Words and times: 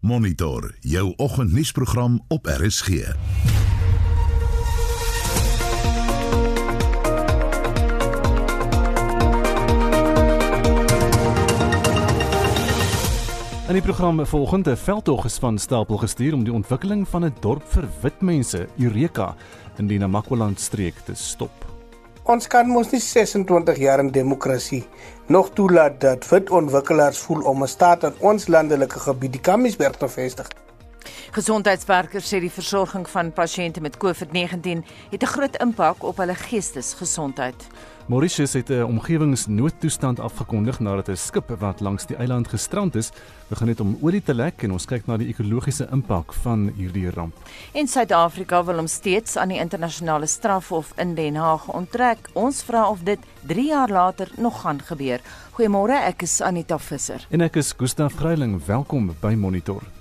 Monitor 0.00 0.74
jou 0.80 1.12
oggendnuusprogram 1.16 2.24
op 2.28 2.46
RSG. 2.46 2.88
In 2.88 3.14
die 13.72 13.82
program 13.82 14.26
volgende 14.26 14.76
veldtog 14.76 15.24
is 15.24 15.38
van 15.38 15.58
stapel 15.58 15.96
gestuur 15.96 16.34
om 16.34 16.44
die 16.44 16.52
ontwikkeling 16.52 17.08
van 17.08 17.24
'n 17.24 17.34
dorp 17.40 17.62
vir 17.66 17.88
wit 18.00 18.20
mense, 18.20 18.68
Eureka, 18.78 19.36
in 19.76 19.86
die 19.86 19.98
Namakwa-land 19.98 20.60
streek 20.60 20.94
te 21.04 21.14
stop. 21.14 21.79
Ons 22.28 22.46
kan 22.46 22.68
mos 22.68 22.90
nie 22.92 23.00
26 23.00 23.78
jaar 23.80 23.98
in 24.02 24.10
demokrasie 24.12 24.82
nog 25.32 25.54
toelaat 25.56 26.00
dat 26.00 26.26
wit 26.28 26.50
ontwikkelaars 26.50 27.18
voel 27.18 27.40
om 27.48 27.62
'n 27.62 27.68
staat 27.68 28.04
in 28.04 28.14
ons 28.18 28.46
landelike 28.46 29.00
gebied 29.00 29.32
die 29.32 29.40
Kamiesberg 29.40 29.96
te 29.96 30.08
vestig. 30.08 30.48
Gesondheidswerkers 31.32 32.28
sê 32.28 32.40
die 32.40 32.50
versorging 32.50 33.08
van 33.08 33.32
pasiënte 33.32 33.80
met 33.80 33.96
COVID-19 33.96 34.84
het 35.10 35.22
'n 35.22 35.32
groot 35.34 35.56
impak 35.56 36.02
op 36.02 36.16
hulle 36.16 36.34
geestesgesondheid. 36.34 37.66
Mauritius 38.10 38.52
het 38.52 38.68
'n 38.70 38.82
omgewingsnoodtoestand 38.82 40.20
afgekondig 40.20 40.80
nadat 40.80 41.08
'n 41.08 41.16
skip 41.16 41.48
wat 41.58 41.80
langs 41.80 42.06
die 42.06 42.16
eiland 42.16 42.48
gestrand 42.48 42.94
is, 42.94 43.10
begin 43.48 43.68
het 43.68 43.80
om 43.80 43.98
olie 44.00 44.22
te 44.22 44.34
lek 44.34 44.62
en 44.62 44.72
ons 44.72 44.84
kyk 44.84 45.06
na 45.06 45.16
die 45.16 45.28
ekologiese 45.28 45.88
impak 45.92 46.32
van 46.32 46.72
hierdie 46.76 47.10
ramp. 47.10 47.34
En 47.72 47.86
Suid-Afrika 47.86 48.64
wil 48.64 48.76
hom 48.76 48.86
steeds 48.86 49.36
aan 49.36 49.48
die 49.48 49.58
internasionale 49.58 50.26
strafhof 50.26 50.92
in 50.96 51.14
Den 51.14 51.34
Haag 51.34 51.68
onttrek. 51.68 52.28
Ons 52.32 52.62
vra 52.62 52.88
of 52.88 52.98
dit 53.02 53.18
3 53.46 53.66
jaar 53.66 53.88
later 53.88 54.28
nog 54.36 54.60
gaan 54.60 54.82
gebeur. 54.82 55.20
Goeiemôre, 55.50 56.04
ek 56.04 56.22
is 56.22 56.40
Anita 56.40 56.78
Visser. 56.78 57.26
En 57.28 57.40
ek 57.40 57.56
is 57.56 57.74
Gustaf 57.76 58.14
Greiling. 58.14 58.64
Welkom 58.64 59.14
by 59.20 59.34
Monitor. 59.34 59.99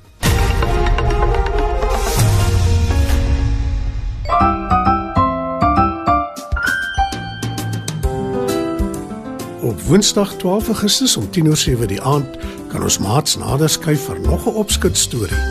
Woensdag 9.89 10.33
12 10.33 10.67
Augustus 10.67 11.17
om 11.17 11.29
10:07 11.31 11.87
die 11.87 12.01
aand 12.01 12.37
kan 12.69 12.83
ons 12.85 12.99
maats 13.01 13.37
nader 13.41 13.69
skuif 13.69 14.03
vir 14.05 14.19
nog 14.21 14.45
'n 14.45 14.53
opskud 14.61 14.97
storie 14.97 15.41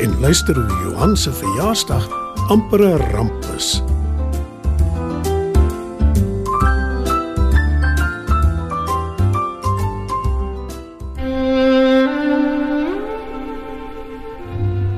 en 0.00 0.20
luister 0.20 0.54
hoe 0.54 0.78
Johan 0.84 1.16
se 1.16 1.32
verjaarsdag 1.32 2.08
amper 2.48 2.80
'n 2.80 3.12
ramp 3.12 3.44
is. 3.56 3.82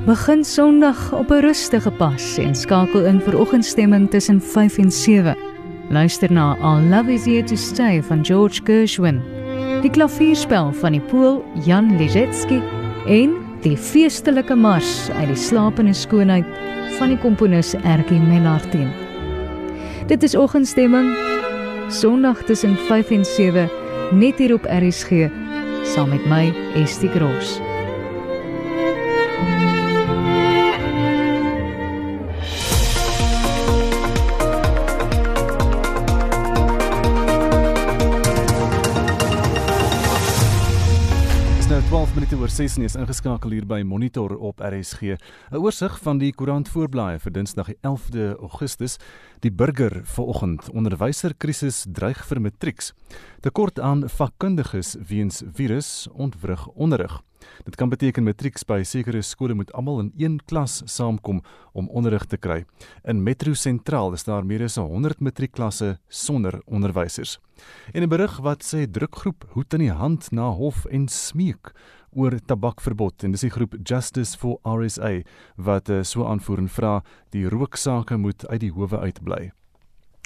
Begin 0.06 0.44
Sondag 0.44 1.12
op 1.12 1.30
'n 1.30 1.40
rustige 1.40 1.90
pas 1.90 2.38
en 2.38 2.54
skakel 2.54 3.04
in 3.04 3.20
vir 3.20 3.38
oggendstemming 3.38 4.10
tussen 4.10 4.40
5 4.40 4.78
en 4.78 4.92
7. 4.92 5.53
Luister 5.90 6.32
na 6.32 6.56
All 6.60 6.80
Love 6.80 7.12
Is 7.12 7.26
Here 7.26 7.42
to 7.44 7.56
Stay 7.56 8.02
van 8.02 8.24
George 8.24 8.60
Gershwin. 8.64 9.20
Die 9.82 9.90
klavierspel 9.90 10.72
van 10.80 10.96
die 10.96 11.02
Pool 11.10 11.42
Jan 11.66 11.96
Lizetski 11.98 12.62
en 13.06 13.34
die 13.64 13.76
feestelike 13.76 14.56
mars 14.56 15.10
uit 15.18 15.28
die 15.28 15.38
slapende 15.38 15.92
skoonheid 15.96 16.48
van 16.96 17.12
die 17.12 17.20
komponis 17.20 17.74
Erkie 17.82 18.20
Menardin. 18.20 18.88
Dit 20.08 20.24
is 20.24 20.36
oggendstemming 20.36 21.12
Sondag 21.92 22.42
tussen 22.48 22.76
5 22.88 23.10
en 23.10 23.24
7 23.24 23.70
net 24.12 24.40
hier 24.40 24.54
op 24.54 24.64
RSG 24.64 25.28
saam 25.84 26.16
met 26.16 26.24
my 26.26 26.48
Estie 26.80 27.12
Gross. 27.12 27.60
Minute 42.34 42.50
oor 42.50 42.50
6 42.50 42.74
en 42.76 42.82
jy 42.82 42.88
is 42.88 42.96
ingeskakel 42.98 43.52
hier 43.54 43.66
by 43.68 43.76
Monitor 43.86 44.32
op 44.34 44.58
RSG. 44.58 45.14
'n 45.52 45.60
Oorsig 45.60 45.94
van 46.02 46.18
die 46.18 46.32
koerant 46.32 46.68
voorblaaie 46.68 47.20
vir 47.22 47.32
Dinsdag 47.32 47.66
die 47.66 47.78
11de 47.82 48.34
Augustus. 48.40 48.98
Die 49.40 49.52
burger 49.52 50.02
vanoggend 50.02 50.66
onderwyserkrisis 50.70 51.86
dreig 51.86 52.24
vir 52.26 52.40
matrieks. 52.40 52.92
Tekort 53.40 53.78
aan 53.78 54.08
vakkundiges 54.08 54.96
weens 55.06 55.44
virus 55.46 56.08
ontwrig 56.10 56.66
onderrig. 56.74 57.22
Dit 57.64 57.76
kan 57.76 57.88
beteken 57.88 58.24
matrieks 58.24 58.64
by 58.64 58.82
sekere 58.82 59.22
skole 59.22 59.54
moet 59.54 59.72
almal 59.72 60.00
in 60.00 60.12
een 60.16 60.40
klas 60.46 60.82
saamkom 60.84 61.42
om 61.72 61.88
onderrig 61.88 62.24
te 62.26 62.36
kry. 62.36 62.64
In 63.04 63.22
Metro 63.22 63.54
Sentraal 63.54 64.12
is 64.12 64.24
daar 64.24 64.46
meer 64.46 64.64
as 64.64 64.76
100 64.76 65.20
matriekklasse 65.20 65.98
sonder 66.08 66.60
onderwysers. 66.66 67.38
En 67.92 68.02
'n 68.02 68.08
berig 68.08 68.38
wat 68.38 68.64
sê 68.64 68.90
drukgroep 68.90 69.44
hoed 69.52 69.72
in 69.74 69.80
die 69.80 69.92
hand 69.92 70.30
na 70.32 70.50
hof 70.50 70.84
en 70.84 71.08
smeek 71.08 71.72
oor 72.14 72.38
tabakverbod 72.46 73.24
en 73.26 73.34
dis 73.34 73.44
die 73.46 73.52
groep 73.52 73.76
Justice 73.82 74.38
for 74.38 74.58
RSA 74.62 75.20
wat 75.56 75.90
uh, 75.90 76.02
so 76.02 76.26
aanvoer 76.26 76.64
en 76.64 76.70
vra 76.70 76.94
die 77.34 77.44
rooksaake 77.50 78.16
moet 78.16 78.46
uit 78.48 78.60
die 78.66 78.72
howe 78.72 79.00
uitbly. 79.04 79.50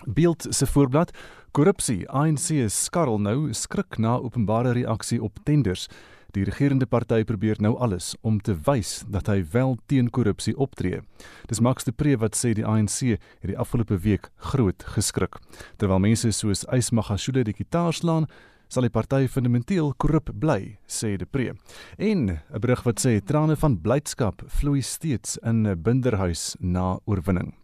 Beeld 0.06 0.46
se 0.50 0.66
voorblad 0.66 1.10
korrupsie 1.52 2.04
ANC 2.08 2.52
skarrel 2.70 3.18
nou 3.18 3.52
skrik 3.52 3.98
na 3.98 4.18
openbare 4.22 4.76
reaksie 4.76 5.18
op 5.22 5.40
tenders. 5.44 5.88
Die 6.36 6.44
regerende 6.44 6.86
party 6.86 7.22
probeer 7.24 7.56
nou 7.58 7.72
alles 7.80 8.12
om 8.20 8.36
te 8.40 8.52
wys 8.66 9.02
dat 9.08 9.30
hy 9.32 9.40
wel 9.52 9.78
teen 9.88 10.10
korrupsie 10.12 10.52
optree. 10.60 11.00
Dis 11.48 11.62
Max 11.64 11.88
de 11.88 11.92
Pre 11.92 12.18
wat 12.20 12.36
sê 12.36 12.52
die 12.54 12.66
ANC 12.68 13.00
het 13.16 13.48
die 13.48 13.56
afgelope 13.58 13.96
week 14.04 14.28
groot 14.52 14.84
geskrik. 14.92 15.40
Terwyl 15.80 16.04
mense 16.04 16.30
soos 16.36 16.66
Ys 16.68 16.92
Magashule 16.92 17.46
die 17.48 17.56
gitaar 17.56 17.96
slaan, 17.96 18.28
sal 18.68 18.86
die 18.86 18.92
party 18.92 19.26
fundamenteel 19.28 19.94
korrup 19.96 20.30
bly, 20.32 20.78
sê 20.86 21.16
de 21.16 21.26
Pre. 21.26 21.54
En 21.98 22.30
'n 22.30 22.60
berig 22.60 22.84
wat 22.84 23.00
sê 23.00 23.20
trane 23.20 23.56
van 23.56 23.80
blydskap 23.80 24.42
vloei 24.46 24.82
steeds 24.82 25.38
in 25.42 25.66
'n 25.66 25.82
binderhuis 25.82 26.56
na 26.60 26.98
oorwinning. 27.06 27.54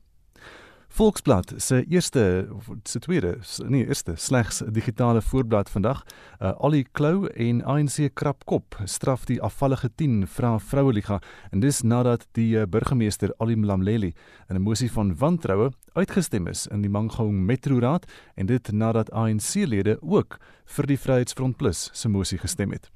Volksblad 0.94 1.54
se 1.56 1.84
eerste 1.90 2.48
se 2.82 2.98
tweede 2.98 3.38
nee 3.66 3.86
eerste 3.86 4.12
slegs 4.16 4.60
digitale 4.70 5.22
voorblad 5.22 5.70
vandag. 5.70 6.04
Uh, 6.40 6.52
Ollie 6.58 6.86
Klou 6.92 7.26
en 7.26 7.64
ANC 7.64 8.12
krap 8.14 8.44
kop 8.44 8.78
straf 8.84 9.24
die 9.26 9.40
afvallige 9.42 9.90
10 9.94 10.28
vra 10.36 10.52
vroueliga 10.58 11.18
en 11.50 11.60
dis 11.60 11.82
nadat 11.82 12.28
die 12.38 12.54
uh, 12.54 12.62
burgemeester 12.70 13.34
Ali 13.42 13.56
Mlamleli 13.56 14.12
in 14.48 14.56
'n 14.56 14.62
mosie 14.62 14.90
van 14.92 15.16
wantroue 15.18 15.72
uitgestem 15.92 16.46
is 16.46 16.66
in 16.66 16.82
die 16.82 16.90
Mangaung 16.90 17.42
Metro 17.42 17.78
Raad 17.78 18.06
en 18.34 18.46
dit 18.46 18.72
nadat 18.72 19.10
ANC-lede 19.10 19.98
ook 20.00 20.38
vir 20.64 20.86
die 20.86 20.98
Vryheidsfront 20.98 21.56
Plus 21.56 21.90
se 21.92 22.08
mosie 22.08 22.38
gestem 22.38 22.70
het. 22.70 22.90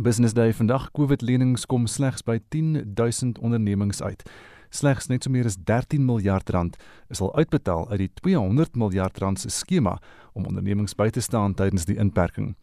Business 0.00 0.32
Day 0.32 0.54
vandag 0.54 0.90
COVID 0.90 1.22
lenings 1.22 1.66
kom 1.66 1.86
slegs 1.86 2.22
by 2.22 2.40
10000 2.48 3.38
ondernemings 3.38 4.02
uit 4.02 4.24
slegs 4.70 5.08
net 5.08 5.24
so 5.24 5.30
meer 5.30 5.46
as 5.48 5.56
13 5.56 6.04
miljard 6.04 6.50
rand 6.50 6.76
is 7.08 7.20
al 7.20 7.34
uitbetaal 7.36 7.88
uit 7.90 7.98
die 8.04 8.10
200 8.22 8.76
miljard 8.76 9.18
rand 9.18 9.40
se 9.40 9.50
skema 9.50 9.98
om 10.38 10.46
ondernemings 10.46 10.94
by 10.98 11.08
te 11.10 11.22
staan 11.24 11.56
tydens 11.58 11.86
die 11.88 11.98
inperking. 11.98 12.54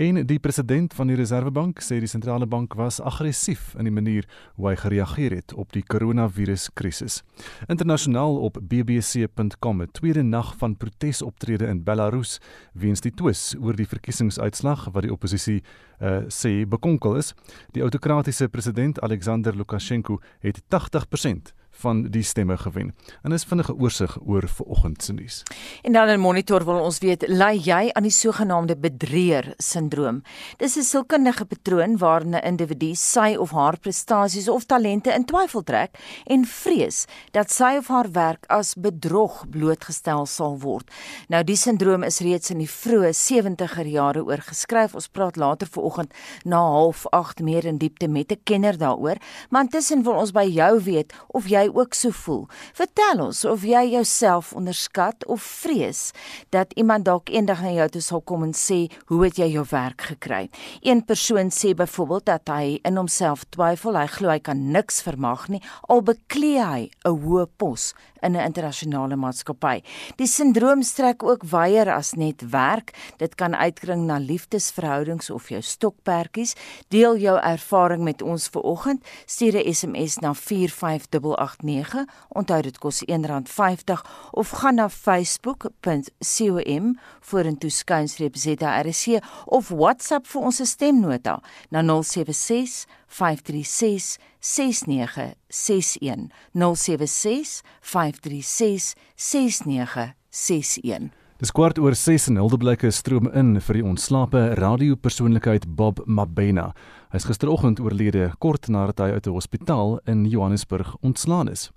En 0.00 0.20
die 0.26 0.38
president 0.42 0.94
van 0.96 1.10
die 1.10 1.16
Reserwebank 1.18 1.82
sê 1.84 2.00
die 2.02 2.10
sentrale 2.10 2.48
bank 2.50 2.74
was 2.78 3.00
aggressief 3.00 3.74
in 3.78 3.86
die 3.88 3.94
manier 3.94 4.26
hoe 4.56 4.70
hy 4.70 4.74
gereageer 4.80 5.36
het 5.38 5.54
op 5.54 5.72
die 5.76 5.84
koronaviruskrisis. 5.86 7.20
Internasionaal 7.68 8.40
op 8.48 8.58
bbc.com 8.60 9.82
'n 9.82 9.92
tweede 9.92 10.22
nag 10.22 10.56
van 10.58 10.76
protesoptrede 10.76 11.66
in 11.66 11.84
Belarus 11.84 12.40
weens 12.72 13.00
die 13.00 13.14
twis 13.14 13.54
oor 13.60 13.76
die 13.76 13.88
verkiesingsuitslag 13.88 14.88
wat 14.92 15.02
die 15.02 15.12
oppositie 15.12 15.62
uh, 16.00 16.26
sê 16.28 16.66
bekonkel 16.66 17.16
is. 17.16 17.34
Die 17.72 17.82
autokratiese 17.82 18.48
president 18.48 19.00
Alexander 19.00 19.56
Lukasjenko 19.56 20.20
het 20.40 20.62
80% 20.68 21.54
van 21.80 22.02
die 22.12 22.22
stemme 22.22 22.56
gewen. 22.56 22.94
En 23.22 23.32
is 23.32 23.44
vinnige 23.44 23.74
oorsig 23.74 24.18
oor 24.26 24.48
vanoggend 24.48 25.02
se 25.02 25.12
nuus. 25.12 25.42
En 25.82 25.92
dan 25.92 26.08
in 26.08 26.20
monitor 26.20 26.64
wil 26.64 26.80
ons 26.80 26.98
weet, 26.98 27.28
ly 27.28 27.54
jy 27.64 27.90
aan 27.92 28.06
die 28.06 28.14
sogenaamde 28.14 28.76
bedrieër 28.76 29.54
sindroom? 29.58 30.22
Dis 30.56 30.76
'n 30.76 30.82
sielkundige 30.82 31.44
patroon 31.44 31.98
waarin 31.98 32.34
'n 32.34 32.44
individu 32.44 32.94
sy 32.94 33.36
of 33.38 33.50
haar 33.50 33.78
prestasies 33.78 34.48
of 34.48 34.64
talente 34.64 35.12
in 35.12 35.24
twyfel 35.24 35.62
trek 35.62 35.98
en 36.26 36.44
vrees 36.44 37.04
dat 37.30 37.50
sy 37.50 37.76
of 37.78 37.88
haar 37.88 38.10
werk 38.12 38.44
as 38.48 38.74
bedrog 38.74 39.44
blootgestel 39.50 40.26
sal 40.26 40.58
word. 40.58 40.90
Nou 41.28 41.44
die 41.44 41.56
sindroom 41.56 42.02
is 42.02 42.20
reeds 42.20 42.50
in 42.50 42.58
die 42.58 42.70
vroeë 42.70 43.12
70er 43.12 43.86
jare 43.86 44.24
oorgeskryf. 44.24 44.94
Ons 44.94 45.08
praat 45.08 45.36
later 45.36 45.68
vanoggend 45.70 46.14
na 46.44 46.60
08:30 46.60 47.44
meer 47.44 47.64
in 47.64 47.78
diepte 47.78 48.08
met 48.08 48.32
'n 48.32 48.40
kenner 48.44 48.78
daaroor, 48.78 49.16
maar 49.50 49.62
intussen 49.62 50.02
wil 50.02 50.14
ons 50.14 50.32
by 50.32 50.44
jou 50.44 50.82
weet 50.82 51.12
of 51.28 51.48
jy 51.48 51.69
ook 51.74 51.94
so 51.94 52.10
voel. 52.10 52.48
Vertel 52.74 53.24
ons 53.24 53.44
of 53.44 53.62
jy 53.62 53.84
jouself 53.90 54.52
onderskat 54.52 55.26
of 55.26 55.42
vrees 55.42 56.10
dat 56.50 56.72
iemand 56.72 57.04
dalk 57.04 57.28
eendag 57.28 57.62
na 57.62 57.72
jou 57.72 57.88
toe 57.88 58.02
sal 58.02 58.20
kom 58.20 58.42
en 58.42 58.52
sê, 58.52 58.90
"Hoe 59.06 59.24
het 59.24 59.36
jy 59.36 59.52
jou 59.52 59.64
werk 59.70 60.00
gekry?" 60.00 60.48
Een 60.80 61.04
persoon 61.04 61.50
sê 61.50 61.74
byvoorbeeld 61.74 62.24
dat 62.24 62.48
hy 62.48 62.78
in 62.82 62.96
homself 62.96 63.44
twyfel, 63.50 63.96
hy 63.96 64.06
glo 64.06 64.28
hy 64.28 64.38
kan 64.38 64.70
niks 64.72 65.02
vermag 65.02 65.48
nie 65.48 65.62
al 65.88 66.02
beklee 66.02 66.62
hy 66.64 66.90
'n 67.04 67.16
hoë 67.24 67.46
pos 67.56 67.94
in 68.20 68.36
'n 68.36 68.44
internasionale 68.44 69.16
maatskappy. 69.16 69.82
Die 70.16 70.26
sindroom 70.26 70.82
strek 70.82 71.22
ook 71.22 71.44
wyer 71.44 71.92
as 71.92 72.12
net 72.12 72.50
werk. 72.50 72.92
Dit 73.16 73.34
kan 73.34 73.56
uitkring 73.56 74.04
na 74.04 74.18
liefdesverhoudings 74.18 75.30
of 75.30 75.48
jou 75.48 75.62
stokperdjies. 75.62 76.54
Deel 76.88 77.16
jou 77.16 77.38
ervaring 77.38 78.02
met 78.02 78.22
ons 78.22 78.48
vanoggend. 78.48 79.04
Stuur 79.26 79.56
'n 79.56 79.74
SMS 79.74 80.18
na 80.18 80.34
45889. 80.34 82.04
Onthou 82.28 82.62
dit 82.62 82.78
kos 82.78 83.02
R1.50 83.06 84.04
of 84.30 84.50
gaan 84.50 84.74
na 84.74 84.88
facebook.com 84.88 86.98
vorentoe 87.20 87.70
skuinstreep 87.70 88.36
ZRC 88.36 89.22
of 89.44 89.68
WhatsApp 89.68 90.26
vir 90.26 90.42
ons 90.42 90.70
stemnota 90.70 91.40
na 91.70 91.82
076 91.82 92.86
536 93.10 94.18
6961 94.40 96.30
076 96.54 97.62
536 97.82 98.94
6961 99.16 101.10
Dis 101.40 101.54
kwart 101.56 101.78
oor 101.80 101.94
6 101.96 102.26
en 102.28 102.36
Hildeblyke 102.36 102.90
stroom 102.92 103.30
in 103.32 103.54
vir 103.64 103.78
die 103.78 103.84
ontslape 103.88 104.42
radiopersoonlikheid 104.58 105.64
Bob 105.72 106.02
Mabena. 106.04 106.66
Hy 107.08 107.16
is 107.16 107.24
gisteroggend 107.24 107.80
oorlede 107.80 108.26
kort 108.44 108.68
nadat 108.68 109.00
hy 109.00 109.16
uit 109.16 109.26
'n 109.26 109.32
hospitaal 109.32 110.00
in 110.04 110.28
Johannesburg 110.28 110.92
ontslaan 111.00 111.48
is. 111.48 111.70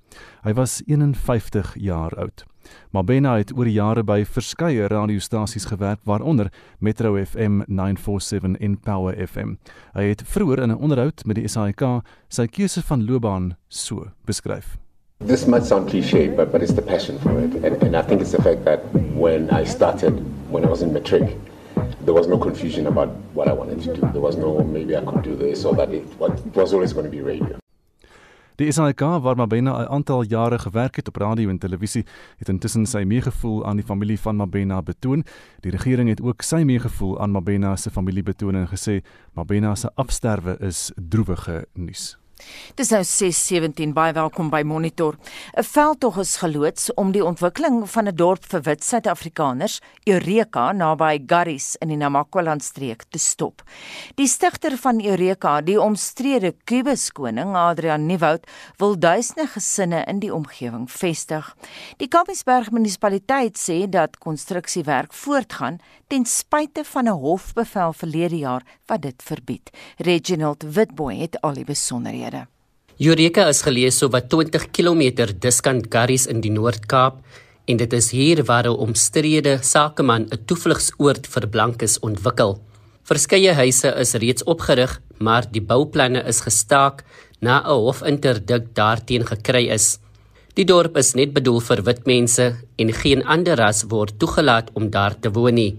Hy 0.43 0.53
was 0.53 0.83
51 0.85 1.75
jaar 1.79 2.11
oud. 2.19 2.43
Mabena 2.91 3.37
het 3.37 3.51
oor 3.57 3.65
die 3.65 3.73
jare 3.73 4.03
by 4.03 4.23
verskeie 4.25 4.87
radiostasies 4.87 5.65
gewerk 5.65 5.99
waaronder 6.03 6.51
Metro 6.79 7.15
FM 7.25 7.61
947 7.67 8.59
en 8.59 8.77
Power 8.79 9.27
FM. 9.27 9.55
Hy 9.93 10.03
het 10.13 10.23
vroeër 10.25 10.63
in 10.63 10.71
'n 10.71 10.81
onderhoud 10.81 11.25
met 11.25 11.35
die 11.35 11.47
SAK 11.47 12.03
sy 12.29 12.47
keuse 12.47 12.81
van 12.81 13.05
loopbaan 13.05 13.55
so 13.67 14.07
beskryf. 14.25 14.77
This 15.25 15.45
might 15.45 15.65
sound 15.65 15.89
cliche, 15.89 16.27
but, 16.35 16.51
but 16.51 16.61
it's 16.61 16.73
the 16.73 16.81
passion 16.81 17.17
for 17.19 17.39
it. 17.39 17.55
And, 17.63 17.81
and 17.83 17.95
I 17.95 18.01
think 18.01 18.21
it's 18.21 18.31
the 18.31 18.41
fact 18.41 18.65
that 18.65 18.79
when 19.15 19.49
I 19.49 19.63
started, 19.63 20.13
when 20.49 20.65
I 20.65 20.69
was 20.69 20.81
in 20.81 20.91
matric, 20.91 21.37
there 22.03 22.13
was 22.13 22.27
no 22.27 22.37
confusion 22.37 22.87
about 22.87 23.09
what 23.33 23.47
I 23.47 23.53
wanted 23.53 23.81
to 23.83 23.93
do. 23.93 24.01
There 24.11 24.21
was 24.21 24.35
no 24.35 24.63
maybe 24.63 24.97
I 24.97 25.01
could 25.01 25.23
do 25.23 25.35
this 25.35 25.63
or 25.65 25.75
that. 25.75 25.89
It, 25.89 26.03
it 26.03 26.55
was 26.55 26.73
always 26.73 26.93
going 26.93 27.05
to 27.05 27.11
be 27.11 27.21
radio. 27.21 27.62
Die 28.55 28.71
SAK 28.71 28.99
waar 28.99 29.35
Mabena 29.35 29.81
'n 29.81 29.89
aantal 29.89 30.23
jare 30.23 30.59
gewerk 30.59 30.95
het 30.95 31.07
op 31.07 31.15
radio 31.15 31.49
en 31.49 31.57
televisie, 31.57 32.05
het 32.37 32.49
intussen 32.49 32.85
sy 32.85 33.03
meegevoel 33.05 33.65
aan 33.65 33.75
die 33.75 33.85
familie 33.85 34.19
van 34.19 34.35
Mabena 34.35 34.81
betoon. 34.81 35.23
Die 35.59 35.71
regering 35.71 36.09
het 36.09 36.21
ook 36.21 36.41
sy 36.41 36.63
meegevoel 36.63 37.19
aan 37.21 37.31
Mabena 37.31 37.75
se 37.75 37.89
familie 37.89 38.23
betoon 38.23 38.55
en 38.55 38.67
gesê 38.67 39.01
Mabena 39.33 39.75
se 39.75 39.89
afsterwe 39.95 40.57
is 40.59 40.91
droewige 40.95 41.67
nuus. 41.73 42.22
Dis 42.75 42.89
nou 42.89 43.03
6:17 43.03 43.93
baie 43.93 44.13
welkom 44.13 44.49
by 44.49 44.61
Monitor. 44.65 45.17
'n 45.57 45.63
Veldtog 45.63 46.17
is 46.17 46.37
geloods 46.37 46.93
om 46.93 47.11
die 47.11 47.25
ontwikkeling 47.25 47.89
van 47.89 48.07
'n 48.07 48.15
dorp 48.15 48.45
vir 48.45 48.61
wit 48.61 48.83
Suid-Afrikaners, 48.83 49.79
Eureka, 50.05 50.71
naby 50.71 51.23
Garries 51.27 51.75
in 51.81 51.87
die 51.87 51.97
Namakwa-land 51.97 52.63
streek 52.63 53.03
te 53.09 53.19
stop. 53.19 53.61
Die 54.15 54.27
stigter 54.27 54.77
van 54.77 55.05
Eureka, 55.05 55.61
die 55.61 55.81
omstrede 55.81 56.55
Kubus 56.65 57.11
koning 57.11 57.55
Adrian 57.55 58.05
Nieuwoud, 58.05 58.47
wil 58.77 58.99
duisende 58.99 59.47
gesinne 59.47 60.03
in 60.07 60.19
die 60.19 60.33
omgewing 60.33 60.91
vestig. 60.91 61.55
Die 61.97 62.07
Kamiesberg 62.07 62.71
munisipaliteit 62.71 63.57
sê 63.57 63.89
dat 63.89 64.17
konstruksiewerk 64.17 65.13
voortgaan 65.13 65.77
ten 66.07 66.25
spyte 66.25 66.83
van 66.83 67.05
'n 67.07 67.19
hofbevel 67.25 67.93
verlede 67.93 68.37
jaar 68.37 68.63
wat 68.85 69.01
dit 69.01 69.23
verbied. 69.23 69.69
Reginald 69.97 70.63
Witboy 70.63 71.15
het 71.17 71.41
al 71.41 71.53
die 71.53 71.65
besonderhede. 71.65 72.32
Eureka 73.01 73.47
is 73.49 73.63
geleë 73.65 73.89
so 73.89 74.05
wat 74.13 74.27
20 74.29 74.67
km 74.69 75.25
diskant 75.41 75.87
Garries 75.89 76.27
in 76.29 76.43
die 76.43 76.51
Noord-Kaap 76.53 77.23
en 77.65 77.79
dit 77.79 77.93
is 77.93 78.11
hier 78.13 78.43
waar 78.45 78.67
'n 78.69 78.77
omstrede 78.85 79.57
sakeman 79.63 80.27
'n 80.29 80.45
toevlugsoord 80.45 81.25
vir 81.25 81.47
blankes 81.47 81.99
ontwikkel. 81.99 82.61
Verskeie 83.03 83.53
huise 83.53 83.89
is 83.97 84.13
reeds 84.13 84.43
opgerig, 84.43 85.01
maar 85.17 85.43
die 85.51 85.61
bouplanne 85.61 86.21
is 86.27 86.41
gestaak 86.41 87.03
na 87.41 87.63
'n 87.65 87.65
hofinterdik 87.65 88.75
daarteen 88.75 89.25
gekry 89.25 89.69
is. 89.69 89.99
Die 90.53 90.65
dorp 90.65 90.97
is 90.97 91.15
net 91.15 91.33
bedoel 91.33 91.61
vir 91.61 91.81
wit 91.83 92.05
mense 92.05 92.55
en 92.77 92.93
geen 92.93 93.23
ander 93.25 93.57
ras 93.57 93.83
word 93.89 94.19
toegelaat 94.19 94.69
om 94.73 94.89
daar 94.89 95.19
te 95.19 95.31
woon 95.31 95.55
nie. 95.55 95.75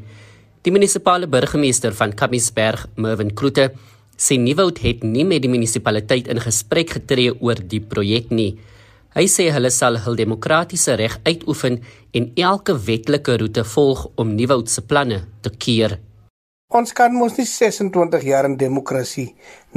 Die 0.62 0.72
munisipale 0.72 1.26
burgemeester 1.26 1.92
van 1.92 2.12
Kamiesberg, 2.12 2.86
Mervin 2.96 3.34
Kloete, 3.34 3.72
sê 4.16 4.38
Nieuwoud 4.38 4.78
het 4.84 5.02
nie 5.02 5.24
met 5.24 5.42
die 5.42 5.50
munisipaliteit 5.50 6.28
in 6.28 6.40
gesprek 6.40 6.96
getree 6.98 7.34
oor 7.40 7.58
die 7.58 7.80
projek 7.80 8.30
nie. 8.30 8.54
Hy 9.14 9.26
sê 9.30 9.50
hulle 9.54 9.70
sal 9.70 10.00
hul 10.02 10.16
demokratiese 10.18 10.96
reg 10.98 11.20
uitoefen 11.26 11.78
en 12.18 12.32
elke 12.34 12.74
wetlike 12.86 13.36
roete 13.38 13.62
volg 13.74 14.08
om 14.18 14.34
Nieuwoud 14.34 14.70
se 14.70 14.82
planne 14.82 15.20
te 15.42 15.50
keer. 15.50 15.98
Ons 16.74 16.90
kan 16.98 17.12
mos 17.14 17.36
nie 17.38 17.46
26 17.46 18.24
jaar 18.26 18.48
in 18.48 18.56
demokrasie 18.58 19.28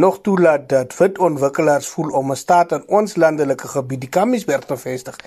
nog 0.01 0.21
toelaat 0.25 0.65
dat 0.71 0.95
wit 0.97 1.19
ontwikkelaars 1.27 1.89
voel 1.93 2.09
om 2.17 2.31
'n 2.31 2.35
staat 2.35 2.71
in 2.71 2.87
ons 2.87 3.15
landelike 3.15 3.67
gebied, 3.67 4.01
die 4.01 4.09
Kamiesberg 4.09 4.65
te 4.65 4.77
vestig, 4.77 5.17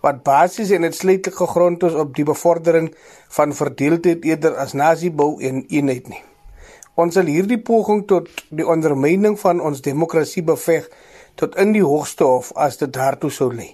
wat 0.00 0.22
basies 0.24 0.70
en 0.70 0.82
uitsluitlik 0.82 1.34
gegrond 1.34 1.82
is 1.82 1.94
op 1.94 2.14
die 2.14 2.24
bevordering 2.24 2.94
van 3.28 3.54
verdeeldheid 3.54 4.24
eerder 4.24 4.56
as 4.56 4.72
nasiebou 4.72 5.40
en 5.40 5.64
eenheid 5.68 6.08
nie. 6.08 6.22
Ons 7.00 7.14
sal 7.16 7.28
hierdie 7.30 7.60
poging 7.64 8.02
tot 8.04 8.26
die 8.52 8.66
ondermyning 8.68 9.38
van 9.40 9.62
ons 9.64 9.80
demokrasie 9.80 10.42
beveg 10.44 10.90
tot 11.40 11.54
in 11.56 11.70
die 11.72 11.84
hoogste 11.84 12.26
hof 12.28 12.50
as 12.60 12.76
dit 12.76 12.92
daartoe 12.92 13.30
sou 13.32 13.48
lei. 13.48 13.70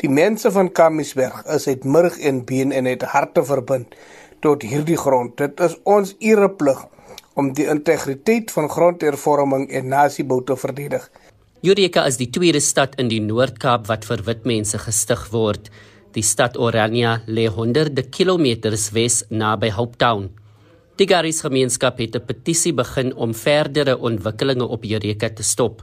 Die 0.00 0.10
mense 0.12 0.50
van 0.52 0.68
Kamiesberg 0.68 1.46
is 1.54 1.66
uit 1.68 1.84
murg 1.84 2.18
en 2.20 2.42
been 2.44 2.72
en 2.72 2.86
uit 2.86 3.02
harte 3.14 3.44
verbind 3.44 3.96
tot 4.44 4.64
hierdie 4.64 4.98
grond. 5.00 5.36
Dit 5.40 5.60
is 5.60 5.76
ons 5.88 6.12
ereplig 6.20 6.82
om 7.40 7.52
die 7.56 7.64
integriteit 7.68 8.52
van 8.52 8.68
grondhervorming 8.68 9.70
en 9.72 9.88
nasiebou 9.88 10.42
te 10.44 10.56
verdedig. 10.56 11.06
Eureka 11.64 12.04
is 12.08 12.16
die 12.20 12.28
tweede 12.32 12.60
stad 12.60 12.96
in 13.00 13.08
die 13.08 13.22
Noord-Kaap 13.24 13.88
wat 13.88 14.04
vir 14.08 14.24
wit 14.28 14.44
mense 14.48 14.80
gestig 14.80 15.26
word. 15.32 15.72
Die 16.12 16.24
stad 16.24 16.56
Orania 16.60 17.20
lê 17.28 17.46
honderde 17.48 18.04
kilometers 18.08 18.90
wes 18.96 19.22
naby 19.30 19.72
Hope 19.76 20.00
Die 21.00 21.08
Garis 21.08 21.38
gemeenskap 21.40 21.96
het 21.98 22.16
'n 22.16 22.26
petisie 22.28 22.74
begin 22.76 23.14
om 23.16 23.32
verdere 23.34 23.98
ontwikkelinge 23.98 24.66
op 24.68 24.84
Eureka 24.84 25.30
te 25.30 25.42
stop. 25.42 25.82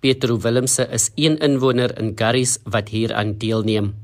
Pietro 0.00 0.38
Willemse 0.38 0.88
is 0.90 1.10
een 1.14 1.36
inwoner 1.38 1.98
in 1.98 2.12
Garis 2.16 2.58
wat 2.64 2.88
hieraan 2.88 3.34
deelneem. 3.38 3.94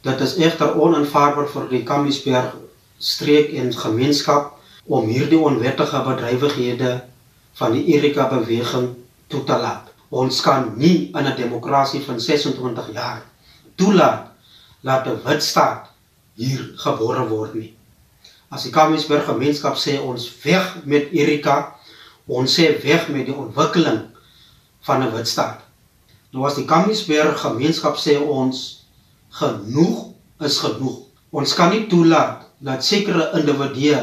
Dit 0.00 0.20
is 0.20 0.36
egter 0.36 0.80
onaanvaarbaar 0.80 1.48
vir 1.48 1.68
die 1.70 1.82
Kamiesberg 1.82 2.56
streek 2.98 3.52
en 3.52 3.72
gemeenskap 3.72 4.52
om 4.84 5.08
hierdie 5.08 5.38
onwettige 5.38 6.02
bedrywighede 6.04 7.04
van 7.52 7.72
die 7.72 7.94
Eureka 7.94 8.28
beweging 8.28 8.94
toe 9.26 9.44
te 9.44 9.56
laat. 9.56 9.88
Ons 10.08 10.40
kan 10.40 10.72
nie 10.76 11.10
in 11.14 11.26
'n 11.26 11.36
demokrasie 11.36 12.00
van 12.00 12.20
26 12.20 12.92
jaar 12.92 13.22
toelaat 13.74 14.30
dat 14.82 15.06
'n 15.06 15.20
wit 15.24 15.42
staat 15.42 15.88
hier 16.34 16.72
gebore 16.76 17.28
word 17.28 17.54
nie. 17.54 17.77
As 18.48 18.64
die 18.64 18.72
Kamiesberg 18.72 19.26
gemeenskap 19.28 19.76
sê 19.76 19.98
ons 20.00 20.24
weg 20.44 20.78
met 20.88 21.12
Erika, 21.12 21.74
ons 22.26 22.48
sê 22.48 22.70
weg 22.82 23.08
met 23.12 23.26
die 23.28 23.36
ontwikkeling 23.36 24.06
van 24.88 25.02
'n 25.04 25.12
witstaat. 25.12 25.60
Nou 26.32 26.46
as 26.46 26.56
die 26.56 26.64
Kamiesberg 26.64 27.40
gemeenskap 27.40 27.96
sê 27.96 28.16
ons 28.20 28.84
genoeg 29.30 30.12
is 30.40 30.58
genoeg. 30.58 30.98
Ons 31.30 31.54
kan 31.54 31.70
nie 31.70 31.86
toelaat 31.86 32.46
dat 32.58 32.84
sekere 32.84 33.30
individue 33.38 34.00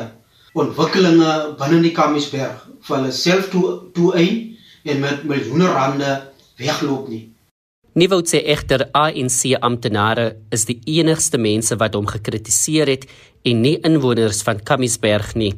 ontwikkelinge 0.53 1.55
binne 1.59 1.81
die 1.81 1.93
Kamiesberg 1.93 2.67
vir 2.81 2.97
hulle 2.97 3.11
self 3.11 3.49
toe 3.49 3.91
toe 3.93 4.13
eien 4.15 4.57
en 4.83 4.99
met 4.99 5.23
miljoene 5.23 5.67
rande 5.67 6.11
wegloop 6.57 7.09
nie. 7.09 7.34
Nieuwoud 7.95 8.27
sê 8.27 8.41
egter 8.51 8.81
ANC 8.91 9.53
amptenare 9.63 10.33
is 10.51 10.65
die 10.67 10.81
enigste 10.97 11.39
mense 11.39 11.77
wat 11.79 11.93
hom 11.95 12.09
gekritiseer 12.09 12.89
het 12.91 13.05
en 13.47 13.61
nie 13.63 13.77
inwoners 13.87 14.41
van 14.43 14.57
Kamiesberg 14.67 15.29
nie. 15.39 15.53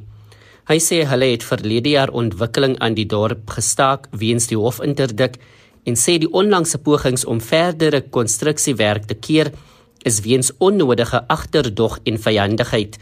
Hy 0.69 0.77
sê 0.77 0.99
hulle 1.09 1.31
het 1.31 1.45
verlede 1.47 1.95
jaar 1.95 2.11
ontwikkeling 2.21 2.75
aan 2.77 2.93
die 2.93 3.07
dorp 3.09 3.49
gestaak 3.55 4.05
weens 4.23 4.45
die 4.51 4.59
hofinterdik 4.61 5.39
en 5.89 5.97
sê 5.97 6.19
die 6.21 6.29
onlangse 6.29 6.77
pogings 6.85 7.25
om 7.25 7.41
verdere 7.41 8.03
konstruksiewerk 8.19 9.09
te 9.09 9.17
keer 9.17 9.49
is 10.05 10.21
weens 10.27 10.51
onnodige 10.61 11.23
agterdog 11.33 11.97
en 12.05 12.21
vyandigheid. 12.21 12.99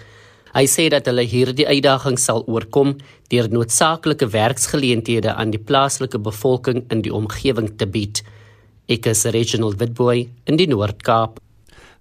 Hy 0.55 0.63
sê 0.71 0.87
dat 0.95 1.11
hulle 1.11 1.27
hierdie 1.27 1.67
uitdaging 1.67 2.15
sal 2.23 2.47
oorkom 2.47 2.95
deur 3.35 3.51
noodsaaklike 3.51 4.31
werksgeleenthede 4.31 5.35
aan 5.35 5.51
die 5.51 5.59
plaaslike 5.59 6.23
bevolking 6.23 6.85
in 6.87 7.03
die 7.03 7.11
omgewing 7.11 7.73
te 7.75 7.91
bied. 7.97 8.23
Ek 8.85 9.07
is 9.09 9.23
Reginald 9.25 9.79
Witboy 9.81 10.27
in 10.45 10.59
die 10.59 10.67
Noord-Kaap. 10.69 11.39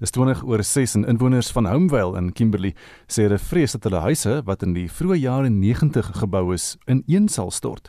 Dis 0.05 0.13
20 0.13 0.43
oor 0.45 0.61
6 0.61 0.93
en 0.99 1.07
inwoners 1.09 1.49
van 1.57 1.65
Homevale 1.65 2.19
in 2.21 2.27
Kimberley 2.37 2.75
sê 3.09 3.25
hulle 3.25 3.39
vrees 3.41 3.73
dat 3.73 3.87
hulle 3.89 4.03
huise 4.05 4.35
wat 4.45 4.61
in 4.67 4.75
die 4.77 4.85
vroeë 4.93 5.17
jare 5.23 5.49
90 5.49 6.11
gebou 6.21 6.43
is, 6.53 6.75
ineen 6.85 7.31
sal 7.33 7.49
stort. 7.57 7.89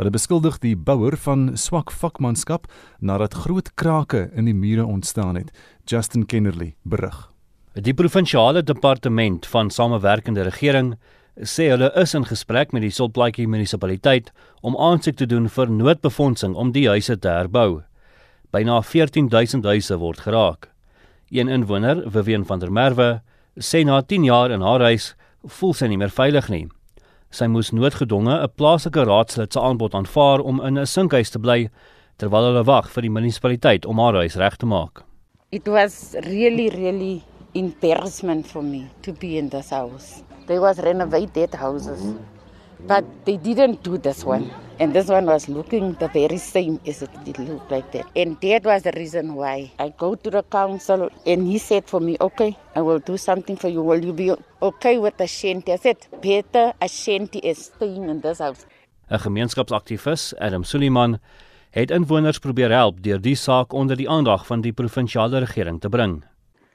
Hulle 0.00 0.10
beskuldig 0.10 0.58
die 0.64 0.72
bouer 0.74 1.14
van 1.22 1.52
swak 1.54 1.94
vakmanskap 1.94 2.66
nadat 2.98 3.38
groot 3.44 3.70
krake 3.78 4.24
in 4.34 4.50
die 4.50 4.56
mure 4.58 4.88
ontstaan 4.90 5.38
het. 5.38 5.54
Justin 5.86 6.26
Kennerly 6.26 6.72
berig. 6.82 7.28
Die 7.78 7.94
provinsiale 7.94 8.64
departement 8.66 9.46
van 9.54 9.70
samewerkende 9.70 10.48
regering 10.50 10.96
sê 11.38 11.70
hulle 11.70 11.94
is 11.94 12.18
in 12.18 12.26
gesprek 12.26 12.74
met 12.74 12.82
die 12.82 12.90
Solplaatjie 12.90 13.46
munisipaliteit 13.46 14.34
om 14.66 14.74
aansoek 14.74 15.22
te 15.22 15.30
doen 15.30 15.46
vir 15.46 15.70
noodbefondsing 15.70 16.58
om 16.58 16.74
die 16.74 16.88
huise 16.90 17.20
te 17.22 17.30
herbou. 17.30 17.84
Byna 18.52 18.82
14000 18.84 19.64
huise 19.64 19.96
word 19.96 20.18
geraak. 20.20 20.66
Een 21.32 21.48
inwoner, 21.48 22.02
Vivian 22.04 22.44
van 22.44 22.58
der 22.60 22.68
Merwe, 22.68 23.22
sê 23.56 23.80
na 23.84 24.02
10 24.02 24.26
jaar 24.28 24.52
in 24.52 24.60
haar 24.60 24.84
huis 24.84 25.14
voel 25.44 25.72
sy 25.72 25.88
nie 25.88 25.96
meer 25.96 26.12
veilig 26.12 26.50
nie. 26.52 26.66
Sy 27.32 27.48
moes 27.48 27.70
noodgedwonge 27.72 28.34
'n 28.42 28.52
plaaslike 28.56 29.06
raadslid 29.08 29.52
se 29.52 29.60
aanbod 29.60 29.94
aanvaar 29.94 30.44
om 30.44 30.60
in 30.60 30.76
'n 30.78 30.86
sinkhuis 30.86 31.30
te 31.30 31.38
bly 31.38 31.70
terwyl 32.18 32.44
hulle 32.52 32.64
wag 32.64 32.90
vir 32.90 33.02
die 33.02 33.10
munisipaliteit 33.10 33.86
om 33.86 33.98
haar 33.98 34.20
huis 34.20 34.36
reg 34.36 34.56
te 34.56 34.66
maak. 34.66 35.02
It 35.50 35.66
was 35.66 36.14
really 36.28 36.68
really 36.68 37.22
embarrassment 37.54 38.46
for 38.46 38.62
me 38.62 38.90
to 39.00 39.12
be 39.12 39.38
in 39.38 39.48
this 39.48 39.70
house. 39.70 40.22
They 40.46 40.58
was 40.58 40.78
renovated 40.78 41.54
houses. 41.54 42.00
But 42.86 43.04
they 43.24 43.36
didn't 43.36 43.82
do 43.82 43.98
this 43.98 44.24
one. 44.24 44.50
And 44.80 44.92
this 44.92 45.08
one 45.08 45.26
was 45.26 45.48
looking 45.48 45.94
the 46.00 46.08
very 46.08 46.38
same 46.38 46.80
as 46.86 47.02
it 47.02 47.10
did 47.24 47.38
look 47.38 47.70
like 47.70 47.92
that. 47.92 48.06
And 48.16 48.40
that 48.40 48.64
was 48.64 48.82
the 48.82 48.92
reason 48.96 49.34
why 49.34 49.70
I 49.78 49.90
go 49.90 50.14
to 50.16 50.30
the 50.30 50.42
council 50.42 51.08
and 51.24 51.46
he 51.46 51.58
said 51.58 51.84
for 51.86 52.00
me, 52.00 52.16
okay, 52.20 52.56
I 52.74 52.80
will 52.80 52.98
do 52.98 53.16
something 53.16 53.56
for 53.56 53.68
you. 53.68 53.82
Will 53.82 54.04
you 54.04 54.12
be 54.12 54.34
okay 54.60 54.98
with 54.98 55.16
the 55.18 55.26
shanty? 55.26 55.72
I 55.72 55.76
said, 55.76 55.98
better 56.20 56.72
a 56.80 56.88
shanty 56.88 57.38
is 57.38 57.70
staying 57.70 58.08
in 58.08 58.20
this 58.20 58.38
house. 58.38 58.66
'n 59.12 59.18
Gemeenskapsaktivis, 59.18 60.32
Adam 60.38 60.64
Suliman, 60.64 61.18
het 61.70 61.90
inwoners 61.90 62.38
probeer 62.38 62.72
help 62.72 63.02
deur 63.02 63.20
die 63.20 63.36
saak 63.36 63.72
onder 63.72 63.96
die 63.96 64.08
aandag 64.08 64.46
van 64.46 64.60
die 64.60 64.72
provinsiale 64.72 65.38
regering 65.44 65.80
te 65.80 65.88
bring. 65.88 66.22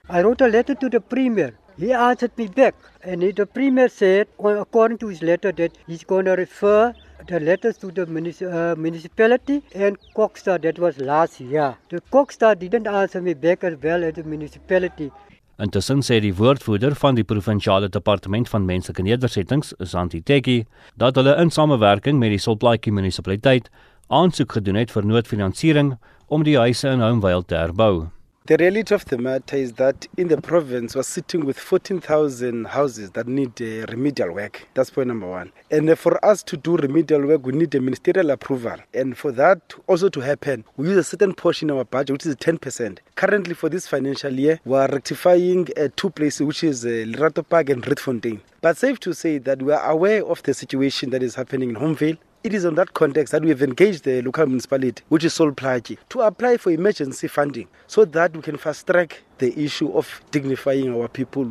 I 0.10 0.22
wrote 0.22 0.44
a 0.44 0.48
letter 0.48 0.76
to 0.76 0.90
the 0.90 1.00
premier 1.00 1.58
He 1.80 1.94
answered 1.94 2.32
me 2.38 2.48
back, 2.48 2.74
and 3.04 3.22
the 3.22 3.46
premier 3.46 3.88
said, 3.88 4.28
according 4.40 4.98
to 4.98 5.10
his 5.10 5.22
letter, 5.22 5.52
that 5.52 5.78
he's 5.86 6.04
going 6.04 6.26
to 6.26 6.32
refer 6.32 6.96
the 7.28 7.40
letters 7.40 7.78
to 7.78 7.92
the 7.92 8.06
munici- 8.08 8.52
uh, 8.52 8.76
municipality 8.76 9.62
and 9.76 9.96
Cockstar. 10.16 10.60
That 10.62 10.80
was 10.80 10.98
last 10.98 11.40
year. 11.40 11.76
The 11.90 12.02
Cockstar 12.12 12.58
didn't 12.58 12.88
answer 12.88 13.22
me 13.22 13.36
back 13.36 13.64
as 13.64 13.76
well 13.84 14.04
as 14.04 14.16
the 14.16 14.24
municipality. 14.24 15.12
Intussen 15.60 16.02
sê 16.06 16.20
die 16.22 16.34
woordvoerder 16.38 16.94
van 16.98 17.18
die 17.18 17.26
provinsiale 17.26 17.90
departement 17.90 18.50
van 18.50 18.66
menslike 18.66 19.02
nedersettings, 19.06 19.74
Santi 19.82 20.22
Teki, 20.22 20.60
dat 21.02 21.18
hulle 21.18 21.34
in 21.42 21.50
samewerking 21.54 22.18
met 22.22 22.34
die 22.34 22.42
Solplaatjie 22.42 22.94
munisipaliteit 22.94 23.72
aansoek 24.10 24.60
gedoen 24.60 24.78
het 24.82 24.94
vir 24.94 25.06
noodfinansiering 25.06 25.96
om 26.30 26.46
die 26.46 26.58
huise 26.58 26.90
in 26.94 27.02
Homevale 27.02 27.46
te 27.46 27.58
herbou. 27.58 28.08
The 28.48 28.56
reality 28.56 28.96
of 28.96 29.04
the 29.04 29.18
matter 29.18 29.58
is 29.58 29.74
that 29.74 30.08
in 30.16 30.30
the 30.30 30.42
province 30.42 30.96
we're 30.96 31.04
sitting 31.04 31.46
with 31.46 31.60
14,000 31.60 32.68
houses 32.68 33.12
that 33.12 33.28
need 33.28 33.62
uh, 33.62 33.86
remedial 33.92 34.32
work. 34.34 34.66
That's 34.74 34.90
point 34.90 35.10
number 35.10 35.28
one. 35.28 35.52
And 35.70 35.90
uh, 35.90 35.96
for 35.96 36.24
us 36.26 36.44
to 36.44 36.56
do 36.56 36.78
remedial 36.78 37.28
work, 37.28 37.46
we 37.46 37.52
need 37.52 37.76
a 37.76 37.82
ministerial 37.82 38.30
approval. 38.30 38.78
And 38.94 39.18
for 39.18 39.34
that 39.34 39.74
also 39.88 40.08
to 40.08 40.22
happen, 40.22 40.64
we 40.78 40.88
use 40.88 40.96
a 40.96 41.04
certain 41.04 41.34
portion 41.34 41.70
of 41.72 41.78
our 41.80 41.84
budget, 41.84 42.14
which 42.14 42.26
is 42.26 42.38
10%. 42.38 43.00
Currently 43.16 43.54
for 43.54 43.68
this 43.68 43.86
financial 43.86 44.32
year, 44.32 44.62
we 44.64 44.78
are 44.78 44.88
rectifying 44.88 45.68
uh, 45.76 45.90
two 45.98 46.10
places, 46.10 46.44
which 46.44 46.64
is 46.64 46.86
uh, 46.86 46.88
Lerato 46.88 47.46
Park 47.46 47.70
and 47.70 47.84
Rietfontein. 47.84 48.40
But 48.62 48.78
safe 48.78 48.98
to 49.02 49.14
say 49.14 49.40
that 49.40 49.62
we 49.62 49.74
are 49.74 49.92
aware 49.92 50.26
of 50.26 50.42
the 50.44 50.54
situation 50.54 51.10
that 51.10 51.22
is 51.22 51.36
happening 51.36 51.72
in 51.72 51.76
Homevale. 51.76 52.18
It 52.48 52.54
is 52.54 52.66
on 52.66 52.76
that 52.76 52.94
context 52.94 53.34
that 53.34 53.42
we 53.44 53.50
have 53.50 53.62
engaged 53.62 54.06
the 54.06 54.22
local 54.22 54.46
municipality, 54.46 55.04
which 55.10 55.26
is 55.26 55.34
Solplaatjie, 55.38 55.98
to 56.08 56.22
apply 56.22 56.56
for 56.56 56.72
emergency 56.72 57.28
funding 57.28 57.68
so 57.88 58.06
that 58.06 58.34
we 58.38 58.42
can 58.42 58.56
fast 58.56 58.88
track 58.88 59.22
the 59.40 59.52
issue 59.62 59.92
of 59.92 60.22
dignifying 60.32 60.96
our 60.96 61.10
people. 61.10 61.44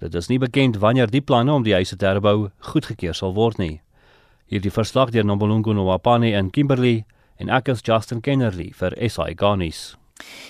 Dit 0.00 0.14
is 0.18 0.26
nie 0.28 0.40
bekend 0.42 0.80
wanneer 0.82 1.06
die 1.06 1.22
planne 1.22 1.54
om 1.54 1.62
die 1.62 1.76
huise 1.76 1.94
te 1.94 2.10
herbou 2.10 2.48
goedgekeur 2.72 3.14
sal 3.14 3.36
word 3.38 3.62
nie. 3.62 3.76
Hierdie 4.50 4.74
verslag 4.74 5.14
deur 5.14 5.22
Nombolungu 5.22 5.70
Nwapane 5.78 6.34
in 6.34 6.50
Kimberley 6.50 7.04
en 7.38 7.54
ek 7.54 7.70
is 7.76 7.86
Justin 7.86 8.18
Kennerly 8.18 8.72
vir 8.74 8.98
SI 8.98 9.38
Garnis. 9.38 9.94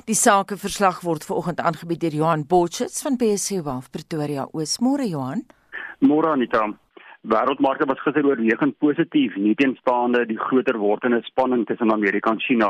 Die 0.08 0.16
sakeverslag 0.16 1.04
word 1.04 1.28
vanoggend 1.28 1.60
aangebied 1.60 2.06
deur 2.06 2.20
Johan 2.22 2.48
Botchits 2.48 3.04
van 3.04 3.20
BSC 3.20 3.60
Wealth 3.68 3.92
Pretoria. 3.92 4.48
Oosmôre 4.56 5.12
Johan. 5.12 5.44
Môre 6.00 6.32
Anita. 6.32 6.70
Wêreldmarkte 7.26 7.87
was 7.87 7.98
gister 7.98 8.26
oorwegend 8.26 8.76
positief, 8.78 9.34
nie 9.37 9.54
teenstaande 9.58 10.20
die 10.26 10.38
groter 10.38 10.76
wordende 10.78 11.18
spanning 11.26 11.64
tussen 11.66 11.90
Amerika 11.92 12.30
en 12.30 12.38
China. 12.40 12.68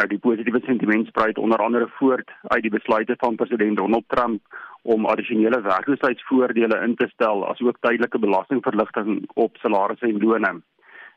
Nou 0.00 0.06
die 0.08 0.18
positiewe 0.18 0.60
sentiment 0.64 1.06
spruit 1.06 1.38
onder 1.38 1.60
andere 1.60 1.88
voort 1.98 2.32
uit 2.42 2.62
die 2.62 2.72
besluite 2.72 3.14
van 3.18 3.36
president 3.36 3.76
Donald 3.76 4.08
Trump 4.08 4.56
om 4.82 5.04
addisionele 5.06 5.60
werkloosheidsvoordele 5.60 6.80
in 6.86 6.96
te 6.96 7.10
stel 7.12 7.44
asook 7.50 7.76
tydelike 7.80 8.18
belastingverligting 8.18 9.28
op 9.34 9.60
salarisse 9.60 10.08
en 10.08 10.18
lone. 10.24 10.54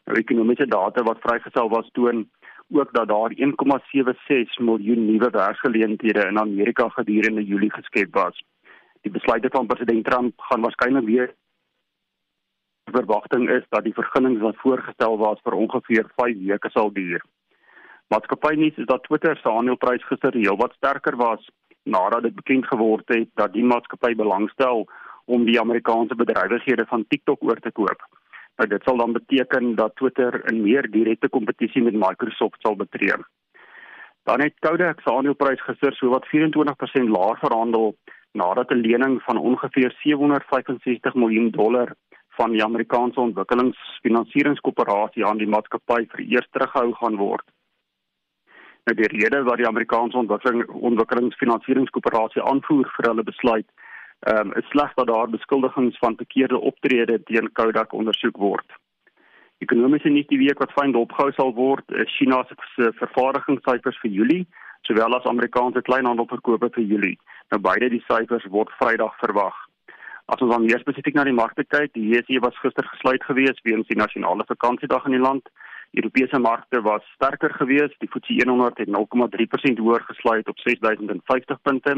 Nou 0.05 0.19
ekonomiese 0.19 0.67
data 0.67 1.07
wat 1.07 1.23
vrygestel 1.23 1.69
was 1.69 1.89
toon 1.93 2.27
ook 2.75 2.93
dat 2.93 3.07
daar 3.07 3.31
1,76 3.31 4.59
miljoen 4.59 5.05
nuwe 5.05 5.29
werksgeleenthede 5.29 6.27
in 6.27 6.39
Amerika 6.39 6.89
gedurende 6.89 7.45
Julie 7.45 7.71
geskep 7.71 8.13
was. 8.13 8.43
Die 9.01 9.11
besluite 9.11 9.49
van 9.51 9.67
president 9.67 10.05
Trump 10.05 10.41
gaan 10.51 10.61
waarskynlik 10.61 11.05
weer 11.05 11.35
verwagting 12.91 13.49
is 13.49 13.63
dat 13.69 13.83
die 13.83 13.93
vergunnings 13.93 14.41
wat 14.41 14.59
voorgestel 14.63 15.17
was 15.17 15.39
vir 15.43 15.53
ongeveer 15.53 16.11
5 16.15 16.37
weke 16.47 16.69
sal 16.69 16.91
duur. 16.93 17.23
Maatskappy 18.07 18.53
nuus 18.55 18.77
is 18.77 18.85
dat 18.85 19.03
Twitter 19.03 19.37
se 19.37 19.49
aandeleprys 19.51 20.05
gister 20.07 20.33
heelwat 20.33 20.73
sterker 20.73 21.15
was 21.15 21.49
nadat 21.83 22.23
dit 22.23 22.35
bekend 22.35 22.67
geword 22.67 23.07
het 23.07 23.29
dat 23.35 23.53
die 23.53 23.63
maatskappy 23.63 24.13
belangstel 24.15 24.85
om 25.25 25.45
die 25.45 25.59
Amerikaanse 25.59 26.15
bedrywighede 26.15 26.85
van 26.87 27.05
TikTok 27.07 27.43
oor 27.43 27.59
te 27.59 27.71
koop. 27.71 28.05
Nou 28.57 28.69
dit 28.69 28.83
sal 28.83 28.97
dan 28.97 29.13
beteken 29.13 29.75
dat 29.75 29.95
Twitter 29.95 30.39
in 30.51 30.61
meer 30.61 30.87
direkte 30.91 31.29
kompetisie 31.29 31.83
met 31.83 31.93
Microsoft 31.93 32.61
sal 32.61 32.75
betree. 32.75 33.17
Dan 34.23 34.41
het 34.41 34.55
Kodak 34.59 35.01
se 35.01 35.11
aandeleprys 35.11 35.61
gister 35.63 35.93
sowat 35.95 36.27
24% 36.35 37.11
laer 37.17 37.37
verhandel 37.43 37.95
nadat 38.31 38.71
'n 38.71 38.83
lening 38.87 39.21
van 39.23 39.37
ongeveer 39.37 39.91
765 39.99 41.13
miljoen 41.13 41.49
dollar 41.49 41.95
van 42.39 42.53
die 42.53 42.63
Amerikaanse 42.63 43.19
Ontwikkelingsfinansieringskoöperasie 43.19 45.25
aan 45.25 45.41
die 45.41 45.51
maatskappy 45.53 46.01
vir 46.13 46.21
eers 46.25 46.49
teruggehou 46.51 46.93
gaan 47.01 47.17
word. 47.21 47.45
Nou 48.87 48.95
die 48.95 49.09
rede 49.11 49.43
wat 49.43 49.59
die 49.59 49.67
Amerikaanse 49.67 50.17
Ontwikkeling 50.17 50.63
Ontwikkelingsfinansieringskoöperasie 50.89 52.43
aanvoer 52.51 52.87
vir 52.95 53.09
hulle 53.09 53.25
besluit, 53.29 53.69
ehm 54.31 54.47
um, 54.47 54.53
is 54.59 54.69
slegs 54.73 54.95
dat 54.95 55.09
daar 55.11 55.29
beskuldigings 55.29 55.97
van 56.03 56.19
verkeerde 56.21 56.59
optrede 56.69 57.23
teen 57.23 57.51
Kodak 57.59 57.93
ondersoek 57.93 58.37
word. 58.37 58.77
Ekonomiese 59.65 60.09
nuus 60.09 60.29
die 60.31 60.37
week 60.37 60.59
wat 60.63 60.73
fyn 60.77 60.93
dopgehou 60.95 61.33
sal 61.33 61.53
word, 61.57 61.83
is 62.03 62.15
China 62.17 62.43
se 62.47 62.91
vervaardigingssyfers 63.01 63.99
vir 64.03 64.11
Julie, 64.11 64.47
sowel 64.87 65.17
as 65.17 65.29
Amerikaanse 65.29 65.81
kleinhandelverkope 65.81 66.69
vir 66.75 66.83
Julie. 66.83 67.17
Nou 67.51 67.59
beide 67.61 67.89
die 67.89 68.03
syfers 68.07 68.45
word 68.53 68.71
Vrydag 68.79 69.15
verwag. 69.23 69.55
As 70.27 70.41
ons 70.43 70.51
dan 70.51 70.65
meer 70.67 70.81
spesifiek 70.83 71.15
na 71.15 71.23
die 71.23 71.35
markte 71.35 71.63
kyk, 71.63 71.93
die 71.95 72.09
JSE 72.11 72.41
was 72.43 72.57
gister 72.59 72.83
gesluit 72.83 73.23
geweest 73.23 73.61
weens 73.63 73.87
die 73.87 73.95
nasionale 73.95 74.43
vakansiedag 74.49 75.05
in 75.07 75.13
die 75.15 75.23
land. 75.23 75.45
Europese 75.95 76.39
markte 76.43 76.81
was 76.83 77.05
sterker 77.13 77.53
geweest. 77.55 77.95
Die 78.03 78.09
FTSE 78.11 78.43
100 78.49 78.81
het 78.83 78.89
0,3% 78.91 79.79
hoër 79.79 80.03
gesluit 80.09 80.49
op 80.51 80.59
6050 80.59 81.61
punte. 81.63 81.93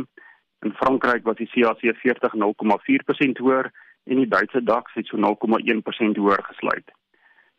In 0.62 0.76
Frankryk 0.78 1.26
was 1.26 1.40
die 1.42 1.50
CAC 1.50 1.82
40 2.04 2.36
0,4% 2.44 3.42
hoër 3.42 3.72
en 4.06 4.22
die 4.22 4.28
Duitse 4.28 4.62
DAX 4.64 4.94
het 4.94 5.10
so 5.10 5.18
0,1% 5.18 6.22
hoër 6.22 6.44
gesluit. 6.52 6.94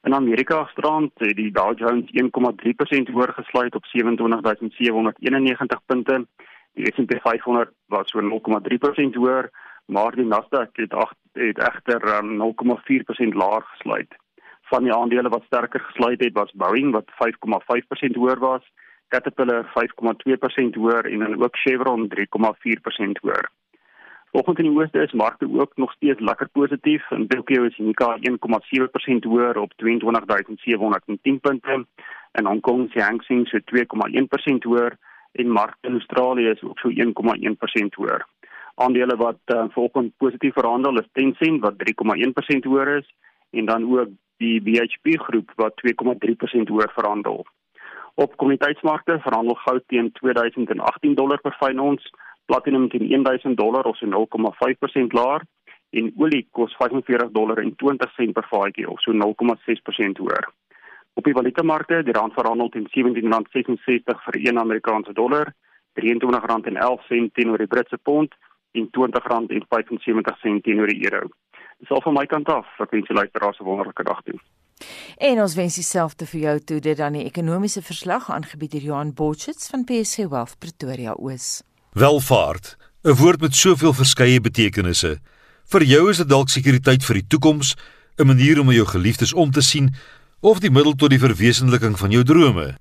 In 0.07 0.15
Amerika 0.15 0.65
gisterand 0.65 1.11
het 1.19 1.37
die 1.37 1.51
Dow 1.51 1.75
Jones 1.79 2.07
1,3% 2.15 3.11
hoër 3.15 3.33
gesluit 3.41 3.75
op 3.75 3.85
27791 3.85 5.83
punte. 5.87 6.27
Die 6.79 6.93
S&P 6.95 7.19
500 7.27 7.75
was 7.87 8.11
so 8.15 8.23
0,3% 8.23 9.19
hoër 9.19 9.51
maar 9.87 10.15
die 10.15 10.25
Nasdaq 10.25 10.73
het 10.73 10.95
ag 10.95 11.13
het 11.33 11.59
egter 11.59 12.17
um, 12.17 12.37
0,4% 12.41 13.37
laer 13.43 13.63
gesluit. 13.63 14.17
Van 14.71 14.83
die 14.83 14.95
aandele 14.95 15.29
wat 15.29 15.43
sterker 15.47 15.81
gesluit 15.81 16.21
het 16.25 16.33
was 16.33 16.53
Boeing 16.53 16.93
wat 16.93 17.11
5,5% 17.19 18.19
hoër 18.21 18.39
was, 18.39 18.63
Caterpillar 19.09 19.65
5,2% 19.65 20.77
hoër 20.79 21.05
en 21.05 21.19
dan 21.19 21.43
ook 21.43 21.57
Chevron 21.57 22.09
3,4% 22.15 23.21
hoër. 23.21 23.51
Volgens 24.33 24.59
in 24.59 24.65
die 24.65 24.79
ooste 24.79 25.03
is 25.03 25.13
markte 25.13 25.49
ook 25.61 25.73
nog 25.77 25.93
steeds 25.93 26.21
lekker 26.21 26.49
positief. 26.49 27.11
In 27.11 27.27
Tokyo 27.27 27.65
is 27.65 27.77
Nikkei 27.77 28.19
1,7% 28.31 29.27
hoër 29.27 29.59
op 29.59 29.73
22710 29.77 31.41
punte. 31.41 31.87
In 32.33 32.47
Hong 32.47 32.61
Kong 32.61 32.85
is 32.87 32.93
die 32.93 33.03
Hang 33.03 33.23
Seng 33.23 33.47
so 33.47 33.59
2,1% 33.59 34.67
hoër 34.69 34.97
en 35.33 35.51
markte 35.51 35.89
in 35.89 35.93
Australië 35.93 36.47
is 36.49 36.63
ook 36.63 36.79
so 36.79 36.91
1,1% 36.91 37.99
hoër. 37.99 38.27
Aandele 38.75 39.17
wat 39.17 39.41
uh, 39.55 39.65
volgens 39.71 40.13
positief 40.17 40.53
verhandel 40.55 40.99
is 40.99 41.09
Tencent 41.13 41.61
wat 41.61 41.75
3,1% 41.75 42.69
hoër 42.71 42.97
is 42.97 43.09
en 43.51 43.65
dan 43.65 43.87
ook 43.93 44.09
die 44.37 44.61
BHP 44.63 45.19
groep 45.21 45.53
wat 45.57 45.75
2,3% 45.83 46.73
hoër 46.73 46.93
verhandel. 46.95 47.47
Op 48.15 48.37
kommoditeitsmarkte 48.37 49.19
verhandel 49.21 49.55
goud 49.55 49.83
teen 49.87 50.13
2018 50.13 51.15
dollar 51.15 51.41
per 51.41 51.57
fyn 51.61 51.79
ons, 51.79 52.11
platinum 52.45 52.89
teen 52.89 53.09
1000 53.09 53.57
dollar 53.57 53.85
of 53.85 53.97
so 53.97 54.07
0,5% 54.07 55.17
laer 55.19 55.45
en 55.91 56.13
olie 56.17 56.47
kos 56.51 56.75
45 56.79 57.31
dollar 57.31 57.59
en 57.59 57.75
20 57.77 58.13
sent 58.17 58.33
per 58.33 58.47
vatjie 58.51 58.89
of 58.89 59.01
so 59.01 59.13
0,6% 59.13 60.23
hoër. 60.23 60.51
Op 61.15 61.25
die 61.25 61.35
valutamarkte, 61.35 62.03
die 62.03 62.15
rand 62.15 62.33
verhandel 62.33 62.69
teen 62.69 62.87
R17.66 62.87 64.23
vir 64.27 64.39
1 64.41 64.59
Amerikaanse 64.59 65.13
dollar, 65.13 65.53
R23.11 65.99 67.33
teenoor 67.35 67.59
die 67.59 67.67
Britse 67.67 67.99
pond 67.99 68.35
R20.75 68.79 70.61
teenoor 70.63 70.87
die 70.87 71.05
euro. 71.05 71.29
Dis 71.81 71.91
al 71.91 72.03
van 72.05 72.15
my 72.15 72.27
kant 72.27 72.49
af. 72.49 72.67
Ek 72.79 72.91
wens 72.91 73.09
julle 73.09 73.21
luisteraars 73.21 73.59
'n 73.61 73.65
wonderlike 73.65 74.03
dag 74.03 74.23
toe. 74.23 74.39
En 75.17 75.41
ons 75.41 75.55
wens 75.55 75.75
dieselfde 75.75 76.27
vir 76.27 76.41
jou 76.41 76.59
toe 76.59 76.81
dit 76.81 76.97
dan 76.97 77.13
die 77.13 77.25
ekonomiese 77.25 77.83
verslag 77.83 78.31
aangebied 78.31 78.71
deur 78.71 78.83
Johan 78.83 79.15
Botchits 79.15 79.69
van 79.69 79.85
PSG 79.85 80.29
Wealth 80.29 80.59
Pretoria 80.59 81.13
Oos. 81.13 81.63
Welvaart, 81.93 82.77
'n 83.05 83.15
woord 83.15 83.41
met 83.41 83.55
soveel 83.55 83.93
verskeie 83.93 84.41
betekenisse. 84.41 85.19
Vir 85.65 85.83
jou 85.83 86.11
is 86.11 86.17
dit 86.17 86.29
dalk 86.29 86.49
sekuriteit 86.49 87.05
vir 87.05 87.15
die 87.15 87.27
toekoms, 87.27 87.77
'n 88.19 88.27
manier 88.27 88.61
om 88.61 88.71
jou 88.71 88.87
geliefdes 88.87 89.33
om 89.33 89.51
te 89.51 89.63
sien 89.63 89.95
of 90.41 90.61
die 90.61 90.71
middel 90.71 90.95
tot 90.95 91.11
die 91.11 91.19
verwesenliking 91.19 91.99
van 91.99 92.11
jou 92.11 92.23
drome. 92.25 92.77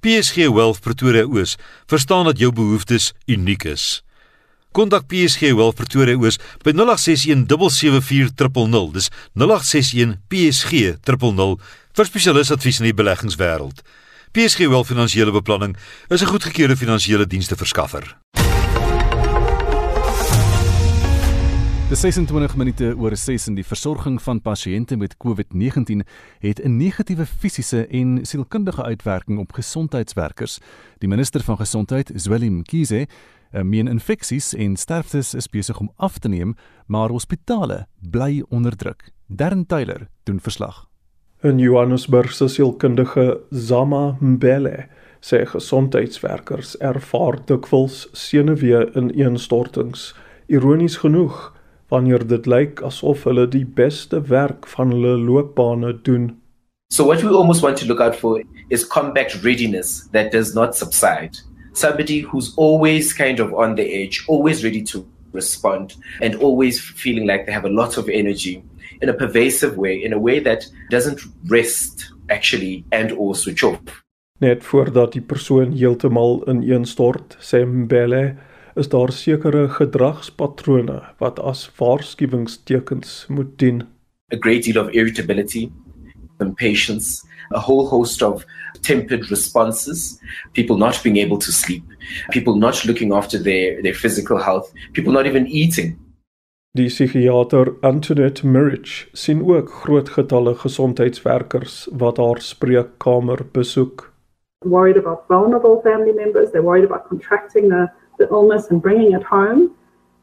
PSG 0.00 0.48
Wealth 0.52 0.80
Pretoria 0.80 1.24
Oos 1.24 1.56
verstaan 1.86 2.24
dat 2.24 2.38
jou 2.38 2.52
behoeftes 2.52 3.12
uniek 3.26 3.64
is. 3.64 4.05
Kontak 4.76 5.06
PSG 5.08 5.54
Wealth 5.56 5.78
Pretoria 5.78 6.18
Oos 6.20 6.36
by 6.60 6.74
0861 6.76 7.46
774 7.72 8.92
Dis 8.92 9.08
0861 9.32 10.18
PSG 10.28 10.72
000 11.00 11.56
vir 11.96 12.08
spesialis 12.10 12.52
advies 12.52 12.82
in 12.82 12.90
die 12.90 12.96
beleggingswêreld. 12.98 13.80
PSG 14.36 14.68
Wealth 14.68 14.92
Finansiële 14.92 15.32
Beplanning 15.32 15.78
is 16.12 16.20
'n 16.20 16.28
goedgekeurde 16.28 16.76
finansiële 16.76 17.26
dienste 17.26 17.56
verskaffer. 17.56 18.18
Die 21.86 21.96
26 21.96 22.56
minute 22.56 22.94
oor 22.98 23.14
6 23.16 23.44
in 23.46 23.54
die 23.54 23.64
versorging 23.64 24.16
van 24.22 24.40
pasiënte 24.42 24.96
met 24.98 25.12
COVID-19 25.22 26.02
het 26.42 26.58
'n 26.58 26.76
negatiewe 26.76 27.26
fisiese 27.26 27.86
en 27.86 28.26
sielkundige 28.26 28.82
uitwerking 28.82 29.38
op 29.38 29.52
gesondheidswerkers. 29.52 30.58
Die 30.98 31.08
minister 31.08 31.42
van 31.42 31.56
gesondheid, 31.56 32.10
Zweli 32.14 32.50
Mkhize, 32.50 33.06
meen 33.50 33.88
infeksies 33.88 34.54
en 34.54 34.76
sterftes 34.76 35.34
is 35.34 35.48
besig 35.48 35.78
om 35.80 35.90
af 35.96 36.18
te 36.18 36.28
neem, 36.28 36.54
maar 36.86 37.08
hospitale 37.08 37.86
bly 38.00 38.42
onder 38.48 38.76
druk. 38.76 39.12
Darren 39.26 39.66
Taylor 39.66 40.08
doen 40.24 40.40
verslag. 40.40 40.86
'n 41.42 41.58
Johannesburg 41.58 42.32
se 42.32 42.48
sielkundige 42.48 43.40
Zama 43.50 44.16
Mbele 44.20 44.88
sê 45.20 45.44
gesondheidswerkers 45.46 46.76
ervaar 46.78 47.38
dikwels 47.46 48.08
senuwee 48.12 48.86
ineenstortings. 48.94 50.14
Ironies 50.46 50.96
genoeg 50.96 51.52
wanneer 51.88 52.26
dit 52.26 52.46
lyk 52.46 52.82
asof 52.82 53.24
hulle 53.24 53.46
die 53.48 53.66
beste 53.66 54.20
werk 54.30 54.66
van 54.66 54.90
hulle 54.90 55.16
loopbane 55.18 55.92
doen. 56.02 56.36
So 56.92 57.04
what 57.04 57.22
we 57.22 57.28
almost 57.28 57.62
want 57.62 57.76
to 57.76 57.86
look 57.86 58.00
out 58.00 58.16
for 58.16 58.42
is 58.68 58.86
combat 58.86 59.32
readiness 59.42 60.08
that 60.12 60.32
does 60.32 60.54
not 60.54 60.76
subside. 60.76 61.42
Somebody 61.76 62.20
who's 62.20 62.54
always 62.56 63.12
kind 63.12 63.38
of 63.38 63.52
on 63.52 63.74
the 63.74 63.84
edge, 63.84 64.24
always 64.28 64.64
ready 64.64 64.82
to 64.84 65.06
respond 65.32 65.94
and 66.22 66.34
always 66.36 66.80
feeling 66.80 67.26
like 67.26 67.44
they 67.44 67.52
have 67.52 67.66
a 67.66 67.72
lot 67.72 67.98
of 67.98 68.08
energy 68.08 68.64
in 69.02 69.10
a 69.10 69.12
pervasive 69.12 69.76
way, 69.76 70.02
in 70.02 70.14
a 70.14 70.18
way 70.18 70.40
that 70.40 70.64
doesn't 70.90 71.20
rest 71.48 72.12
actually 72.30 72.82
and 72.92 73.12
or 73.12 73.34
switch 73.34 73.62
off. 73.62 74.04
Net 74.40 74.64
voordat 74.64 75.12
die 75.12 75.20
persoon 75.20 75.76
heeltemal 75.76 76.42
ineenstort, 76.48 77.36
sê 77.40 77.64
Mbele, 77.64 78.36
is 78.76 78.88
daar 78.88 79.12
sekere 79.12 79.68
gedragspatrone 79.68 81.02
wat 81.20 81.40
as 81.40 81.66
waarskuwingstekens 81.76 83.26
moet 83.28 83.58
dien. 83.60 83.84
A 84.32 84.36
great 84.40 84.64
deal 84.64 84.80
of 84.80 84.92
irritability, 84.92 85.68
impatience, 86.40 87.20
a 87.52 87.60
whole 87.60 87.86
host 87.88 88.22
of 88.22 88.44
tempered 88.82 89.30
responses, 89.30 90.20
people 90.52 90.76
not 90.76 91.02
being 91.02 91.16
able 91.16 91.38
to 91.38 91.52
sleep, 91.52 91.84
people 92.30 92.56
not 92.56 92.84
looking 92.84 93.12
after 93.12 93.38
their 93.38 93.82
their 93.82 93.94
physical 93.94 94.38
health, 94.38 94.72
people 94.92 95.12
not 95.12 95.26
even 95.26 95.46
eating. 95.46 95.98
Die 96.76 96.88
psigiater 96.88 97.72
Antoinette 97.80 98.44
Mirich 98.44 99.08
sien 99.12 99.42
ook 99.50 99.70
groot 99.70 100.10
getalle 100.10 100.54
gesondheidswerkers 100.54 101.88
wat 101.92 102.16
haar 102.16 102.40
spreekkamer 102.40 103.46
besoek. 103.52 104.12
Worried 104.64 104.96
about 104.96 105.24
vulnerable 105.28 105.80
family 105.82 106.12
members, 106.12 106.50
they're 106.50 106.62
worried 106.62 106.84
about 106.84 107.08
contracting 107.08 107.68
the 107.68 107.88
the 108.18 108.28
illness 108.30 108.70
and 108.70 108.82
bringing 108.82 109.12
it 109.12 109.22
home. 109.22 109.70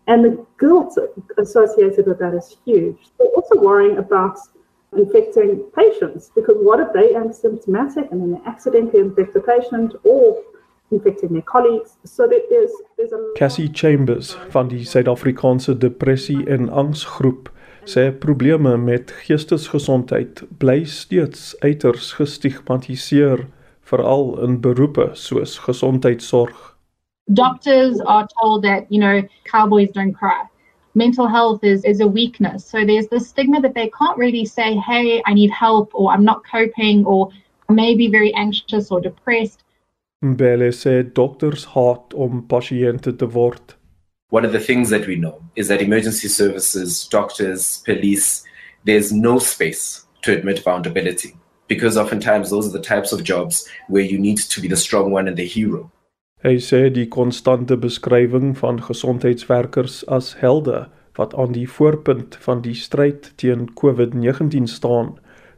And 0.08 0.24
the 0.24 0.46
guilt 0.60 0.98
associated 1.38 2.06
with 2.08 2.20
that 2.20 2.34
is 2.34 2.58
huge. 2.66 2.98
They're 3.18 3.28
also 3.36 3.60
worrying 3.62 3.98
about 3.98 4.38
infecting 4.98 5.64
patients 5.76 6.32
because 6.36 6.58
what 6.60 6.80
if 6.80 6.92
they 6.94 7.16
are 7.16 7.32
symptomatic 7.34 8.12
and 8.12 8.22
then 8.22 8.32
they 8.32 8.50
accidentally 8.50 9.02
infect 9.02 9.36
a 9.36 9.40
patient 9.40 9.96
or 10.04 10.42
infecting 10.92 11.34
their 11.34 11.42
colleagues? 11.42 11.98
So 12.04 12.28
there's, 12.28 12.72
there's 12.98 13.12
a 13.12 13.20
Cassie 13.36 13.70
Chambers 13.70 14.38
van 14.50 14.70
die 14.70 14.86
Suid-Afrikaanse 14.86 15.78
Depressie 15.78 16.46
en 16.48 16.70
Angsgroep 16.70 17.50
sê 17.86 18.12
probleme 18.12 18.78
met 18.78 19.12
geestesgesondheid 19.26 20.46
bly 20.58 20.86
steeds 20.88 21.52
uiters 21.60 22.14
gestigmatiseer 22.16 23.48
veral 23.84 24.38
in 24.46 24.62
beroepe 24.62 25.10
soos 25.14 25.58
gesondheidsorg. 25.60 26.74
doctors 27.28 28.00
are 28.02 28.28
told 28.42 28.64
that 28.64 28.86
you 28.90 29.00
know 29.00 29.22
cowboys 29.44 29.90
don't 29.92 30.14
cry 30.14 30.44
mental 30.96 31.28
health 31.28 31.64
is 31.64 31.84
is 31.84 32.00
a 32.00 32.08
weakness. 32.08 32.66
So 32.66 32.86
there's 32.86 33.08
this 33.08 33.30
stigma 33.30 33.62
that 33.62 33.74
they 33.74 33.90
can't 33.98 34.18
really 34.18 34.46
say 34.46 34.76
hey 34.76 35.22
i 35.26 35.34
need 35.34 35.52
help 35.52 35.92
or 35.94 36.12
i'm 36.12 36.24
not 36.24 36.44
coping 36.46 37.06
or 37.06 37.30
i 37.70 37.74
may 37.74 37.96
be 37.96 38.08
very 38.08 38.34
anxious 38.34 38.92
or 38.92 39.02
depressed. 39.02 39.64
Mbele 40.24 40.72
sê 40.72 41.04
dokters 41.04 41.66
haat 41.76 42.14
om 42.16 42.46
pasiënte 42.48 43.18
te 43.18 43.26
word. 43.26 43.76
One 44.30 44.46
of 44.46 44.52
the 44.52 44.60
things 44.60 44.90
that 44.90 45.06
we 45.06 45.16
know 45.16 45.42
is 45.56 45.68
that 45.68 45.82
emergency 45.82 46.28
services 46.28 47.08
doctors 47.08 47.84
police 47.86 48.44
there's 48.86 49.12
no 49.12 49.40
space 49.40 50.06
to 50.24 50.34
admit 50.34 50.64
vulnerability 50.64 51.36
because 51.68 51.98
oftentimes 51.98 52.50
those 52.50 52.68
are 52.68 52.78
the 52.78 52.82
types 52.82 53.12
of 53.12 53.24
jobs 53.24 53.68
where 53.88 54.04
you 54.04 54.18
need 54.18 54.38
to 54.38 54.62
be 54.62 54.68
the 54.68 54.76
strong 54.76 55.12
one 55.12 55.28
and 55.28 55.38
the 55.38 55.46
hero 55.46 55.92
Hy 56.44 56.58
sê 56.60 56.90
die 56.92 57.06
konstante 57.08 57.78
beskrywing 57.80 58.50
van 58.60 58.82
gesondheidswerkers 58.84 60.02
as 60.12 60.34
helde 60.42 60.90
wat 61.16 61.32
aan 61.40 61.54
die 61.56 61.70
voorpunt 61.72 62.36
van 62.44 62.60
die 62.66 62.76
stryd 62.76 63.30
teen 63.40 63.70
COVID-19 63.80 64.68
staan, 64.68 65.14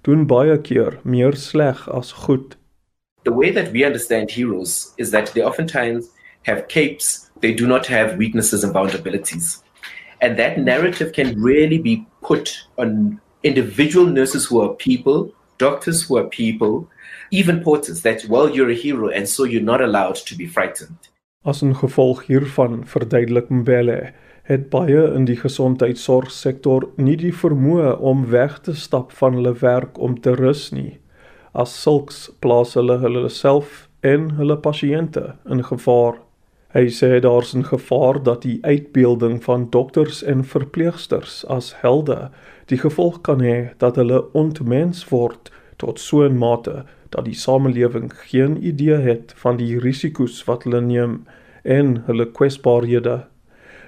doen 0.06 0.28
baie 0.30 0.60
keer 0.62 1.00
meer 1.02 1.34
sleg 1.34 1.88
as 1.90 2.12
goed. 2.28 2.54
The 3.24 3.34
way 3.34 3.50
that 3.50 3.72
we 3.74 3.82
understand 3.82 4.30
heroes 4.30 4.94
is 4.98 5.10
that 5.10 5.34
they 5.34 5.42
oftentimes 5.42 6.12
have 6.46 6.68
capes, 6.68 7.32
they 7.42 7.52
do 7.52 7.66
not 7.66 7.88
have 7.88 8.18
weaknesses 8.22 8.64
and 8.64 8.72
vulnerabilities. 8.72 9.64
And 10.22 10.38
that 10.38 10.60
narrative 10.60 11.14
can 11.14 11.34
really 11.42 11.80
be 11.80 12.06
put 12.22 12.54
on 12.78 13.20
individual 13.42 14.06
nurses 14.06 14.46
who 14.46 14.62
are 14.62 14.76
people, 14.76 15.34
doctors 15.58 16.04
who 16.04 16.18
are 16.18 16.30
people, 16.30 16.88
even 17.40 17.62
porters 17.62 18.02
that 18.02 18.26
well 18.30 18.50
you're 18.50 18.72
a 18.72 18.82
hero 18.86 19.10
and 19.10 19.30
so 19.30 19.44
you're 19.46 19.72
not 19.74 19.82
allowed 19.82 20.26
to 20.26 20.36
be 20.36 20.48
frightened. 20.48 21.12
As 21.44 21.62
'n 21.62 21.76
gevolg 21.76 22.26
hiervan 22.26 22.88
verduidelik 22.88 23.50
Mbele 23.50 24.14
het 24.44 24.70
baie 24.70 25.14
in 25.14 25.26
die 25.26 25.38
gesondheidsorgsektor 25.38 26.88
nie 26.96 27.16
die 27.18 27.34
vermoë 27.34 27.96
om 27.98 28.28
weg 28.30 28.60
te 28.60 28.76
stap 28.76 29.12
van 29.12 29.34
hulle 29.34 29.54
werk 29.62 29.98
om 29.98 30.20
te 30.22 30.36
rus 30.38 30.72
nie. 30.72 31.00
As 31.54 31.74
sulks 31.82 32.30
plaas 32.40 32.74
hulle 32.74 32.98
hulle 33.02 33.30
self 33.30 33.90
en 34.02 34.30
hulle 34.38 34.58
pasiënte 34.58 35.36
in 35.50 35.64
gevaar. 35.64 36.22
Hy 36.76 36.86
sê 36.92 37.20
daar's 37.20 37.56
'n 37.56 37.64
gevaar 37.64 38.24
dat 38.24 38.42
die 38.42 38.60
uitbeelding 38.62 39.44
van 39.44 39.70
dokters 39.70 40.24
en 40.24 40.44
verpleegsters 40.44 41.46
as 41.48 41.74
helde 41.82 42.30
die 42.66 42.78
gevolg 42.78 43.22
kan 43.22 43.40
hê 43.40 43.70
dat 43.78 43.96
hulle 43.96 44.34
ontmens 44.34 45.10
word 45.10 45.52
tot 45.78 46.00
so 46.00 46.22
'n 46.24 46.38
mate 46.38 46.86
dat 47.10 47.26
die 47.26 47.36
samelewing 47.36 48.12
geen 48.14 48.58
idee 48.64 48.98
het 48.98 49.34
van 49.36 49.58
die 49.58 49.80
risiko's 49.80 50.44
wat 50.48 50.64
hulle 50.64 50.82
neem 50.82 51.24
en 51.64 51.98
hulle 52.06 52.26
kwesbaarhede. 52.32 53.26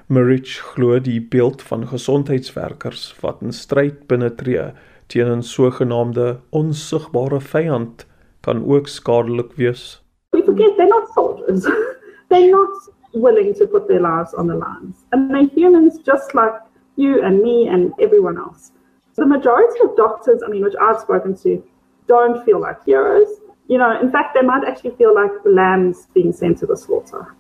Marich 0.08 0.58
glo 0.73 0.99
die 0.99 1.19
beeld 1.21 1.62
van 1.62 1.88
gesondheidswerkers 1.88 3.15
wat 3.21 3.41
in 3.41 3.53
stryd 3.53 4.08
binnetree 4.08 4.71
teen 5.08 5.32
'n 5.32 5.43
sogenaamde 5.43 6.39
onsigbare 6.49 7.39
vyand 7.39 8.06
kan 8.41 8.65
ook 8.65 8.88
skadelik 8.88 9.53
wees. 9.56 10.03
We 10.32 10.43
forget 10.43 10.75
they're 10.77 10.89
not 10.89 11.10
soldiers. 11.13 11.63
they're 12.30 12.51
not 12.51 12.89
willing 13.13 13.53
to 13.56 13.67
put 13.67 13.88
their 13.88 14.01
lives 14.01 14.34
on 14.34 14.47
the 14.47 14.56
lines. 14.56 15.06
And 15.12 15.30
they're 15.32 15.49
humans 15.56 15.99
just 16.06 16.34
like 16.34 16.56
you 16.95 17.21
and 17.21 17.41
me 17.41 17.67
and 17.67 17.93
everyone 17.99 18.38
else. 18.38 18.71
The 19.15 19.25
majority 19.25 19.80
of 19.84 19.95
doctors, 19.95 20.41
I 20.45 20.49
mean, 20.49 20.63
which 20.63 20.75
I've 20.80 20.99
spoken 20.99 21.36
to, 21.43 21.63
don't 22.08 22.43
feel 22.46 22.60
like 22.60 22.80
heroes. 22.86 23.30
You 23.67 23.78
know, 23.78 23.91
in 24.02 24.10
fact, 24.12 24.34
they 24.34 24.46
might 24.46 24.63
actually 24.63 24.96
feel 24.96 25.13
like 25.13 25.32
lambs 25.46 26.08
being 26.13 26.34
sent 26.34 26.58
to 26.60 26.65
the 26.65 26.78
slaughter. 26.78 27.36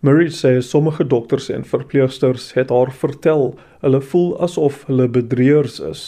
Marie 0.00 0.30
sê 0.30 0.60
sommige 0.60 1.06
dokters 1.06 1.48
en 1.48 1.64
verpleegsters 1.64 2.52
het 2.52 2.70
haar 2.74 2.90
vertel 2.92 3.52
hulle 3.84 4.00
voel 4.00 4.32
asof 4.42 4.80
hulle 4.88 5.06
bedrieërs 5.08 5.78
is 5.90 6.02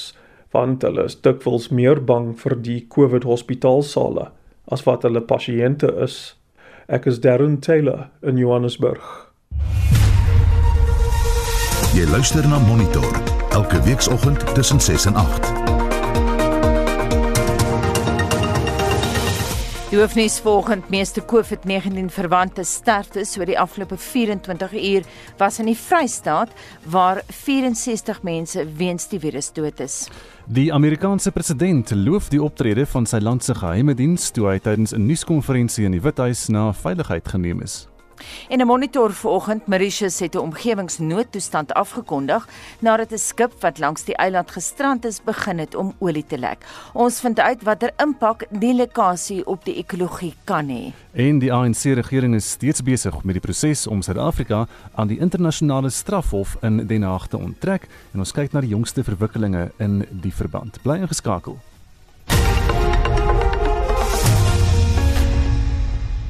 want 0.55 0.83
hulle 0.83 1.05
is 1.11 1.15
dikwels 1.27 1.69
meer 1.71 2.01
bang 2.09 2.33
vir 2.41 2.57
die 2.67 2.81
COVID 2.95 3.27
hospitaalsale 3.31 4.31
as 4.75 4.83
wat 4.87 5.07
hulle 5.07 5.23
pasiënte 5.23 5.91
is. 6.07 6.17
Ek 6.89 7.07
is 7.11 7.21
Darren 7.21 7.61
Taylor 7.61 8.09
in 8.23 8.39
Johannesburg. 8.39 9.05
Jy 11.95 12.09
luister 12.11 12.47
na 12.51 12.59
Monitor 12.67 13.07
elke 13.55 13.79
weekoggend 13.87 14.43
tussen 14.55 14.81
6 14.81 15.07
en 15.07 15.23
8. 15.23 15.74
Die 19.95 20.01
hoofnuus 20.01 20.41
vanoggend 20.43 20.89
meeste 20.91 21.23
COVID-19 21.23 22.09
verwante 22.11 22.65
sterftes 22.67 23.37
oor 23.39 23.47
die 23.47 23.55
afgelope 23.63 23.95
24 23.95 24.75
uur 24.75 25.07
was 25.39 25.61
in 25.63 25.71
die 25.71 25.77
Vrystaat 25.79 26.51
waar 26.91 27.21
64 27.29 28.25
mense 28.27 28.67
weens 28.75 29.07
die 29.13 29.23
virus 29.23 29.53
dood 29.55 29.79
is. 29.79 30.09
Die 30.51 30.73
Amerikaanse 30.75 31.31
president 31.31 31.95
loof 31.95 32.27
die 32.35 32.43
optrede 32.43 32.91
van 32.91 33.07
sy 33.07 33.23
land 33.23 33.47
se 33.47 33.55
geheime 33.55 33.95
diens 33.95 34.33
toe 34.35 34.51
hy 34.51 34.59
tydens 34.59 34.99
'n 34.99 35.07
nuuskonferensie 35.07 35.87
in 35.87 35.95
die 35.95 36.03
Withuis 36.03 36.49
na 36.49 36.73
veiligheid 36.73 37.29
geneem 37.29 37.63
is. 37.63 37.85
En 38.49 38.61
'n 38.61 38.67
monitor 38.67 39.13
vanoggend 39.13 39.67
Mauritius 39.67 40.19
het 40.19 40.35
'n 40.35 40.39
omgewingsnoodtoestand 40.39 41.75
afgekondig 41.75 42.49
nadat 42.79 43.13
'n 43.13 43.19
skip 43.19 43.53
wat 43.61 43.79
langs 43.79 44.05
die 44.05 44.17
eiland 44.17 44.51
gestrand 44.51 45.05
is 45.05 45.23
begin 45.23 45.59
het 45.59 45.75
om 45.75 45.95
olie 45.99 46.27
te 46.27 46.39
lek. 46.39 46.67
Ons 46.93 47.21
vind 47.21 47.41
uit 47.41 47.63
watter 47.63 47.91
impak 47.97 48.47
die 48.51 48.75
lekasie 48.75 49.47
op 49.47 49.65
die 49.65 49.75
ekologie 49.75 50.35
kan 50.45 50.69
hê. 50.69 50.93
En 51.13 51.39
die 51.39 51.53
ANC 51.53 51.83
regering 51.83 52.35
is 52.35 52.51
steeds 52.51 52.83
besig 52.83 53.25
met 53.25 53.35
die 53.35 53.41
proses 53.41 53.87
om 53.87 54.03
Suid-Afrika 54.03 54.67
aan 54.95 55.07
die 55.07 55.19
internasionale 55.19 55.91
strafhof 55.91 56.57
in 56.61 56.87
Den 56.87 57.03
Haag 57.03 57.27
te 57.27 57.39
onttrek 57.39 57.89
en 58.13 58.19
ons 58.19 58.33
kyk 58.33 58.53
na 58.53 58.61
die 58.61 58.69
jongste 58.69 59.05
verwikkelinge 59.05 59.71
in 59.77 60.07
die 60.11 60.35
verband. 60.35 60.83
Bly 60.83 60.97
ingeskakel. 60.97 61.59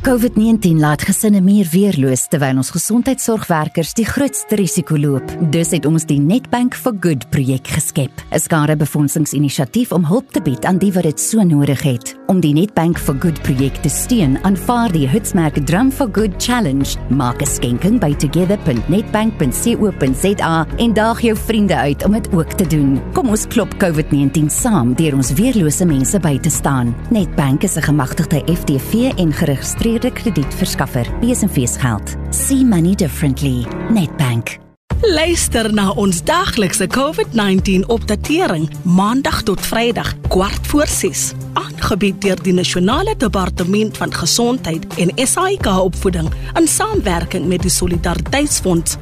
COVID-19 0.04 0.82
laat 0.84 1.00
gesinne 1.08 1.40
meer 1.40 1.64
weerloos 1.72 2.26
terwyl 2.28 2.58
ons 2.60 2.68
gesondheidsorgwerkers 2.74 3.94
die 3.96 4.04
grootste 4.04 4.58
risiko 4.60 4.98
loop. 5.00 5.24
Dus 5.48 5.70
het 5.72 5.88
ons 5.88 6.04
die 6.04 6.20
Netbank 6.20 6.76
for 6.76 6.92
Good 7.00 7.24
projek 7.32 7.64
geskep, 7.72 8.12
'n 8.28 8.38
skadebefondsingsinisiatief 8.38 9.92
om 9.92 10.04
hulp 10.04 10.32
te 10.32 10.42
bied 10.42 10.64
aan 10.64 10.78
die 10.78 10.92
wat 10.92 11.04
dit 11.04 11.20
so 11.20 11.42
nodig 11.42 11.82
het. 11.82 12.16
Om 12.26 12.40
die 12.40 12.52
Netbank 12.52 12.98
for 12.98 13.14
Good 13.18 13.42
projek 13.42 13.76
te 13.76 13.88
steun, 13.88 14.44
aanvaar 14.44 14.92
die 14.92 15.08
Hitsmerk 15.08 15.66
Drum 15.66 15.92
for 15.92 16.08
Good 16.12 16.32
Challenge. 16.36 16.96
Maak 17.08 17.40
'n 17.40 17.46
skenking 17.46 17.98
by 17.98 18.14
together.netbank.co.za 18.14 20.66
en 20.76 20.92
daag 20.92 21.20
jou 21.20 21.36
vriende 21.36 21.76
uit 21.76 22.04
om 22.04 22.12
dit 22.12 22.32
ook 22.32 22.52
te 22.52 22.66
doen. 22.66 23.00
Kom 23.12 23.28
ons 23.28 23.46
klop 23.46 23.74
COVID-19 23.78 24.50
saam 24.50 24.94
deur 24.94 25.14
ons 25.14 25.32
weerlose 25.32 25.84
mense 25.84 26.20
by 26.20 26.38
te 26.38 26.50
staan. 26.50 26.94
Netbank 27.10 27.62
is 27.62 27.76
'n 27.76 27.82
gemagtigde 27.82 28.42
FTV 28.46 29.12
en 29.16 29.32
geregistreerde 29.32 29.93
geregistreerde 29.94 30.12
kredietverskaffer. 30.12 31.06
Besenfees 31.20 31.76
geld. 31.76 32.16
See 32.30 32.64
money 32.64 32.94
differently. 32.94 33.64
Netbank. 33.90 34.58
Luister 35.02 35.72
na 35.74 35.90
ons 35.90 36.22
daglikse 36.24 36.86
COVID-19 36.86 37.84
opdatering 37.86 38.70
maandag 38.82 39.42
tot 39.42 39.60
Vrydag 39.60 40.14
kwart 40.28 40.66
voor 40.66 40.86
6 40.86 41.32
aangebied 41.52 42.20
deur 42.22 42.40
die 42.42 42.52
Nasionale 42.52 43.14
Departement 43.16 43.96
van 43.96 44.14
Gesondheid 44.14 44.86
en 44.96 45.12
SAIK 45.26 45.66
opvoeding 45.66 46.30
in 46.54 46.68
saamwerking 46.68 47.46
met 47.46 47.62
die 47.62 47.70
Solidariteitsfonds. 47.70 48.96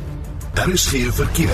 Daar 0.54 0.68
is 0.68 0.86
geen 0.86 1.12
verkeer. 1.12 1.50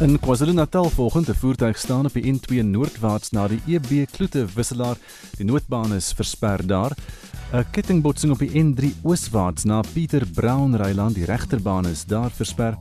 In 0.00 0.18
KwaZulu-Natal 0.18 0.90
volgens 0.90 1.28
'n 1.28 1.34
voertuig 1.34 1.78
staan 1.78 2.04
op 2.06 2.12
die 2.12 2.32
N2 2.32 2.62
noordwaarts 2.62 3.30
na 3.30 3.48
die 3.48 3.60
EB 3.66 4.06
Kloete 4.10 4.46
wisselaar. 4.54 4.96
Die 5.36 5.46
noodbaan 5.46 5.94
is 5.94 6.12
versper 6.12 6.66
daar. 6.66 6.92
'n 7.52 7.64
Kettingbotsing 7.70 8.32
op 8.32 8.38
die 8.38 8.62
N3 8.64 8.94
ooswaarts 9.02 9.64
na 9.64 9.80
Pieter 9.92 10.26
Brown 10.34 10.74
Ryland, 10.74 11.14
die 11.14 11.24
regterbaan 11.24 11.86
is 11.86 12.04
daar 12.04 12.30
versper. 12.30 12.78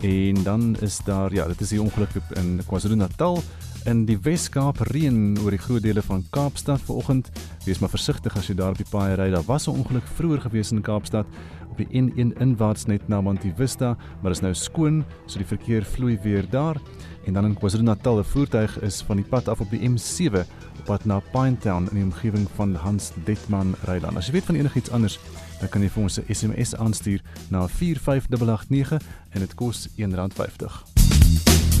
En 0.00 0.42
dan 0.42 0.76
is 0.80 0.98
daar 1.04 1.32
ja, 1.32 1.46
dit 1.46 1.60
is 1.60 1.68
die 1.68 1.82
ongeluk 1.82 2.10
in 2.32 2.60
KwaZulu-Natal 2.66 3.42
in 3.84 4.04
die 4.08 4.16
Wes-Kaap 4.16 4.80
reën 4.88 5.36
oor 5.42 5.52
die 5.52 5.60
groot 5.60 5.82
dele 5.84 6.02
van 6.02 6.24
Kaapstad 6.32 6.80
vanoggend. 6.86 7.28
Wees 7.66 7.80
maar 7.82 7.92
versigtig 7.92 8.36
as 8.36 8.48
jy 8.48 8.56
daar 8.56 8.72
op 8.72 8.80
die 8.80 8.88
paai 8.88 9.14
ry. 9.18 9.30
Daar 9.30 9.44
was 9.46 9.68
'n 9.68 9.76
ongeluk 9.76 10.06
vroeër 10.16 10.40
gewees 10.40 10.72
in 10.72 10.80
Kaapstad 10.80 11.26
op 11.70 11.76
die 11.76 12.00
N1 12.00 12.32
inwaarts 12.38 12.86
net 12.86 13.08
na 13.08 13.20
Montivista, 13.20 13.96
maar 14.22 14.30
is 14.30 14.40
nou 14.40 14.54
skoon, 14.54 15.04
so 15.26 15.38
die 15.38 15.46
verkeer 15.46 15.84
vloei 15.84 16.18
weer 16.22 16.46
daar. 16.50 16.80
En 17.26 17.32
dan 17.32 17.44
in 17.44 17.54
KwaZulu-Natal, 17.54 18.18
'n 18.18 18.24
voertuig 18.24 18.80
is 18.80 19.02
van 19.02 19.16
die 19.16 19.24
pad 19.24 19.48
af 19.48 19.60
op 19.60 19.70
die 19.70 19.88
M7 19.88 20.46
op 20.78 20.84
pad 20.84 21.04
na 21.04 21.20
Pinetown 21.32 21.88
in 21.90 21.94
die 21.94 22.04
omgewing 22.04 22.48
van 22.54 22.74
Hans 22.74 23.12
Detman 23.24 23.74
Ryland. 23.84 24.16
As 24.16 24.26
jy 24.26 24.32
weet 24.32 24.44
van 24.44 24.54
enigiets 24.54 24.90
anders, 24.90 25.18
dan 25.60 25.68
kan 25.68 25.82
jy 25.82 25.88
vir 25.88 26.02
ons 26.02 26.18
'n 26.18 26.34
SMS 26.34 26.74
aanstuur 26.74 27.20
na 27.50 27.68
45889 27.68 29.02
en 29.30 29.40
dit 29.40 29.54
kos 29.54 29.88
R1.50. 29.96 31.73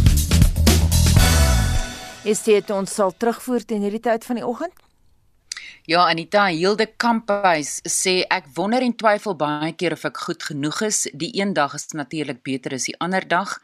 Is 2.24 2.40
dit 2.40 2.70
ons 2.72 2.88
sal 2.88 3.10
terugvoer 3.20 3.66
teen 3.68 3.82
hierdie 3.84 4.00
tyd 4.00 4.24
van 4.24 4.38
die 4.40 4.46
oggend? 4.48 4.72
Ja, 5.84 6.06
Anita 6.08 6.46
Hilde 6.48 6.86
Kamphuis 6.96 7.82
sê 7.84 8.14
ek 8.32 8.46
wonder 8.56 8.80
en 8.80 8.94
twyfel 8.96 9.36
baie 9.36 9.74
keer 9.76 9.92
of 9.92 10.06
ek 10.08 10.22
goed 10.24 10.46
genoeg 10.48 10.80
is. 10.86 11.02
Die 11.12 11.28
een 11.36 11.52
dag 11.52 11.74
is 11.76 11.90
natuurlik 11.92 12.40
beter 12.48 12.78
as 12.78 12.88
die 12.88 12.96
ander 13.04 13.28
dag. 13.28 13.58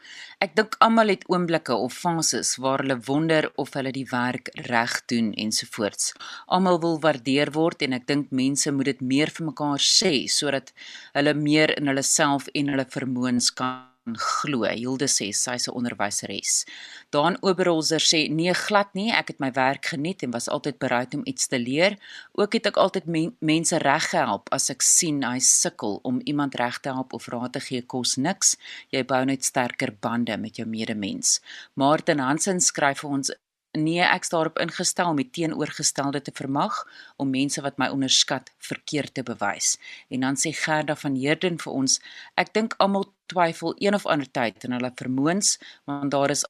Ek 0.45 0.53
dink 0.53 0.77
almal 0.85 1.09
het 1.09 1.25
oomblikke 1.33 1.73
of 1.73 1.97
fases 1.97 2.53
waar 2.61 2.85
hulle 2.85 2.99
wonder 3.09 3.49
of 3.57 3.73
hulle 3.73 3.89
die 3.97 4.05
werk 4.13 4.53
reg 4.69 4.99
doen 5.09 5.33
ensovoorts. 5.33 6.13
Almal 6.45 6.77
wil 6.85 6.99
waardeer 7.01 7.55
word 7.57 7.81
en 7.81 7.97
ek 7.97 8.05
dink 8.13 8.29
mense 8.29 8.69
moet 8.69 8.93
dit 8.93 9.01
meer 9.01 9.33
vir 9.33 9.49
mekaar 9.49 9.81
sê 9.81 10.19
sodat 10.29 10.69
hulle 11.17 11.33
meer 11.33 11.73
in 11.79 11.89
hulle 11.89 12.05
self 12.05 12.45
en 12.53 12.69
hulle 12.75 12.85
vermoëns 12.93 13.49
kan 13.57 13.90
glo. 14.05 14.63
Hilde 14.65 15.07
sê 15.07 15.29
sy's 15.33 15.67
'n 15.67 15.75
onderwyseres. 15.77 16.65
Daan 17.11 17.37
Oberholzer 17.41 17.99
sê 17.99 18.29
nee 18.29 18.53
glad 18.53 18.89
nie, 18.93 19.11
ek 19.11 19.27
het 19.27 19.39
my 19.39 19.51
werk 19.51 19.85
geniet 19.85 20.23
en 20.23 20.31
was 20.31 20.49
altyd 20.49 20.79
bereid 20.79 21.13
om 21.13 21.21
iets 21.25 21.47
te 21.47 21.59
leer. 21.59 21.97
Ook 22.33 22.53
het 22.53 22.65
ek 22.65 22.77
altyd 22.77 23.05
men 23.05 23.35
mense 23.39 23.77
reg 23.77 24.09
gehelp 24.09 24.49
as 24.51 24.69
ek 24.69 24.81
sien 24.81 25.23
hy 25.23 25.39
sukkel 25.39 25.99
om 26.03 26.21
iemand 26.25 26.55
reg 26.55 26.79
te 26.79 26.89
help 26.89 27.13
of 27.13 27.27
raad 27.27 27.53
te 27.53 27.59
gee 27.59 27.81
kos 27.81 28.15
niks. 28.17 28.57
Jy 28.89 29.03
bou 29.03 29.25
net 29.25 29.43
sterker 29.45 29.93
bande 29.99 30.37
met 30.37 30.55
jou 30.55 30.67
medemens. 30.67 31.39
Martin 31.75 32.19
Hansen 32.19 32.59
skryf 32.59 32.99
vir 33.01 33.09
ons 33.09 33.31
Nee, 33.71 34.03
ek 34.03 34.25
is 34.25 34.31
daarop 34.33 34.57
ingestel 34.59 35.13
om 35.13 35.15
die 35.15 35.29
teenoorgestelde 35.31 36.19
te 36.21 36.31
vermag 36.35 36.75
om 37.15 37.29
mense 37.31 37.61
wat 37.63 37.77
my 37.79 37.87
onderskat 37.87 38.51
verkeerd 38.59 39.13
te 39.15 39.23
bewys. 39.23 39.79
En 40.11 40.27
dan 40.27 40.35
sê 40.35 40.51
Gerda 40.51 40.91
van 40.99 41.15
Heerden 41.15 41.55
vir 41.61 41.71
ons, 41.71 42.01
ek 42.35 42.51
dink 42.57 42.75
almal 42.83 43.07
twyfel 43.31 43.71
een 43.79 43.95
of 43.95 44.03
ander 44.11 44.27
tyd 44.27 44.59
in 44.67 44.75
hulle 44.75 44.91
vermoëns, 44.99 45.55
want 45.87 46.11
daar 46.11 46.35
is 46.35 46.43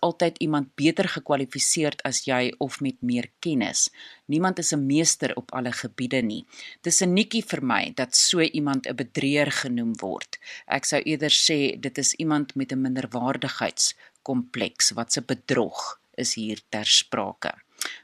altyd 0.00 0.40
iemand 0.40 0.72
beter 0.80 1.12
gekwalifiseerd 1.12 2.00
as 2.08 2.24
jy 2.24 2.56
of 2.56 2.80
met 2.80 2.96
meer 3.04 3.28
kennis. 3.44 3.92
Niemand 4.32 4.56
is 4.58 4.72
'n 4.72 4.86
meester 4.86 5.36
op 5.36 5.52
alle 5.52 5.72
gebiede 5.72 6.22
nie. 6.22 6.46
Dis 6.80 7.02
'n 7.02 7.12
nikkie 7.12 7.44
vir 7.44 7.62
my 7.62 7.92
dat 7.94 8.16
so 8.16 8.40
iemand 8.40 8.86
'n 8.86 8.96
bedrieër 8.96 9.52
genoem 9.52 9.92
word. 10.00 10.38
Ek 10.66 10.84
sou 10.84 11.02
eerder 11.02 11.30
sê 11.30 11.80
dit 11.80 11.98
is 11.98 12.14
iemand 12.14 12.54
met 12.54 12.72
'n 12.72 12.80
minderwaardigheidskompleks 12.80 14.90
wat 14.90 15.12
se 15.12 15.20
bedrog 15.20 16.01
is 16.14 16.34
hier 16.34 16.60
ter 16.68 16.86
sprake. 16.86 17.54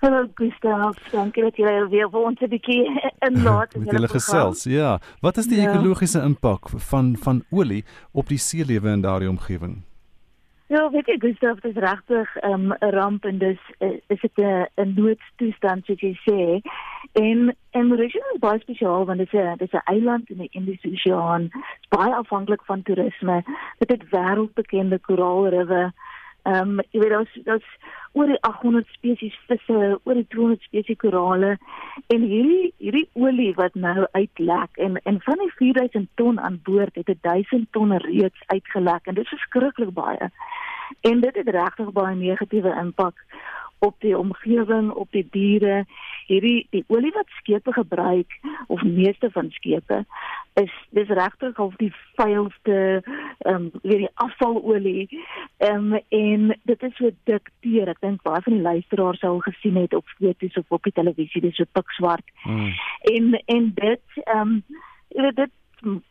Hallo 0.00 0.26
Gustav, 0.34 0.98
dankie 1.12 1.42
dat 1.42 1.56
jy 1.56 1.88
weer 1.88 2.10
vir 2.10 2.20
ons 2.20 2.40
'n 2.40 2.48
bietjie 2.48 2.84
inlaat 3.28 3.74
in 3.74 3.84
julle 3.94 4.08
gesels. 4.08 4.64
Ja, 4.64 4.98
wat 5.20 5.36
is 5.36 5.46
die 5.46 5.60
ja. 5.60 5.70
ekologiese 5.70 6.20
impak 6.20 6.68
van 6.68 7.16
van 7.16 7.42
olie 7.50 7.84
op 8.12 8.28
die 8.28 8.38
seelewe 8.38 8.92
in 8.92 9.00
daardie 9.00 9.28
omgewing? 9.28 9.82
Ja, 10.68 10.90
weet 10.90 11.06
jy 11.06 11.16
Gustav, 11.20 11.60
dit 11.60 11.76
is 11.76 11.80
regtig 11.80 12.36
ehm, 12.36 12.68
'n 12.68 12.84
um, 12.84 12.90
ramp 12.90 13.24
en 13.24 13.38
dis 13.38 13.60
eh, 13.78 14.00
is 14.08 14.20
dit 14.20 14.36
'n 14.36 14.94
noodtoestand 14.94 15.84
soos 15.84 16.00
jy 16.00 16.14
sê. 16.28 16.60
En 17.14 17.57
en 17.70 17.87
Mauritius 17.87 18.31
is 18.33 18.38
baie 18.42 18.59
spesiaal 18.61 19.05
want 19.05 19.18
dit 19.18 19.33
is 19.33 19.40
'n 19.40 19.57
dit 19.57 19.72
is 19.72 19.79
'n 19.81 19.90
eiland 19.92 20.31
in 20.31 20.38
die 20.38 20.48
Indiese 20.50 20.88
Oseaan. 20.88 21.42
Dit's 21.42 21.88
baie 21.88 22.14
afhanklik 22.14 22.62
van 22.64 22.83
toerisme. 22.83 23.44
Dit 23.79 23.90
het 23.90 24.09
wêreldbekende 24.11 24.98
koraalriwe. 24.98 25.92
Ehm 26.42 26.68
um, 26.68 26.81
jy 26.90 27.00
weet 27.00 27.11
daar's 27.11 27.38
daar's 27.44 27.70
oor 28.12 28.27
die 28.27 28.40
800 28.40 28.87
spesies 28.87 29.38
visse, 29.46 30.00
oor 30.03 30.14
die 30.14 30.27
200 30.29 30.62
spesies 30.62 30.96
korale 30.96 31.59
en 32.07 32.20
hierdie 32.20 32.74
hierdie 32.79 33.09
olie 33.12 33.55
wat 33.55 33.74
nou 33.74 34.07
uitlek 34.11 34.77
en 34.77 35.00
en 35.03 35.20
van 35.20 35.38
die 35.38 35.53
4000 35.57 36.09
ton 36.14 36.40
aan 36.40 36.61
boord 36.62 36.94
het 36.94 37.16
1000 37.20 37.72
ton 37.72 37.96
reeds 37.96 38.42
uitgelek 38.46 39.07
en 39.07 39.14
dit 39.14 39.24
is 39.24 39.31
verskriklik 39.31 39.90
baie. 39.90 40.31
En 41.00 41.20
dit 41.20 41.35
het 41.35 41.48
regtig 41.48 41.92
baie 41.92 42.16
negatiewe 42.16 42.74
impak 42.81 43.14
op 43.85 44.01
die 44.01 44.16
omgewing, 44.18 44.90
op 44.90 45.12
die 45.12 45.27
diere. 45.31 45.85
Hierdie 46.27 46.66
die 46.70 46.85
olie 46.88 47.12
wat 47.12 47.29
skepe 47.40 47.73
gebruik 47.73 48.38
of 48.66 48.83
meeste 48.83 49.31
van 49.31 49.51
skepe 49.51 50.05
is 50.55 50.73
dis 50.90 51.09
regtig 51.09 51.59
of 51.59 51.75
die 51.77 51.92
vuilste 52.14 53.03
ehm 53.38 53.55
um, 53.55 53.70
weer 53.83 54.05
die 54.07 54.12
afvalolie. 54.14 55.09
Ehm 55.57 55.92
um, 55.92 56.01
en 56.09 56.55
dit 56.62 56.83
is 56.83 56.97
so 56.97 57.11
dik 57.25 57.51
teer. 57.61 57.88
Ek 57.88 58.01
dink 58.01 58.23
baie 58.23 58.42
van 58.47 58.57
die 58.57 58.62
luisteraars 58.62 59.20
sou 59.25 59.37
gesien 59.42 59.77
het 59.83 59.94
op 59.94 60.09
foto's 60.18 60.57
of 60.62 60.79
op 60.79 60.83
die 60.83 60.94
televisie, 60.94 61.42
dis 61.42 61.57
so 61.57 61.68
pikswart. 61.73 62.27
Hmm. 62.47 62.73
En 63.12 63.42
en 63.47 63.70
dit 63.75 64.25
ehm 64.25 64.40
um, 64.40 65.31
dit 65.35 65.51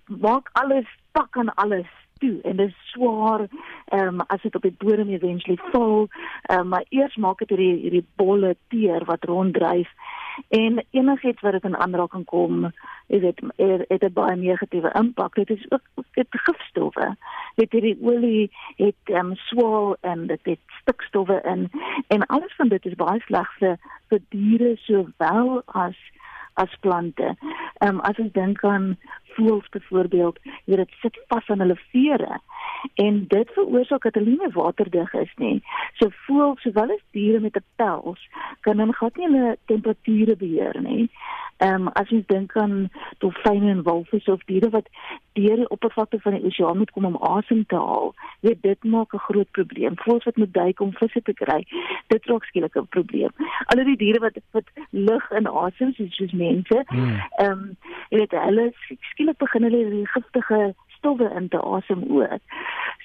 maak 0.06 0.50
alles 0.54 0.88
pak 1.12 1.38
aan 1.38 1.54
alles 1.54 1.90
toe. 2.19 2.41
En 2.41 2.56
dit 2.56 2.67
is 2.67 2.91
swaar 2.91 3.47
ehm 3.86 4.08
um, 4.08 4.21
as 4.21 4.41
dit 4.41 4.56
op 4.56 4.62
die 4.62 4.76
bodem 4.78 5.10
eventually 5.10 5.60
val 5.71 6.08
um, 6.52 6.67
maar 6.67 6.86
eers 6.89 7.15
maak 7.15 7.38
dit 7.38 7.49
hierdie 7.49 7.82
hierdie 7.82 8.06
bolle 8.15 8.56
teer 8.67 9.06
wat 9.06 9.23
ronddryf. 9.23 9.89
En 10.49 10.86
enigiets 10.89 11.41
wat 11.41 11.52
dit 11.52 11.63
in 11.63 11.78
aanraking 11.78 12.26
kom 12.26 12.65
is 13.08 13.21
dit 13.21 13.41
het, 13.56 13.86
het 13.88 14.04
'n 14.04 14.13
baie 14.13 14.36
negatiewe 14.36 14.91
impak. 14.93 15.36
Dit 15.36 15.49
is 15.49 15.65
ook 15.69 16.06
dit 16.13 16.28
gifstowwe. 16.30 17.15
Dit 17.56 17.71
hierdie 17.71 17.97
olie 18.02 18.52
het 18.76 19.04
ehm 19.04 19.26
um, 19.26 19.36
swaar 19.36 19.95
en 20.02 20.28
dit 20.28 20.39
het 20.43 20.60
stikstowwe 20.82 21.41
in. 21.43 21.71
En 22.08 22.26
alles 22.26 22.56
van 22.56 22.67
dit 22.67 22.86
is 22.86 22.95
baie 22.95 23.19
sleg 23.19 23.58
vir 23.58 23.78
vir 24.08 24.19
diere 24.30 24.76
sowel 24.76 25.62
as 25.65 25.97
as 26.54 26.76
plante. 26.80 27.36
Ehm 27.78 27.89
um, 27.89 27.99
as 27.99 28.17
ons 28.17 28.32
dink 28.32 28.63
aan 28.63 28.97
voëls 29.36 29.69
byvoorbeeld, 29.76 30.39
jy 30.65 30.76
dit 30.76 30.98
sit 31.02 31.19
vas 31.28 31.50
aan 31.50 31.63
hulle 31.65 31.80
vere 31.91 32.39
en 32.96 33.26
dit 33.28 33.52
veroorsaak 33.56 34.04
dat 34.04 34.17
hulle 34.19 34.36
nie 34.36 34.52
waterdig 34.56 35.13
is 35.13 35.34
nie. 35.38 35.62
So 36.00 36.12
voëls 36.26 36.62
sowel 36.65 36.91
as 36.96 37.06
diere 37.15 37.39
met 37.39 37.56
'n 37.58 37.65
pels 37.76 38.28
kan 38.62 38.78
dan 38.78 38.93
glad 38.93 39.17
nie 39.17 39.28
hulle 39.28 39.58
temperature 39.65 40.36
beheer 40.36 40.82
nie. 40.82 41.10
Ehm 41.58 41.82
um, 41.82 41.88
as 41.88 42.10
jy 42.10 42.24
dink 42.28 42.56
aan 42.58 42.89
dolfyne 43.24 43.69
en 43.72 43.84
walvisse 43.84 44.32
of 44.32 44.41
diere 44.50 44.69
wat 44.69 44.88
deur 45.38 45.56
die 45.56 45.69
oppervlakte 45.69 46.19
van 46.19 46.36
die 46.36 46.46
oseaan 46.50 46.78
moet 46.78 46.91
kom 46.91 47.06
om 47.06 47.15
asem 47.15 47.62
te 47.72 47.76
haal, 47.76 48.13
weet 48.41 48.62
dit 48.62 48.84
maak 48.84 49.13
'n 49.13 49.26
groot 49.28 49.52
probleem. 49.52 49.93
Voëls 49.96 50.24
wat 50.24 50.36
moet 50.36 50.54
duik 50.54 50.80
om 50.80 50.91
visse 50.93 51.22
te 51.22 51.34
kry, 51.34 51.63
dit 52.08 52.26
raak 52.26 52.43
skielik 52.43 52.76
'n 52.76 52.88
probleem. 52.88 53.32
Al 53.65 53.84
die 53.84 53.98
diere 53.98 54.19
wat 54.19 54.38
wat 54.52 54.67
lug 54.89 55.32
in 55.32 55.48
asem 55.48 55.93
soos, 55.93 56.15
soos 56.15 56.32
mense, 56.32 56.84
hmm. 56.88 57.22
ehm 57.38 57.52
um, 57.52 57.78
jy 58.10 58.17
weet 58.17 58.32
hulle 58.32 58.74
skielik 58.84 59.23
begin 59.38 59.64
hulle 59.64 59.90
die 59.90 60.08
giftige 60.08 60.74
stowwe 61.04 61.30
in 61.36 61.48
te 61.50 61.60
asem 61.62 62.04
ook. 62.10 62.42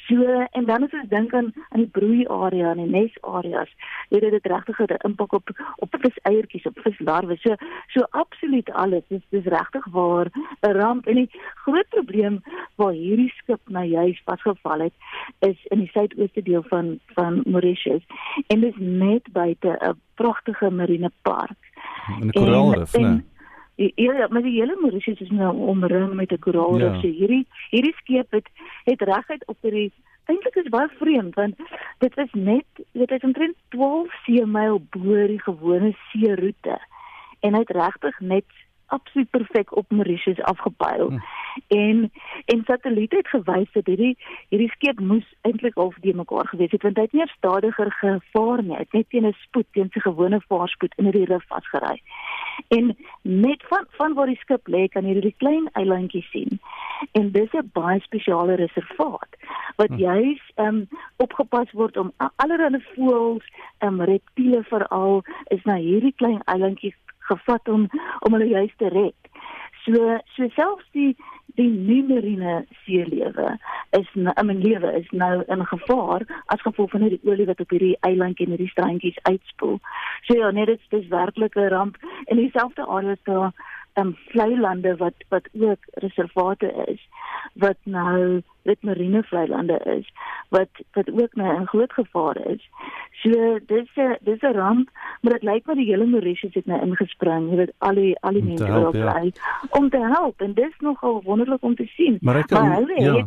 So 0.08 0.24
en 0.50 0.64
dan 0.64 0.82
as 0.82 0.92
ons 0.92 1.08
dink 1.08 1.34
aan 1.34 1.52
aan 1.68 1.82
die 1.82 1.90
broei 1.92 2.26
area 2.26 2.70
en 2.70 2.80
die 2.80 2.90
nes 2.90 3.16
areas, 3.20 3.70
het 4.08 4.20
dit 4.20 4.46
regtig 4.46 4.78
'n 4.80 4.96
impak 5.08 5.32
op 5.32 5.50
op 5.76 5.96
viseiertjies, 6.00 6.66
op 6.66 6.78
vislarwe. 6.82 7.36
So 7.36 7.54
so 7.86 8.06
absoluut 8.10 8.70
alles. 8.72 9.04
Dis 9.08 9.22
dis 9.28 9.44
regtig 9.44 9.84
waar 9.90 10.30
'n 10.60 10.72
ramp 10.80 11.06
en 11.06 11.14
die 11.14 11.30
groot 11.54 11.88
probleem 11.88 12.42
waar 12.76 12.92
hierdie 12.92 13.32
skip 13.36 13.60
nou 13.66 13.84
juis 13.84 14.22
vasgeval 14.24 14.80
het 14.80 14.94
is 15.38 15.66
in 15.68 15.78
die 15.78 15.90
suidooste 15.92 16.42
deel 16.42 16.62
van 16.62 16.98
van 17.06 17.42
Mauritius 17.44 18.04
en 18.46 18.60
dit 18.60 18.74
is 18.74 18.80
net 18.80 19.32
buite 19.32 19.78
'n 19.80 20.00
pragtige 20.14 20.70
marine 20.70 21.10
park. 21.22 21.60
In 22.20 22.30
die 22.30 22.40
koraalrif, 22.40 22.92
né? 22.96 23.22
Ja, 23.78 23.90
ja, 23.94 24.26
maar 24.30 24.42
die 24.42 24.58
hele 24.60 24.76
Mauritius 24.80 25.20
is 25.20 25.30
nou 25.30 25.56
omring 25.56 26.12
met 26.14 26.32
'n 26.32 26.38
koraalrif. 26.38 26.94
Ja. 26.94 27.00
So 27.00 27.06
hierdie 27.06 27.46
hierdie 27.70 27.94
skep 27.94 28.30
het 28.30 28.48
het 28.84 29.00
reguit 29.00 29.46
op 29.46 29.56
hierdie 29.60 29.92
eintlik 30.24 30.54
is 30.54 30.68
baie 30.68 30.88
vreemd 30.88 31.34
want 31.34 31.56
dit 31.98 32.16
is 32.16 32.32
net 32.32 32.64
dit 32.92 33.10
is 33.10 33.26
omtrent 33.28 33.56
12 33.68 34.14
seemyl 34.24 34.80
bo 34.90 35.26
die 35.26 35.40
gewone 35.40 35.94
seeroete 36.10 36.78
en 37.40 37.54
hy 37.54 37.62
het 37.64 37.76
regtig 37.76 38.20
net 38.20 38.44
absoluut 38.88 39.30
perfek 39.30 39.76
op 39.76 39.90
Mauritius 39.90 40.40
afgepyl. 40.42 41.08
Hm. 41.08 41.18
En 41.66 42.12
en 42.44 42.62
satelliete 42.64 43.16
het 43.16 43.28
gewys 43.28 43.72
dat 43.72 43.86
hierdie 43.86 44.16
hierdie 44.48 44.70
skep 44.70 45.00
moes 45.00 45.34
eintlik 45.40 45.74
half 45.74 45.96
die 46.00 46.14
mekaar 46.14 46.48
gewees 46.48 46.70
het 46.70 46.82
want 46.82 46.96
hy 46.96 47.02
het 47.02 47.12
nie 47.12 47.26
stadiger 47.36 47.92
gevaar 47.92 48.62
nie. 48.62 48.76
Hy 48.76 48.84
het 48.84 48.92
net 48.92 49.10
teen 49.10 49.26
'n 49.26 49.36
spoed 49.42 49.66
teen 49.72 49.90
sy 49.92 50.00
gewone 50.00 50.40
vaarspoed 50.48 50.94
in 50.96 51.04
hierdie 51.04 51.28
rif 51.32 51.46
vasgery. 51.48 52.00
En 52.68 52.96
net 53.22 53.64
van 53.68 53.86
van 53.98 54.14
waar 54.14 54.26
die 54.26 54.40
skip 54.40 54.68
lê 54.68 54.88
kan 54.88 55.04
jy 55.04 55.12
hierdie 55.12 55.34
klein 55.36 55.68
eilandjie 55.72 56.26
sien. 56.30 56.60
En 57.12 57.30
dis 57.30 57.52
'n 57.52 57.70
baie 57.72 58.00
spesiale 58.00 58.54
reservaat 58.54 59.36
wat 59.76 59.88
hm. 59.88 59.98
juis 59.98 60.52
ehm 60.54 60.66
um, 60.66 60.88
opgepas 61.16 61.72
word 61.72 61.96
om 61.96 62.12
allerlei 62.36 62.82
voëls, 62.94 63.44
ehm 63.78 64.00
um, 64.00 64.02
reptiele 64.02 64.62
veral 64.62 65.22
is 65.46 65.62
na 65.64 65.74
hierdie 65.74 66.14
klein 66.16 66.42
eilandjie 66.44 66.94
gevat 67.32 67.68
om 67.68 67.88
om 68.26 68.36
hulle 68.36 68.50
juis 68.50 68.74
te 68.76 68.88
red. 68.94 69.32
So 69.84 70.18
so 70.36 70.48
selfs 70.56 70.88
die 70.96 71.16
die 71.58 71.70
numerine 71.70 72.66
seelewe 72.84 73.56
is 73.98 74.10
in 74.14 74.28
my 74.46 74.54
lewe 74.54 74.92
is 75.00 75.08
nou 75.10 75.42
in 75.54 75.64
gevaar 75.66 76.22
as 76.54 76.62
gevolg 76.62 76.92
van 76.94 77.06
die 77.08 77.20
olie 77.24 77.48
wat 77.48 77.62
op 77.64 77.72
hierdie 77.74 77.96
eilandjie 78.06 78.46
en 78.46 78.54
hierdie 78.54 78.70
strandjies 78.70 79.18
uitspoel. 79.22 79.80
So 80.28 80.38
ja, 80.38 80.50
nee, 80.50 80.66
dit 80.66 80.98
is 81.00 81.08
werklik 81.08 81.56
'n 81.56 81.72
ramp 81.74 81.96
en 82.26 82.36
dieselfde 82.36 82.86
areas 82.86 83.22
daar 83.24 83.52
um, 83.98 84.16
vlei 84.32 84.58
lande 84.60 84.96
wat 84.96 85.14
wat 85.28 85.48
ook 85.52 85.78
reservate 86.04 86.72
is 86.86 87.08
wat 87.54 87.76
nou 87.82 88.42
dit 88.62 88.82
marine 88.82 89.22
vlei 89.22 89.46
lande 89.48 89.78
is 89.96 90.12
wat 90.48 90.68
wat 90.92 91.10
ook 91.10 91.34
nou 91.34 91.54
in 91.56 91.66
groot 91.66 91.92
gevaar 91.92 92.36
is. 92.46 92.68
So 93.22 93.58
dis 93.66 93.90
'n 93.96 94.16
dis 94.20 94.40
'n 94.40 94.52
ramp, 94.52 94.90
maar 95.20 95.32
dit 95.32 95.42
lyk 95.42 95.66
maar 95.66 95.74
die 95.74 95.90
hele 95.90 96.06
Mauritius 96.06 96.54
het 96.54 96.66
nou 96.66 96.80
ingespring, 96.82 97.50
jy 97.50 97.56
weet 97.56 97.72
al 97.78 97.94
die 97.94 98.16
al 98.20 98.32
die 98.32 98.44
mense 98.44 98.72
wat 98.72 98.90
bly 98.90 99.32
ja. 99.32 99.68
om 99.70 99.90
te 99.90 100.00
help 100.00 100.40
en 100.40 100.54
dis 100.54 100.74
nogal 100.78 101.22
wonderlik 101.22 101.62
om 101.62 101.74
te 101.74 101.86
sien. 101.86 102.18
Maar, 102.20 102.36
ek, 102.36 102.50
maar 102.50 102.74
hulle 102.74 103.00
ja. 103.00 103.16
het 103.16 103.26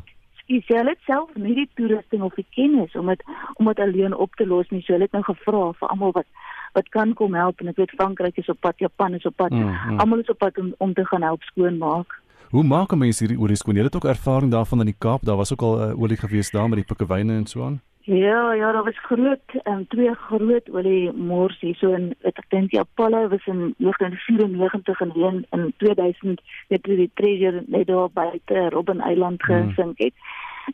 Ek 0.51 0.65
sê 0.67 0.81
dit 0.83 1.03
self 1.07 1.29
nie 1.39 1.53
die 1.55 1.67
toerusting 1.79 2.23
of 2.25 2.35
die 2.35 2.47
kennis 2.55 2.95
om 2.99 3.11
dit 3.11 3.21
om 3.55 3.69
dit 3.69 3.79
alleen 3.79 4.15
op 4.15 4.35
te 4.35 4.47
los 4.47 4.67
nie. 4.71 4.81
So 4.83 4.95
hulle 4.95 5.07
het 5.07 5.15
nou 5.15 5.23
gevra 5.27 5.67
vir 5.79 5.93
almal 5.93 6.15
wat 6.17 6.27
wat 6.75 6.89
kan 6.95 7.13
kom 7.19 7.35
help 7.35 7.61
en 7.61 7.71
ek 7.71 7.79
weet 7.79 7.93
Frankryk 7.99 8.37
is 8.39 8.49
op 8.51 8.59
pad, 8.63 8.79
Japan 8.79 9.15
is 9.15 9.27
op 9.27 9.35
pad. 9.35 9.51
Mm, 9.51 9.71
mm. 9.71 9.99
Almal 10.03 10.23
is 10.23 10.31
op 10.31 10.39
pad 10.43 10.57
om 10.57 10.73
om 10.79 10.93
te 10.93 11.05
gaan 11.07 11.27
help 11.27 11.43
skoonmaak. 11.51 12.19
Hoe 12.51 12.63
maak 12.67 12.95
mense 12.99 13.23
hierdie 13.23 13.39
olie 13.39 13.55
skoon? 13.55 13.77
Jy 13.79 13.87
het 13.87 13.95
ook 13.95 14.09
ervaring 14.11 14.51
daarvan 14.51 14.83
in 14.83 14.91
die 14.91 14.99
Kaap. 14.99 15.23
Daar 15.23 15.39
was 15.39 15.53
ook 15.53 15.63
al 15.63 15.75
uh, 15.79 16.01
olie 16.01 16.19
gewees 16.19 16.51
daar 16.51 16.67
met 16.67 16.81
die 16.81 16.87
pikkewyne 16.87 17.37
en 17.39 17.47
so 17.47 17.63
aan. 17.63 17.79
Ja, 18.03 18.53
ja, 18.53 18.71
daar 18.71 18.83
was 18.83 18.99
groot 18.99 19.39
um, 19.63 19.87
twee 19.87 20.13
groot 20.13 20.69
olie 20.69 21.11
mors 21.11 21.59
hier 21.59 21.75
so 21.75 21.93
in 21.93 22.15
ek 22.25 22.39
dink 22.49 22.71
die 22.71 22.79
Apollo 22.79 23.27
was 23.29 23.45
in 23.45 23.75
1994 23.77 25.01
en 25.01 25.11
in, 25.15 25.45
in 25.51 25.73
2000 25.77 26.41
het 26.67 26.83
die 26.83 27.11
treasure 27.13 27.63
net 27.67 27.87
daar 27.87 28.09
by 28.09 28.25
die 28.33 28.69
Robben 28.73 29.01
Eiland 29.05 29.45
mm. 29.47 29.69
gesink 29.69 30.01
het. 30.01 30.13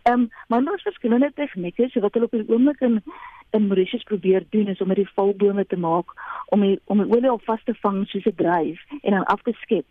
Ehm 0.04 0.14
um, 0.22 0.30
maar 0.48 0.74
is 0.76 0.88
verskillende 0.88 1.32
tegnieke 1.36 1.90
so 1.90 2.00
wat 2.00 2.14
hulle 2.14 2.26
op 2.26 2.32
die 2.32 2.48
oomblik 2.48 2.80
in 2.80 3.04
in 3.52 3.68
Mauritius 3.68 4.04
probeer 4.04 4.44
doen 4.50 4.68
is 4.68 4.82
om 4.82 4.88
met 4.88 4.98
die 4.98 5.10
valbome 5.16 5.66
te 5.66 5.78
maak 5.78 6.16
om 6.46 6.62
die, 6.62 6.80
om 6.86 7.04
die 7.04 7.16
olie 7.16 7.32
op 7.32 7.44
vas 7.44 7.64
te 7.64 7.76
vang 7.82 8.08
soos 8.08 8.26
'n 8.26 8.36
dryf 8.36 8.80
en 9.02 9.12
dan 9.12 9.24
af 9.24 9.42
te 9.42 9.54
skep. 9.62 9.86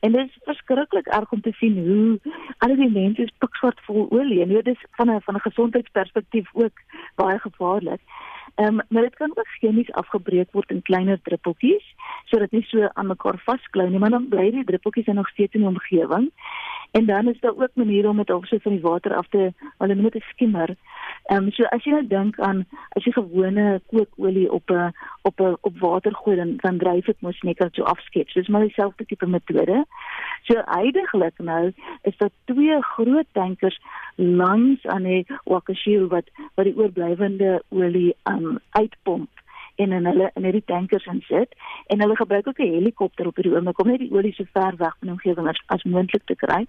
En 0.00 0.12
dit 0.12 0.26
is 0.26 0.38
verskriklik 0.44 1.06
erg 1.06 1.32
om 1.32 1.40
te 1.40 1.52
sien 1.52 1.78
hoe 1.86 2.20
al 2.58 2.76
die 2.76 2.90
mense 2.90 3.22
is 3.22 3.32
pikswart 3.38 3.80
vol 3.86 4.06
olie 4.10 4.42
en 4.42 4.48
dit 4.48 4.66
is 4.66 4.84
van 4.90 5.10
'n 5.10 5.20
van 5.20 5.34
'n 5.34 5.46
gesondheidsperspektief 5.48 6.48
ook 6.52 6.78
baie 7.14 7.38
gevaarlik. 7.38 8.00
Ehm 8.54 8.66
um, 8.66 8.80
maar 8.88 9.02
dit 9.02 9.16
kan 9.16 9.30
ook 9.34 9.48
chemies 9.58 9.92
afgebreek 9.92 10.52
word 10.52 10.70
in 10.70 10.82
kleiner 10.82 11.18
druppeltjies 11.22 11.94
sodat 12.24 12.50
nie 12.50 12.62
so 12.62 12.88
aan 12.92 13.06
mekaar 13.06 13.38
vasklou 13.44 13.88
nie, 13.90 13.98
maar 13.98 14.10
dan 14.10 14.28
bly 14.28 14.50
die 14.50 14.64
druppeltjies 14.64 15.06
nog 15.06 15.28
steeds 15.28 15.54
in 15.54 15.60
die 15.60 15.68
omgewing. 15.68 16.30
En 16.90 17.06
dan 17.06 17.28
is 17.28 17.40
daar 17.40 17.56
ook 17.56 17.74
maniere 17.74 18.08
om 18.08 18.16
dit 18.16 18.30
opsit 18.30 18.62
van 18.62 18.72
die 18.72 18.80
water 18.80 19.14
af 19.14 19.28
te, 19.28 19.52
hulle 19.78 19.94
noem 19.94 20.10
dit 20.10 20.22
'n 20.22 20.28
skimmer. 20.28 20.76
Ehm 21.24 21.44
um, 21.44 21.50
so 21.50 21.64
as 21.64 21.84
jy 21.84 21.90
nou 21.90 22.06
dink 22.06 22.38
aan 22.40 22.66
as 22.88 23.04
jy 23.04 23.12
gewone 23.12 23.80
kookolie 23.90 24.52
op 24.52 24.70
'n 24.70 24.92
op 25.22 25.40
'n 25.40 25.56
op 25.60 25.78
water 25.78 26.14
gooi 26.14 26.36
dan 26.36 26.56
dan 26.56 26.78
dryf 26.78 27.04
dit 27.04 27.20
mos 27.20 27.40
net 27.40 27.68
so 27.72 27.82
afskep. 27.82 28.28
So 28.28 28.40
dis 28.40 28.48
maar 28.48 28.60
dieselfde 28.60 29.04
tipe 29.04 29.26
metode. 29.26 29.84
So 30.42 30.62
heidaglik 30.64 31.38
nou 31.38 31.72
is 32.02 32.16
daar 32.16 32.30
twee 32.44 32.82
groot 32.82 33.26
tankers 33.32 33.80
langs 34.14 34.86
aan 34.86 35.02
die 35.02 35.26
Wakashil 35.44 36.06
wat 36.08 36.30
wat 36.54 36.64
die 36.64 36.76
oorblywende 36.76 37.62
olie 37.68 38.14
um 38.44 38.60
uitpomp 38.70 39.42
en 39.76 39.92
in 39.92 40.06
hulle 40.06 40.30
in 40.34 40.46
hierdie 40.46 40.64
tankers 40.66 41.06
insit 41.10 41.54
en 41.92 42.00
hulle 42.00 42.16
gebruik 42.16 42.48
ook 42.48 42.58
'n 42.58 42.74
helikopter 42.76 43.26
op 43.26 43.36
hierdie 43.36 43.54
oomblik 43.54 43.78
om 43.78 43.88
net 43.88 43.98
die 43.98 44.12
olie 44.12 44.32
so 44.32 44.44
ver 44.52 44.76
weg 44.76 44.94
van 44.98 45.08
die 45.08 45.10
omgewing 45.10 45.48
as, 45.48 45.62
as 45.66 45.82
moontlik 45.82 46.24
te 46.24 46.34
kry. 46.34 46.66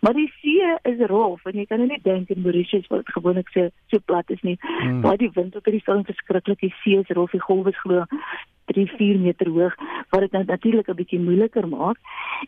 Maar 0.00 0.12
die 0.12 0.32
see 0.40 0.76
is 0.82 1.06
rof 1.06 1.44
en 1.44 1.58
jy 1.58 1.66
kan 1.66 1.78
nou 1.78 1.88
net 1.88 2.04
dink 2.04 2.28
in 2.28 2.42
Mauritius 2.42 2.88
dit 2.88 3.12
gewoonlik 3.12 3.48
so 3.48 3.68
so 3.86 3.98
plat 4.04 4.30
is 4.30 4.42
nie. 4.42 4.56
Hmm. 4.60 5.00
Waar 5.00 5.16
die 5.16 5.30
wind 5.32 5.56
op 5.56 5.64
hierdie 5.64 5.82
storm 5.82 6.04
verskriklik 6.04 6.60
die 6.60 6.74
see 6.82 6.98
is 6.98 7.08
rof, 7.08 7.30
die 7.30 7.40
golwe 7.40 7.70
is 7.70 7.80
glo 7.80 8.04
3-4 8.74 9.20
meter 9.20 9.48
hoog 9.48 9.74
wat 10.10 10.20
dit 10.20 10.32
nou 10.32 10.44
natuurlik 10.44 10.88
'n 10.88 10.94
bietjie 10.94 11.20
moeiliker 11.20 11.68
maak. 11.68 11.98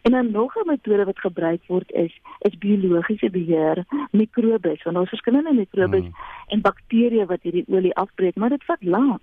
En 0.02 0.12
dan 0.12 0.31
nog 0.31 0.57
'n 0.57 0.66
metode 0.66 1.04
wat 1.04 1.18
gebruik 1.18 1.62
word 1.66 1.90
is 1.92 2.20
is 2.38 2.59
biologiese 2.59 3.31
beheer, 3.31 3.85
mikrobes, 4.11 4.83
want 4.83 4.96
is 4.96 5.09
verskillende 5.09 5.54
mikrobes 5.54 6.00
hmm. 6.00 6.14
en 6.46 6.61
bakterieë 6.61 7.26
wat 7.26 7.42
hierdie 7.42 7.64
olie 7.68 7.94
afbreek, 7.94 8.37
maar 8.37 8.48
dit 8.48 8.64
vat 8.64 8.83
lank. 8.83 9.20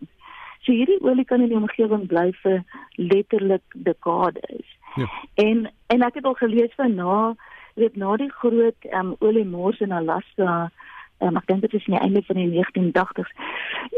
So 0.59 0.71
hierdie 0.71 1.01
olie 1.01 1.25
kan 1.25 1.41
in 1.41 1.47
die 1.47 1.57
omgewing 1.57 2.07
bly 2.07 2.31
vir 2.31 2.63
letterlik 2.95 3.63
dekades. 3.73 4.77
Ja. 4.95 5.09
En 5.33 5.71
en 5.87 6.01
ek 6.01 6.13
het 6.13 6.25
al 6.25 6.33
gelees 6.33 6.73
van 6.75 6.95
na 6.95 7.35
weet 7.75 7.95
na 7.95 8.15
die 8.15 8.31
groot 8.31 8.87
um, 8.91 9.15
oliemors 9.19 9.79
in 9.79 9.91
Alaska 9.91 10.71
Um, 11.19 11.37
ek 11.37 11.47
dink 11.47 11.61
dit 11.61 11.73
is 11.73 11.85
in 11.85 11.93
die 11.93 12.01
einde 12.01 12.21
van 12.27 12.35
die 12.35 12.49
1980s. 12.51 13.31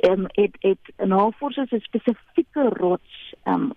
Ehm 0.01 0.19
um, 0.19 0.25
het 0.38 0.56
het 0.60 1.08
navorsers 1.08 1.71
'n 1.71 1.80
spesifieke 1.80 2.69
rots 2.69 3.34
ehm 3.43 3.62
um, 3.62 3.73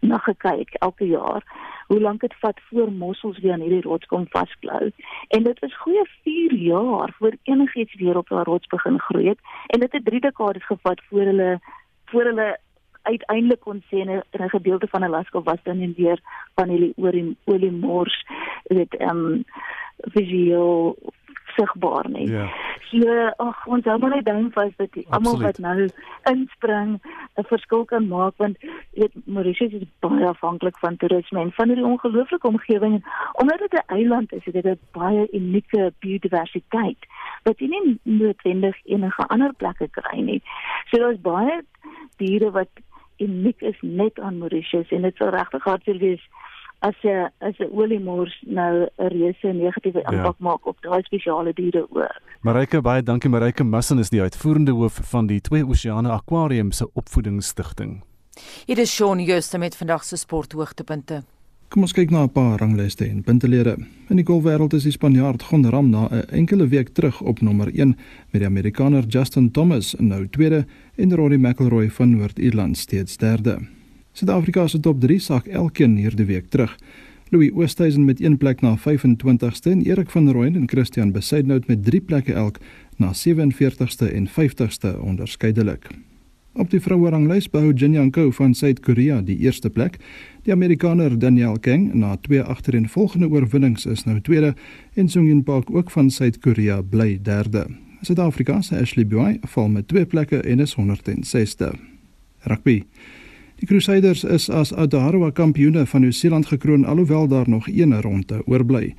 na 0.00 0.18
gekyk 0.18 0.74
elke 0.74 1.06
jaar 1.06 1.42
hoe 1.86 2.00
lank 2.00 2.20
dit 2.20 2.34
vat 2.38 2.60
voor 2.70 2.92
mossels 2.92 3.38
weer 3.38 3.52
aan 3.52 3.60
hierdie 3.60 3.82
rots 3.82 4.06
kom 4.06 4.26
vasklou. 4.28 4.90
En 5.28 5.42
dit 5.42 5.62
is 5.62 5.76
goeie 5.76 6.10
4 6.22 6.54
jaar 6.54 7.14
voor 7.18 7.36
enigiets 7.42 7.94
weer 7.94 8.16
op 8.16 8.30
'n 8.30 8.42
rots 8.50 8.66
begin 8.66 9.00
groei 9.00 9.28
het 9.28 9.38
en 9.66 9.80
dit 9.80 9.92
het 9.92 10.04
3 10.04 10.20
dekades 10.20 10.66
gevat 10.66 11.02
voor 11.08 11.20
hulle 11.20 11.60
voor 12.04 12.22
hulle 12.22 12.58
uiteindelik 13.02 13.60
kon 13.60 13.82
sê 13.82 13.96
'n 13.96 14.22
'n 14.32 14.48
gedeelte 14.48 14.86
van 14.86 15.02
Alaska 15.02 15.42
was 15.42 15.62
dan 15.62 15.80
en 15.80 15.94
weer 15.96 16.20
van 16.54 16.68
hierdie 16.68 16.92
olie 16.96 17.36
olie 17.44 17.72
mors 17.72 18.26
dit 18.62 18.96
ehm 18.96 19.24
um, 19.24 19.44
visueel 19.96 20.96
sigbaar 21.56 22.08
nie. 22.10 22.28
Ja. 22.30 22.46
So 22.90 23.30
ag 23.42 23.66
ons 23.66 23.84
hou 23.84 23.98
maar 23.98 24.14
net 24.14 24.26
dink 24.28 24.52
vas 24.54 24.72
dat 24.76 24.96
almal 25.16 25.40
wat 25.42 25.58
nou 25.58 25.88
inspring 26.30 27.00
'n 27.36 27.46
verskil 27.50 27.84
kan 27.84 28.08
maak 28.08 28.36
want 28.36 28.56
weet 28.94 29.14
Mauritius 29.24 29.72
is 29.72 29.88
baie 30.00 30.26
afhanklik 30.26 30.78
van 30.78 30.96
toerisme 30.96 31.40
en 31.40 31.52
van 31.52 31.68
hierdie 31.68 31.90
ongelooflike 31.92 32.46
omgewing 32.46 33.04
omdat 33.32 33.58
dit 33.58 33.74
'n 33.74 33.92
eiland 33.98 34.32
is, 34.32 34.44
het 34.44 34.54
dit 34.54 34.64
'n 34.64 34.78
baie 34.92 35.28
unieke 35.32 35.92
biodiversiteit 35.98 37.00
wat 37.42 37.58
jy 37.58 37.66
nie 37.66 37.98
noodwendig 38.02 38.76
enige 38.84 39.26
ander 39.26 39.52
plekke 39.54 39.88
kry 39.88 40.20
nie. 40.20 40.42
So 40.90 40.98
daar's 40.98 41.20
baie 41.20 41.62
diere 42.16 42.50
wat 42.50 42.70
uniek 43.18 43.60
is 43.60 43.76
net 43.80 44.20
aan 44.20 44.38
Mauritius 44.38 44.90
en 44.90 45.02
dit 45.02 45.16
sal 45.16 45.28
regtig 45.28 45.64
hartseer 45.64 45.98
wees 45.98 46.24
as 46.78 46.94
'n 47.02 47.30
as 47.38 47.54
'n 47.58 47.70
oliemors 47.72 48.34
nou 48.46 48.86
'n 48.98 49.08
reuse 49.08 49.52
negatiewe 49.52 50.00
ja. 50.00 50.10
impak 50.12 50.36
ja. 50.38 50.44
maak 50.44 50.66
op 50.66 50.76
daai 50.82 51.02
spesiale 51.02 51.52
diere 51.52 51.86
ook. 51.90 52.20
Marike 52.40 52.80
baie 52.80 53.02
dankie 53.02 53.30
Marike 53.30 53.64
Massin 53.64 53.98
is 53.98 54.10
die 54.10 54.20
uitvoerende 54.20 54.72
hoof 54.72 55.00
van 55.02 55.26
die 55.26 55.40
Twee 55.40 55.66
Oseane 55.66 56.10
Aquarium 56.10 56.72
se 56.72 56.92
opvoedingsstigting. 56.92 58.02
Hier 58.66 58.78
is 58.78 58.94
Shaun 58.94 59.20
Jooste 59.20 59.58
met 59.58 59.76
vandag 59.76 60.04
se 60.04 60.16
sporthoogtepunte. 60.16 61.24
Kom 61.68 61.82
ons 61.82 61.92
kyk 61.92 62.10
na 62.10 62.22
'n 62.22 62.30
paar 62.30 62.58
ranglyste 62.58 63.04
en 63.04 63.22
puntelede. 63.22 63.76
In 64.08 64.16
die 64.16 64.24
golfwêreld 64.24 64.72
is 64.72 64.82
die 64.82 64.92
Spanjaard 64.92 65.42
Gon 65.42 65.70
Ram 65.70 65.90
na 65.90 66.08
'n 66.08 66.28
enkele 66.30 66.68
week 66.68 66.88
terug 66.88 67.20
op 67.20 67.40
nommer 67.40 67.68
1 67.74 67.96
met 68.30 68.40
die 68.40 68.46
Amerikaner 68.46 69.04
Justin 69.04 69.50
Thomas 69.50 69.94
nou 69.98 70.28
tweede 70.28 70.66
en 70.96 71.14
Rory 71.14 71.36
McIlroy 71.36 71.90
van 71.90 72.10
Noord-Ierland 72.10 72.76
steeds 72.76 73.16
derde. 73.16 73.75
Suid-Afrika 74.16 74.68
se 74.68 74.78
top 74.80 75.00
3 75.00 75.18
sak 75.20 75.46
elkeen 75.46 75.96
hierde 76.00 76.24
week 76.24 76.46
terug. 76.48 76.78
Louis 77.28 77.50
Oosthuizen 77.52 78.04
met 78.04 78.20
1 78.20 78.36
plek 78.40 78.60
na 78.60 78.76
25ste 78.78 79.70
en 79.70 79.82
Erik 79.82 80.10
van 80.10 80.30
Rooyen 80.32 80.54
en 80.56 80.68
Christian 80.68 81.12
Besaidnout 81.12 81.66
met 81.66 81.84
3 81.84 82.00
plekke 82.00 82.32
elk 82.32 82.56
na 82.96 83.12
47ste 83.12 84.08
en 84.12 84.28
50ste 84.28 84.94
onderskeidelik. 85.00 85.90
Op 86.52 86.70
die 86.70 86.80
vroueranglys 86.80 87.50
behou 87.50 87.74
Jin 87.74 87.92
Young-ko 87.92 88.30
van 88.30 88.54
Suid-Korea 88.54 89.20
die 89.20 89.36
eerste 89.36 89.70
plek. 89.70 89.98
Die 90.48 90.52
Amerikaner 90.52 91.18
Danielle 91.18 91.60
Kang 91.60 91.92
na 91.94 92.16
twee 92.16 92.40
agtereenvolgende 92.40 93.28
oorwinnings 93.28 93.84
is 93.86 94.06
nou 94.08 94.16
tweede 94.20 94.54
en 94.94 95.08
Sung 95.08 95.28
Jin 95.28 95.44
Park 95.44 95.68
ook 95.70 95.90
van 95.90 96.10
Suid-Korea 96.10 96.80
bly 96.80 97.18
derde. 97.22 97.66
Suid-Afrika 98.00 98.62
se 98.62 98.80
Ashley 98.80 99.06
Buy 99.06 99.36
val 99.44 99.68
met 99.68 99.88
twee 99.88 100.06
plekke 100.06 100.40
en 100.40 100.60
is 100.60 100.76
106ste. 100.80 101.74
Rugby. 102.48 102.80
Die 103.56 103.66
Crusaders 103.66 104.24
is 104.24 104.50
as 104.52 104.72
Aotearoa 104.74 105.30
kampioene 105.32 105.86
van 105.88 106.02
Nieu-Seeland 106.04 106.46
gekroon 106.46 106.84
alhoewel 106.84 107.28
daar 107.28 107.48
nog 107.48 107.68
een 107.68 108.00
ronde 108.02 108.42
oorbly. 108.44 108.94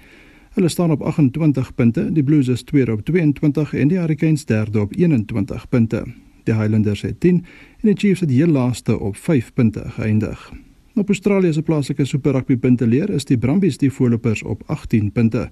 Hulle 0.53 0.69
staan 0.69 0.91
op 0.91 1.01
28 1.01 1.75
punte, 1.75 2.11
die 2.11 2.23
Blues 2.23 2.47
is 2.47 2.63
tweede 2.63 2.91
op 2.91 3.01
22 3.05 3.73
en 3.73 3.87
die 3.87 3.97
Hurricanes 3.97 4.45
derde 4.45 4.81
op 4.81 4.95
21 4.95 5.69
punte. 5.69 6.03
Die 6.43 6.53
Highlanders 6.53 7.01
het 7.01 7.19
10 7.19 7.35
en 7.35 7.45
die 7.81 7.95
Chiefs 7.97 8.19
het 8.19 8.29
heel 8.29 8.47
laaste 8.47 8.99
op 8.99 9.15
5 9.15 9.53
punte 9.53 9.83
geëindig. 9.85 10.51
Op 10.95 11.07
Australië 11.07 11.53
se 11.53 11.61
plaaslike 11.61 12.05
Super 12.05 12.31
Rugby 12.31 12.57
punte 12.57 12.87
leer 12.87 13.09
is 13.09 13.25
die 13.25 13.37
Brumbies 13.37 13.77
die 13.77 13.91
voorlopers 13.91 14.43
op 14.43 14.63
18 14.65 15.11
punte. 15.11 15.49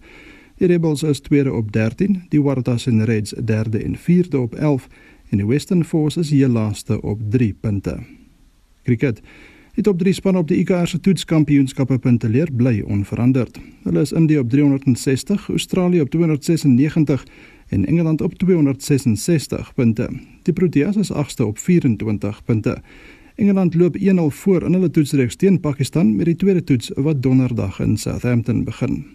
Die 0.58 0.68
Rebels 0.68 1.04
is 1.04 1.20
tweede 1.20 1.54
op 1.54 1.72
13, 1.72 2.24
die 2.30 2.41
Waratahs 2.41 2.88
en 2.88 3.03
Reds 3.03 3.34
derde 3.43 3.84
en 3.84 3.95
vierde 3.95 4.39
op 4.39 4.56
11 4.56 4.88
en 5.30 5.38
die 5.38 5.47
Western 5.47 5.84
Force 5.84 6.20
is 6.20 6.30
heel 6.30 6.49
laaste 6.49 7.01
op 7.01 7.22
3 7.30 7.53
punte. 7.60 7.99
Cricket 8.86 9.21
Die 9.75 9.83
top 9.83 9.97
3 9.99 10.13
spanne 10.15 10.39
op 10.39 10.47
die 10.47 10.61
ICR 10.61 10.88
se 10.88 11.01
toetskampioenskappe 11.03 11.97
punteleer 11.99 12.47
bly 12.55 12.77
onveranderd. 12.88 13.57
Hulle 13.83 14.05
is 14.05 14.13
Indië 14.15 14.38
op 14.39 14.49
360, 14.49 15.49
Australië 15.49 16.01
op 16.01 16.09
296 16.09 17.25
en 17.75 17.83
Engeland 17.86 18.21
op 18.21 18.38
266 18.39 19.73
punte. 19.75 20.07
Die 20.47 20.53
Proteas 20.53 20.95
is 20.95 21.11
8ste 21.11 21.43
op 21.43 21.57
24 21.57 22.43
punte. 22.43 22.77
Engeland 23.36 23.75
loop 23.75 23.97
1-0 23.97 24.31
voor 24.39 24.63
in 24.63 24.73
hulle 24.73 24.89
toetsreeks 24.89 25.36
teen 25.36 25.59
Pakistan 25.59 26.15
met 26.15 26.25
die 26.25 26.36
tweede 26.36 26.63
toets 26.63 26.91
wat 26.95 27.21
donderdag 27.21 27.79
in 27.79 27.97
Southampton 27.97 28.63
begin. 28.63 29.05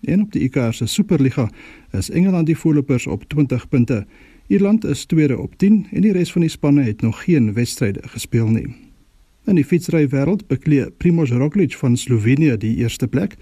En 0.00 0.22
op 0.22 0.32
die 0.32 0.42
ICR 0.48 0.72
se 0.72 0.86
Superliga 0.86 1.50
is 1.92 2.10
Engeland 2.10 2.46
die 2.46 2.56
voorlopers 2.56 3.06
op 3.06 3.28
20 3.28 3.68
punte. 3.68 4.06
Ierland 4.46 4.84
is 4.84 5.04
tweede 5.04 5.38
op 5.38 5.58
10 5.58 5.86
en 5.92 6.00
die 6.00 6.12
res 6.12 6.32
van 6.32 6.40
die 6.40 6.50
spanne 6.50 6.82
het 6.82 7.00
nog 7.00 7.24
geen 7.24 7.52
wedstryde 7.52 8.00
gespeel 8.02 8.48
nie. 8.48 8.85
In 9.46 9.54
die 9.54 9.64
fietsry 9.64 10.08
wêreld 10.10 10.48
beklee 10.50 10.88
Primož 10.98 11.30
Roglič 11.30 11.76
van 11.78 11.94
Slovenië 11.96 12.56
die 12.58 12.72
eerste 12.82 13.06
plek 13.06 13.36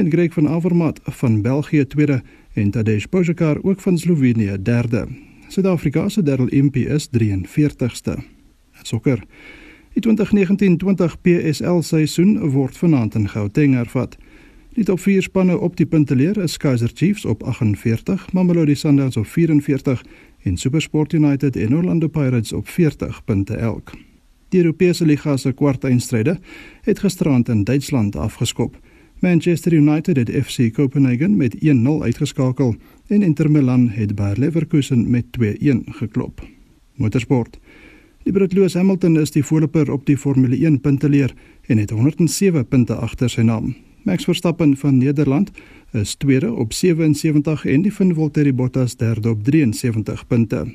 en 0.00 0.08
Greg 0.10 0.32
van 0.32 0.48
Avermaet 0.48 1.00
van 1.04 1.42
België 1.42 1.84
tweede 1.84 2.22
en 2.54 2.70
Tadej 2.70 3.04
Pogačar 3.10 3.60
ook 3.62 3.80
van 3.80 3.98
Slovenië 3.98 4.56
derde. 4.62 5.06
Suid-Afrika 5.48 6.08
se 6.08 6.22
Darryl 6.22 6.48
Impey 6.48 6.82
is 6.82 7.08
43ste. 7.08 8.16
Sokker. 8.82 9.24
Die 9.92 10.02
2019-20 10.08 11.20
PSL 11.20 11.80
seisoen 11.80 12.38
word 12.50 12.76
vanaand 12.76 13.14
in 13.14 13.28
Gauteng 13.28 13.74
hervat. 13.74 14.16
Die 14.72 14.84
top 14.84 15.00
4 15.00 15.22
spanne 15.22 15.58
op 15.58 15.76
die 15.76 15.86
punteleer 15.86 16.38
is 16.38 16.56
Kaizer 16.56 16.90
Chiefs 16.94 17.24
op 17.24 17.42
48, 17.42 18.32
Mamelodi 18.32 18.74
Sundowns 18.74 19.16
op 19.16 19.26
44 19.26 20.04
en 20.42 20.56
SuperSport 20.56 21.12
United 21.12 21.56
en 21.56 21.76
Orlando 21.76 22.08
Pirates 22.08 22.52
op 22.52 22.68
40 22.68 23.24
punte 23.24 23.54
elk. 23.54 23.92
Die 24.50 24.58
Europese 24.58 25.04
liga 25.06 25.36
se 25.38 25.52
kwartfinale 25.54 26.40
het 26.82 26.98
gisterand 26.98 27.48
in 27.48 27.64
Duitsland 27.64 28.16
afgeskop. 28.16 28.78
Manchester 29.20 29.72
United 29.72 30.16
het 30.16 30.30
FC 30.46 30.72
Copenhagen 30.72 31.36
met 31.36 31.54
1-0 31.54 31.58
uitgeskakel 32.02 32.74
en 33.06 33.22
Inter 33.22 33.50
Milan 33.50 33.88
het 33.88 34.14
Bayer 34.14 34.38
Leverkusen 34.38 35.10
met 35.10 35.24
2-1 35.38 35.46
geklop. 35.84 36.42
Motorsport. 36.94 37.58
Brit 38.24 38.52
Lewis 38.52 38.74
Hamilton 38.74 39.20
is 39.20 39.30
die 39.30 39.44
voorloper 39.44 39.92
op 39.92 40.06
die 40.06 40.18
Formule 40.18 40.56
1 40.56 40.80
punteleer 40.80 41.34
en 41.66 41.78
het 41.78 41.90
107 41.90 42.66
punte 42.66 42.94
agter 42.94 43.30
sy 43.30 43.46
naam. 43.46 43.74
Max 44.02 44.24
Verstappen 44.24 44.76
van 44.76 44.98
Nederland 44.98 45.50
is 45.92 46.14
tweede 46.14 46.52
op 46.52 46.72
77 46.72 47.66
en 47.66 47.82
die 47.82 47.94
van 47.94 48.14
Valtteri 48.14 48.52
Bottas 48.52 48.96
derde 48.96 49.30
op 49.30 49.44
73 49.44 50.26
punte. 50.26 50.66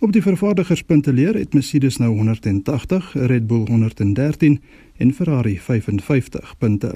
Op 0.00 0.12
die 0.12 0.22
vervaardigerspunteleer 0.22 1.34
het 1.36 1.52
Mercedes 1.52 1.98
nou 2.00 2.14
180, 2.16 3.12
Red 3.12 3.46
Bull 3.46 3.66
113 3.68 4.60
en 4.96 5.12
Ferrari 5.12 5.58
55 5.58 6.54
punte. 6.58 6.94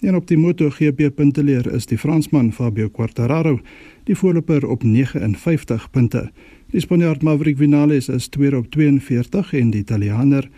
En 0.00 0.14
op 0.14 0.26
die 0.28 0.36
MotoGP 0.36 1.14
punteleer 1.14 1.72
is 1.72 1.86
die 1.86 1.98
Fransman 1.98 2.52
Fabio 2.52 2.88
Quartararo 2.88 3.60
die 4.04 4.16
voorloper 4.16 4.66
op 4.66 4.82
59 4.82 5.90
punte. 5.90 6.30
Die 6.70 6.80
Spanjaard 6.80 7.22
Maverick 7.22 7.56
Vinales 7.56 8.08
is 8.08 8.28
tweede 8.28 8.56
op 8.56 8.68
42 8.70 9.52
en 9.52 9.70
die 9.70 9.80
Italiaaner 9.80 10.50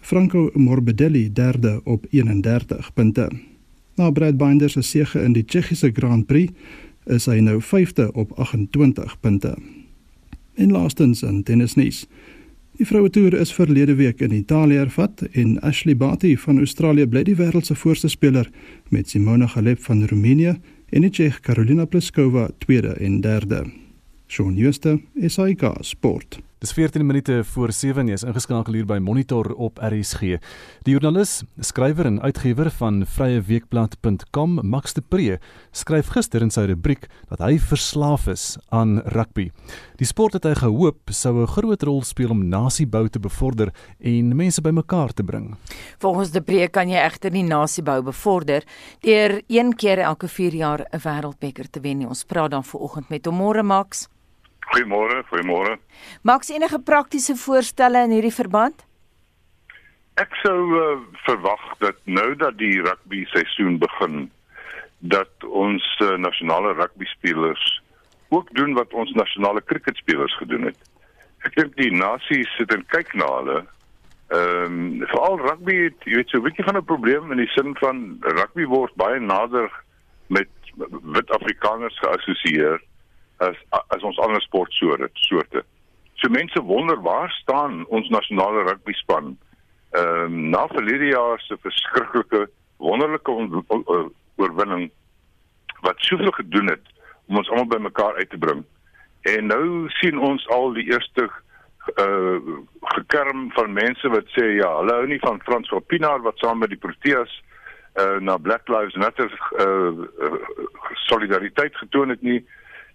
Franco 0.00 0.50
Morbidelli 0.54 1.32
derde 1.32 1.80
op 1.84 2.04
31 2.10 2.92
punte. 2.92 3.30
Na 3.96 4.10
Brad 4.10 4.36
Binder 4.36 4.70
se 4.70 4.82
sege 4.82 5.22
in 5.22 5.32
die 5.32 5.44
Tsjechiese 5.44 5.90
Grand 5.92 6.26
Prix 6.26 6.52
is 7.06 7.26
hy 7.26 7.40
nou 7.40 7.62
5de 7.62 8.10
op 8.12 8.36
28 8.36 9.16
punte. 9.20 9.56
En 10.54 10.70
laastens 10.72 11.22
in 11.22 11.42
tennisnuus. 11.42 12.06
Die 12.74 12.86
vroue 12.86 13.10
toer 13.10 13.34
is 13.38 13.52
verlede 13.54 13.94
week 13.94 14.20
in 14.20 14.32
Italië 14.34 14.80
hervat 14.82 15.22
en 15.32 15.60
Ashley 15.62 15.96
Barty 15.96 16.36
van 16.36 16.58
Australië 16.58 17.06
bly 17.06 17.22
die 17.22 17.36
wêreld 17.38 17.66
se 17.66 17.74
voorste 17.78 18.08
speler 18.10 18.50
met 18.90 19.08
Simona 19.08 19.46
Halep 19.46 19.82
van 19.86 20.02
Roemenië 20.10 20.56
en 20.90 21.06
die 21.06 21.10
Tsjeeg 21.10 21.40
Karolina 21.40 21.84
Pliskova 21.84 22.48
tweede 22.58 22.96
en 22.98 23.20
derde. 23.20 23.64
Shaun 24.26 24.56
Schuster, 24.58 24.98
SAK 25.26 25.62
Sport. 25.80 26.40
Dis 26.64 26.72
14 26.72 27.06
minute 27.06 27.44
voor 27.44 27.72
7 27.72 28.08
is 28.08 28.22
ingeskakel 28.24 28.72
hier 28.72 28.86
by 28.88 28.96
Monitor 28.96 29.50
op 29.60 29.76
RSG. 29.84 30.38
Die 30.86 30.94
joernalis, 30.94 31.42
skrywer 31.60 32.08
en 32.08 32.22
uitgewer 32.22 32.70
van 32.72 33.02
vryeweekblad.com, 33.04 34.54
Max 34.64 34.96
de 34.96 35.02
Pre, 35.04 35.36
skryf 35.76 36.08
gister 36.14 36.40
in 36.40 36.48
sy 36.54 36.64
rubriek 36.70 37.04
dat 37.28 37.42
hy 37.44 37.58
verslaaf 37.60 38.30
is 38.32 38.46
aan 38.72 39.02
rugby. 39.12 39.50
Die 40.00 40.08
sport 40.08 40.38
het 40.38 40.48
hy 40.48 40.54
gehoop 40.62 41.12
sou 41.12 41.42
'n 41.42 41.52
groot 41.52 41.82
rol 41.84 42.00
speel 42.00 42.32
om 42.32 42.48
nasiebou 42.48 43.10
te 43.12 43.20
bevorder 43.20 43.68
en 44.00 44.36
mense 44.36 44.62
bymekaar 44.62 45.12
te 45.12 45.22
bring. 45.22 45.56
Volgens 45.98 46.30
de 46.30 46.40
Pre 46.40 46.68
kan 46.68 46.88
jy 46.88 46.96
egter 46.96 47.30
nie 47.30 47.44
nasiebou 47.44 48.02
bevorder 48.02 48.64
deur 49.00 49.42
een 49.48 49.76
keer 49.76 49.98
elke 49.98 50.28
4 50.28 50.54
jaar 50.54 50.80
'n 50.80 50.98
wêreldbeker 50.98 51.70
te 51.70 51.80
wen 51.80 51.98
nie. 51.98 52.08
Ons 52.08 52.24
praat 52.24 52.50
dan 52.50 52.64
vanoggend 52.64 53.10
met 53.10 53.26
hom 53.26 53.36
môre 53.36 53.62
Max. 53.62 54.08
Goeiemôre, 54.72 55.22
goeiemôre. 55.28 55.78
Maaks 56.22 56.50
enige 56.50 56.80
praktiese 56.80 57.36
voorstelle 57.36 58.04
in 58.06 58.14
hierdie 58.16 58.34
verband? 58.34 58.84
Ek 60.22 60.34
sou 60.40 60.58
uh, 60.78 61.02
verwag 61.26 61.62
dat 61.82 61.98
nou 62.06 62.34
dat 62.38 62.56
die 62.58 62.78
rugby 62.80 63.24
seisoen 63.32 63.78
begin 63.82 64.28
dat 64.98 65.44
ons 65.44 65.84
uh, 66.00 66.14
nasionale 66.16 66.72
rugby 66.78 67.08
spelers 67.10 67.64
ook 68.28 68.48
doen 68.54 68.74
wat 68.78 68.94
ons 68.94 69.12
nasionale 69.18 69.62
cricket 69.64 69.96
spelers 69.96 70.36
gedoen 70.38 70.70
het. 70.70 70.78
Ek 71.44 71.56
dink 71.58 71.74
die 71.76 71.90
nasies 71.92 72.50
sit 72.56 72.72
en 72.72 72.86
kyk 72.94 73.12
na 73.18 73.28
hulle. 73.38 73.60
Ehm 74.32 74.78
um, 74.78 75.02
veral 75.10 75.42
rugby 75.42 75.74
het 75.82 76.06
jy 76.08 76.16
weet 76.16 76.30
so 76.32 76.38
'n 76.38 76.46
bietjie 76.46 76.64
van 76.64 76.78
'n 76.78 76.88
probleem 76.88 77.32
in 77.32 77.42
die 77.42 77.52
sin 77.52 77.76
van 77.82 78.16
rugby 78.22 78.64
word 78.64 78.94
baie 78.96 79.20
nader 79.20 79.68
met 80.28 80.48
wit 81.14 81.30
Afrikaners 81.30 81.98
geassosieer 82.00 82.80
as 83.48 83.56
as 83.96 84.02
ons 84.02 84.18
ander 84.18 84.42
sportsoorte 84.42 85.08
soorte. 85.28 85.64
So 86.20 86.30
mense 86.30 86.62
wonder 86.62 87.00
waar 87.02 87.30
staan 87.30 87.84
ons 87.86 88.08
nasionale 88.08 88.64
rugby 88.68 88.92
span? 88.92 89.36
Ehm 89.90 90.24
um, 90.24 90.48
na 90.50 90.66
verlede 90.66 91.12
jaar 91.12 91.40
se 91.40 91.56
verskriklike 91.60 92.48
wonderlike 92.76 93.30
oorwinning 94.36 94.90
wat 95.80 95.96
soveel 95.98 96.30
gedoen 96.30 96.68
het 96.68 96.86
om 97.26 97.36
ons 97.36 97.50
almal 97.50 97.66
bymekaar 97.66 98.14
uit 98.14 98.30
te 98.30 98.38
bring. 98.38 98.64
En 99.22 99.46
nou 99.46 99.88
sien 100.00 100.18
ons 100.18 100.48
al 100.48 100.72
die 100.72 100.86
eerste 100.92 101.28
uh 102.00 102.38
gekerm 102.94 103.50
van 103.52 103.72
mense 103.72 104.08
wat 104.08 104.28
sê 104.32 104.44
ja, 104.56 104.70
hulle 104.78 104.94
hou 104.98 105.06
nie 105.08 105.20
van 105.20 105.40
Frans 105.44 105.68
van 105.68 105.84
Pinaar 105.86 106.22
wat 106.24 106.38
saam 106.40 106.62
met 106.64 106.72
die 106.72 106.80
Proteas 106.80 107.32
uh 108.00 108.16
na 108.20 108.36
Black 108.36 108.68
Lives 108.72 108.96
Matter 109.00 109.30
uh 109.60 110.08
solidariteit 111.08 111.76
getoon 111.76 112.08
het 112.08 112.22
nie 112.22 112.40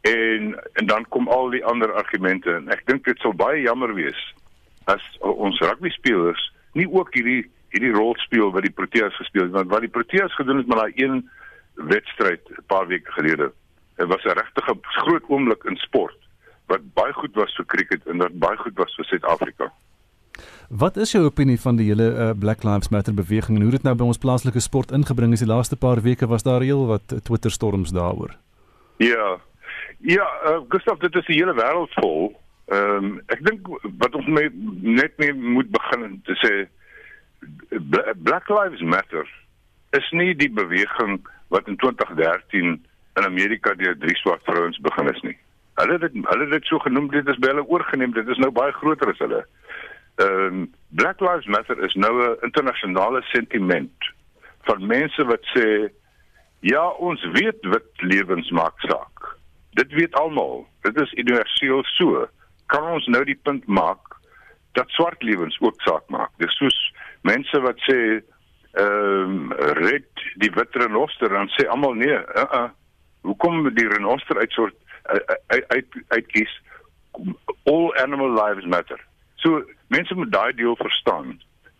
en 0.01 0.55
en 0.73 0.85
dan 0.85 1.05
kom 1.09 1.27
al 1.27 1.49
die 1.49 1.65
ander 1.65 1.93
argumente 1.93 2.55
en 2.55 2.69
ek 2.69 2.85
dink 2.85 3.05
dit 3.05 3.19
sal 3.19 3.33
baie 3.33 3.61
jammer 3.61 3.93
wees 3.93 4.19
as 4.85 5.01
ons 5.21 5.59
rugby 5.59 5.89
spelers 5.89 6.51
nie 6.73 6.87
ook 6.87 7.13
hierdie 7.13 7.43
hierdie 7.73 7.93
rol 7.93 8.15
speel 8.23 8.51
wat 8.53 8.65
die 8.65 8.73
Proteas 8.73 9.15
gespeel 9.19 9.45
het. 9.47 9.53
Want 9.53 9.69
wat 9.73 9.85
die 9.85 9.93
Proteas 9.93 10.33
gedoen 10.37 10.61
het 10.61 10.69
met 10.69 10.79
daai 10.81 10.93
een 10.95 11.29
wedstryd 11.73 12.41
'n 12.49 12.65
paar 12.67 12.87
weke 12.87 13.11
gelede 13.11 13.51
dit 13.97 14.07
was 14.07 14.23
'n 14.23 14.37
regtige 14.41 14.77
groot 14.81 15.23
oomblik 15.27 15.63
in 15.63 15.75
sport 15.75 16.17
wat 16.67 16.81
baie 16.93 17.13
goed 17.13 17.35
was 17.35 17.55
vir 17.55 17.65
cricket 17.65 18.07
en 18.07 18.17
wat 18.17 18.39
baie 18.39 18.57
goed 18.57 18.77
was 18.77 18.95
vir 18.95 19.05
Suid-Afrika. 19.05 19.71
Wat 20.69 20.97
is 20.97 21.11
jou 21.11 21.25
opinie 21.25 21.59
van 21.59 21.75
die 21.75 21.85
hele 21.85 22.13
uh, 22.13 22.31
Black 22.39 22.63
Lives 22.63 22.89
Matter 22.89 23.13
beweging 23.13 23.57
en 23.57 23.63
hoe 23.63 23.71
dit 23.71 23.83
nou 23.83 23.95
by 23.95 24.03
ons 24.03 24.17
plaaslike 24.17 24.59
sport 24.59 24.91
ingebring 24.91 25.33
is? 25.33 25.39
Die 25.39 25.47
laaste 25.47 25.75
paar 25.75 26.01
weke 26.01 26.27
was 26.27 26.43
daar 26.43 26.61
heel 26.61 26.85
wat 26.85 27.23
Twitter 27.23 27.51
storms 27.51 27.89
daaroor. 27.89 28.37
Ja, 28.97 29.39
Ja, 29.97 30.27
uh, 30.45 30.61
Gustav, 30.69 30.99
dit 30.99 31.15
is 31.15 31.27
'n 31.27 31.33
hele 31.33 31.53
wêreld 31.53 31.93
vol. 31.93 32.41
Ehm 32.65 33.03
um, 33.03 33.21
ek 33.33 33.45
dink 33.45 33.67
wat 33.97 34.15
ons 34.15 34.25
mee, 34.25 34.49
net 34.81 35.17
mee 35.17 35.33
moet 35.33 35.69
begin 35.71 36.21
te 36.23 36.35
sê 36.43 36.67
Black 38.23 38.49
Lives 38.49 38.81
Matter 38.81 39.25
is 39.97 40.09
nie 40.11 40.35
die 40.35 40.51
beweging 40.51 41.27
wat 41.47 41.67
in 41.67 41.77
2013 41.81 42.85
in 43.15 43.25
Amerika 43.25 43.73
deur 43.73 43.97
drie 43.97 44.15
swart 44.17 44.43
vrouens 44.43 44.77
begin 44.85 45.09
is 45.13 45.21
nie. 45.21 45.37
Hulle 45.81 45.97
het 45.97 46.01
dit 46.01 46.13
hulle 46.13 46.43
het 46.45 46.51
dit 46.51 46.69
so 46.69 46.79
genoem 46.79 47.09
dit 47.09 47.27
is 47.27 47.39
by 47.41 47.47
hulle 47.53 47.65
oorgeneem. 47.65 48.13
Dit 48.13 48.27
is 48.27 48.37
nou 48.37 48.51
baie 48.51 48.75
groter 48.81 49.15
as 49.15 49.23
hulle. 49.25 49.43
Ehm 50.21 50.45
um, 50.45 50.67
Black 50.89 51.21
Lives 51.21 51.47
Matter 51.47 51.83
is 51.85 51.93
nou 51.93 52.13
'n 52.21 52.37
internasionale 52.47 53.21
sentiment 53.33 54.13
van 54.69 54.85
mense 54.85 55.25
wat 55.25 55.43
sê 55.55 55.89
ja, 56.59 56.85
ons 56.89 57.23
weet 57.33 57.65
wat 57.73 57.87
lewens 58.11 58.49
maak 58.51 58.79
saak. 58.79 59.18
Dit 59.77 59.91
weet 59.91 60.15
almal. 60.15 60.67
Dit 60.81 60.99
is 61.01 61.13
universeel 61.13 61.83
so. 61.83 62.27
Kan 62.65 62.83
ons 62.91 63.07
nou 63.07 63.23
die 63.25 63.39
punt 63.43 63.65
maak 63.67 64.17
dat 64.77 64.89
swart 64.89 65.23
lewens 65.23 65.57
ook 65.59 65.81
saak 65.81 66.05
maak? 66.13 66.31
Dis 66.37 66.55
soos 66.57 66.77
mense 67.21 67.61
wat 67.61 67.79
sê 67.89 67.99
ehm 68.77 69.49
um, 69.49 69.53
red 69.81 70.25
die 70.37 70.51
wit 70.53 70.75
renoster 70.77 71.29
dan 71.29 71.49
sê 71.57 71.65
almal 71.67 71.93
nee. 71.97 72.17
Uh 72.17 72.45
-uh. 72.51 72.69
Hoekom 73.21 73.73
die 73.75 73.87
renoster 73.87 74.37
uit 74.37 74.51
soort 74.51 74.75
uit 75.47 75.65
uit 75.67 75.87
uitkies 76.07 76.61
all 77.63 77.95
animal 77.97 78.29
lives 78.29 78.65
matter. 78.65 78.99
So 79.35 79.63
mense 79.87 80.15
moet 80.15 80.31
daai 80.31 80.53
deel 80.53 80.75
verstaan 80.75 81.39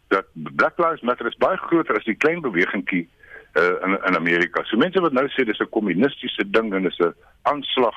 dat 0.10 0.26
Black 0.34 0.78
Lives 0.78 1.02
Matter 1.02 1.28
is 1.28 1.38
baie 1.38 1.58
groter 1.58 1.98
as 1.98 2.08
die 2.08 2.18
klein 2.18 2.42
bewegingkie 2.42 3.06
uh, 3.54 3.76
in 3.86 3.98
in 4.06 4.16
Amerika. 4.16 4.64
So 4.64 4.78
mense 4.78 5.02
wat 5.02 5.14
nou 5.14 5.28
sê 5.28 5.46
dis 5.46 5.60
'n 5.60 5.70
kommunistiese 5.70 6.50
ding 6.50 6.74
en 6.74 6.84
dis 6.84 7.00
'n 7.00 7.14
aanslag. 7.42 7.96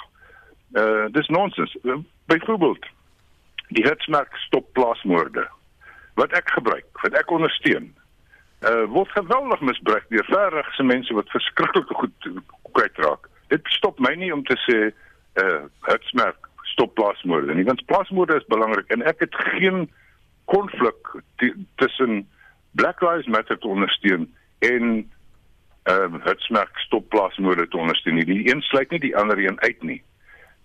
Uh 0.73 1.07
dis 1.11 1.29
nonsens. 1.29 1.77
Uh, 1.83 1.99
Byvoorbeeld 2.27 2.87
die 3.69 3.85
hertsmerk 3.85 4.37
stop 4.37 4.73
plaasmoorde 4.73 5.49
wat 6.15 6.33
ek 6.33 6.51
gebruik, 6.51 6.87
wat 7.03 7.13
ek 7.13 7.31
ondersteun. 7.31 7.95
Uh 8.61 8.85
word 8.85 9.11
geweldig 9.11 9.61
misbruik 9.61 10.05
deur 10.09 10.25
verregse 10.25 10.83
mense 10.83 11.15
wat 11.15 11.31
verskriklike 11.31 11.95
goed 11.95 12.31
kwytraak. 12.73 13.29
Dit 13.49 13.61
stop 13.65 13.99
my 13.99 14.15
nie 14.15 14.33
om 14.33 14.45
te 14.45 14.57
sê 14.69 14.93
uh 15.43 15.63
hertsmerk 15.81 16.49
stop 16.63 16.95
plaasmoorde 16.95 17.55
nie, 17.55 17.65
want 17.65 17.85
plaasmoorde 17.85 18.37
is 18.37 18.47
belangrik 18.49 18.89
en 18.91 19.03
ek 19.03 19.21
het 19.21 19.35
geen 19.35 19.91
konflik 20.45 21.17
tussen 21.77 22.29
Black 22.73 23.01
Lives 23.01 23.27
Matter 23.27 23.59
te 23.59 23.69
ondersteun 23.69 24.35
en 24.59 25.11
ehm 25.83 26.15
um, 26.15 26.21
Hertzmerk 26.23 26.79
stop 26.79 27.09
plaasmoorde 27.09 27.69
te 27.69 27.77
ondersteun. 27.77 28.21
Die 28.25 28.51
een 28.51 28.61
sluit 28.61 28.91
nie 28.91 29.01
die 29.01 29.17
ander 29.17 29.39
een 29.39 29.61
uit 29.61 29.83
nie. 29.83 30.03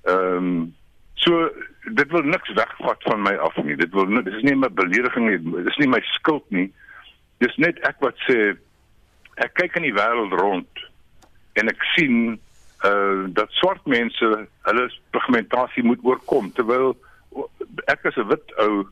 Ehm 0.03 0.36
um, 0.36 0.76
so 1.13 1.49
dit 1.93 2.11
wil 2.11 2.22
niks 2.22 2.53
wegvat 2.53 3.03
van 3.03 3.22
my 3.22 3.34
af 3.36 3.55
nie. 3.63 3.76
Dit 3.76 3.91
wil 3.91 4.05
dit 4.05 4.34
is 4.34 4.43
nie 4.43 4.55
'n 4.55 4.74
belediging 4.74 5.30
nie. 5.30 5.63
Dit 5.63 5.68
is 5.68 5.78
nie 5.78 5.88
my 5.88 6.01
skuld 6.01 6.45
nie. 6.49 6.74
Dis 7.38 7.55
net 7.55 7.80
ek 7.80 7.95
wat 7.99 8.15
sê 8.30 8.57
ek 9.36 9.53
kyk 9.53 9.76
in 9.76 9.84
die 9.84 9.97
wêreld 9.97 10.34
rond 10.34 10.86
en 11.53 11.68
ek 11.68 11.84
sien 11.95 12.39
uh 12.86 13.26
dat 13.28 13.49
swart 13.57 13.86
mense 13.86 14.47
hulle 14.61 14.91
pigmentasie 15.09 15.84
moet 15.84 16.03
oorkom 16.03 16.51
terwyl 16.53 16.93
ek 17.86 18.05
as 18.05 18.18
'n 18.18 18.28
wit 18.30 18.53
ou 18.57 18.86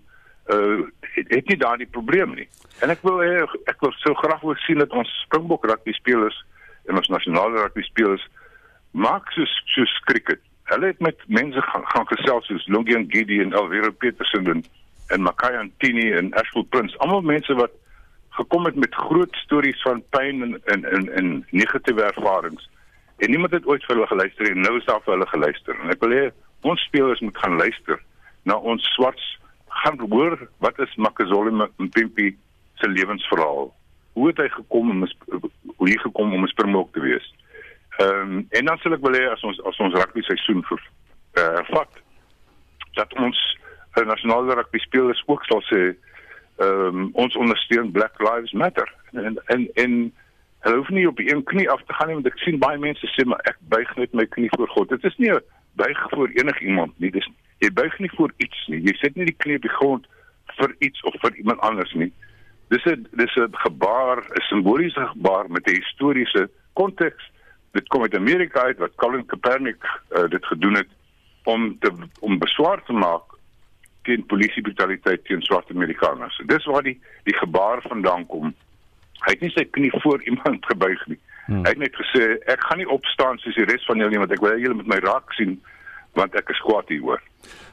uh 0.49 0.81
het, 1.15 1.29
het 1.31 1.47
nie 1.51 1.57
daardie 1.57 1.89
probleem 1.97 2.35
nie. 2.35 2.47
En 2.83 2.91
ek 2.93 3.03
wil 3.07 3.21
ek 3.23 3.79
wil 3.83 3.93
so 4.01 4.13
graag 4.21 4.41
wil 4.43 4.57
sien 4.65 4.81
dat 4.83 4.93
ons 4.93 5.11
Springbok 5.23 5.65
rugby 5.69 5.95
spelers 5.95 6.37
en 6.89 6.99
ons 6.99 7.11
nasionale 7.13 7.61
rugby 7.61 7.85
spelers 7.87 8.25
maak 8.91 9.31
so 9.35 9.47
so 9.73 9.85
cricket. 10.09 10.41
Hulle 10.71 10.91
het 10.91 10.99
met 10.99 11.19
mense 11.27 11.61
gaan, 11.61 11.83
gaan 11.93 12.07
gesels 12.09 12.47
soos 12.49 12.67
Longian 12.67 13.05
Giddy 13.11 13.39
en 13.41 13.53
Alvaro 13.53 13.91
Petersen 13.91 14.47
en, 14.51 14.63
en 15.13 15.21
Makai 15.21 15.55
Antini 15.57 16.11
en 16.11 16.33
Ashfield 16.33 16.69
Prince. 16.69 16.97
Almal 17.03 17.21
mense 17.21 17.53
wat 17.59 17.75
gekom 18.39 18.65
het 18.65 18.75
met 18.75 18.95
groot 18.95 19.35
stories 19.43 19.81
van 19.81 20.03
pyn 20.15 20.41
en 20.43 20.57
en 20.73 20.85
en, 20.91 21.09
en 21.19 21.29
negatiewe 21.51 22.03
ervarings. 22.03 22.69
En 23.17 23.29
niemand 23.29 23.53
het 23.53 23.65
ooit 23.65 23.83
vir 23.85 23.95
hulle 23.95 24.07
geluister 24.07 24.51
en 24.51 24.61
nou 24.61 24.77
is 24.77 24.85
daar 24.89 25.03
vir 25.05 25.13
hulle 25.13 25.31
geluister. 25.31 25.79
En 25.83 25.93
ek 25.93 26.03
wil 26.03 26.15
hê 26.17 26.25
ons 26.65 26.87
spelers 26.89 27.21
moet 27.21 27.37
gaan 27.37 27.57
luister 27.61 28.01
na 28.43 28.57
ons 28.57 28.83
swarts 28.95 29.35
gaan 29.83 29.99
hoor 30.09 30.49
wat 30.63 30.79
is 30.79 30.95
Makazole 30.95 31.69
Mpimpi 31.77 32.37
se 32.73 32.87
lewensverhaal. 32.89 33.73
Hoe 34.13 34.27
het 34.27 34.37
hy 34.37 34.47
gekom 34.49 34.89
om 34.89 35.07
hoe 35.75 35.89
hy 35.89 35.97
gekom 35.97 36.33
om 36.33 36.43
'n 36.43 36.47
Springbok 36.47 36.93
te 36.93 36.99
wees? 36.99 37.33
Ehm 37.97 38.21
um, 38.21 38.45
en 38.49 38.65
dan 38.65 38.77
sal 38.77 38.93
ek 38.93 39.03
wil 39.03 39.15
hê 39.15 39.27
as 39.31 39.43
ons 39.43 39.61
as 39.63 39.77
ons 39.79 39.93
rugby 39.93 40.21
seisoen 40.21 40.63
vir 40.69 40.81
eh 41.33 41.43
uh, 41.43 41.63
vat 41.69 42.01
dat 42.93 43.13
ons 43.19 43.39
uh, 43.97 44.05
nasionale 44.05 44.55
rugby 44.55 44.79
spelers 44.79 45.23
ook 45.25 45.45
sal 45.45 45.61
sê 45.71 45.81
ehm 46.57 46.87
um, 46.87 47.09
ons 47.13 47.35
ondersteun 47.35 47.91
Black 47.91 48.19
Lives 48.19 48.51
Matter 48.51 48.93
en 49.13 49.39
en 49.45 49.67
en 49.73 50.13
hulle 50.59 50.77
hoef 50.77 50.89
nie 50.89 51.07
op 51.07 51.19
een 51.19 51.43
knie 51.43 51.69
af 51.69 51.83
te 51.85 51.93
gaan 51.93 52.07
nie 52.07 52.19
want 52.19 52.27
ek 52.27 52.39
sien 52.43 52.59
baie 52.59 52.77
mense 52.77 53.07
sê 53.13 53.25
maar 53.25 53.43
ek 53.51 53.57
buig 53.69 53.95
net 53.95 54.13
my 54.13 54.25
knie 54.25 54.49
voor 54.57 54.67
God. 54.67 54.89
Dit 54.89 55.03
is 55.03 55.17
nie 55.17 55.31
'n 55.31 55.43
buig 55.75 56.09
voor 56.09 56.29
enigiemand 56.29 56.99
nie. 56.99 57.11
Dis 57.11 57.27
jy 57.63 57.71
buig 57.73 57.99
nie 57.99 58.11
voor 58.15 58.31
iets 58.37 58.67
nie. 58.67 58.81
Jy 58.81 58.93
sit 58.99 59.15
nie 59.15 59.25
die 59.25 59.37
knie 59.37 59.55
op 59.59 59.67
die 59.67 59.77
grond 59.77 60.07
vir 60.59 60.75
iets 60.79 61.01
of 61.01 61.15
vir 61.21 61.35
iemand 61.35 61.59
anders 61.59 61.93
nie. 61.93 62.11
Dis 62.73 62.85
'n 62.85 63.07
dis 63.11 63.35
'n 63.35 63.55
gebaar, 63.65 64.17
'n 64.17 64.41
simboliese 64.49 65.07
gebaar 65.13 65.49
met 65.49 65.67
'n 65.67 65.75
historiese 65.81 66.49
konteks. 66.73 67.31
Dit 67.71 67.87
kom 67.87 68.01
uit 68.01 68.15
Amerika 68.15 68.61
uit 68.61 68.77
wat 68.77 68.95
Colin 68.95 69.25
Kaepernick 69.25 69.83
uh, 69.83 70.27
dit 70.29 70.45
gedoen 70.45 70.75
het 70.75 70.89
om 71.43 71.79
te 71.79 71.91
om 72.19 72.37
beswaar 72.39 72.83
te 72.83 72.93
maak 72.93 73.23
teen 74.03 74.25
polisiebrutaliteit 74.25 75.25
teen 75.25 75.41
swart 75.41 75.69
Amerikaners. 75.69 76.41
Dis 76.45 76.65
waar 76.65 76.83
die 76.83 77.01
die 77.23 77.35
gebaar 77.35 77.81
vandaan 77.81 78.25
kom. 78.25 78.53
Hy 79.25 79.31
het 79.31 79.41
nie 79.41 79.51
sy 79.55 79.65
knie 79.65 79.91
voor 80.01 80.23
iemand 80.29 80.65
gebuig 80.65 81.07
nie. 81.07 81.19
Hmm. 81.45 81.63
Hy 81.65 81.75
het 81.75 81.81
net 81.81 81.95
gesê 81.99 82.35
ek 82.51 82.63
gaan 82.65 82.81
nie 82.81 82.89
opstaan 82.89 83.37
soos 83.43 83.57
die 83.57 83.67
res 83.69 83.85
van 83.85 84.01
julle 84.01 84.13
nie 84.13 84.21
want 84.21 84.33
ek 84.33 84.43
wil 84.43 84.57
julle 84.59 84.77
met 84.81 84.89
my 84.89 84.99
raak 85.05 85.33
sien 85.37 85.59
want 86.15 86.35
ek 86.39 86.49
is 86.53 86.61
kwaad 86.63 86.89
hieroor. 86.89 87.21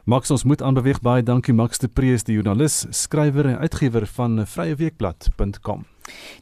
Max 0.04 0.32
ons 0.34 0.44
moet 0.44 0.62
aanbeweeg 0.62 1.00
baie 1.04 1.22
dankie 1.22 1.54
Max 1.54 1.78
de 1.78 1.88
Prees 1.88 2.26
die 2.26 2.34
joernalis, 2.34 2.82
skrywer 2.90 3.46
en 3.52 3.62
uitgewer 3.62 4.06
van 4.18 4.42
vryeweekblad.com. 4.42 5.86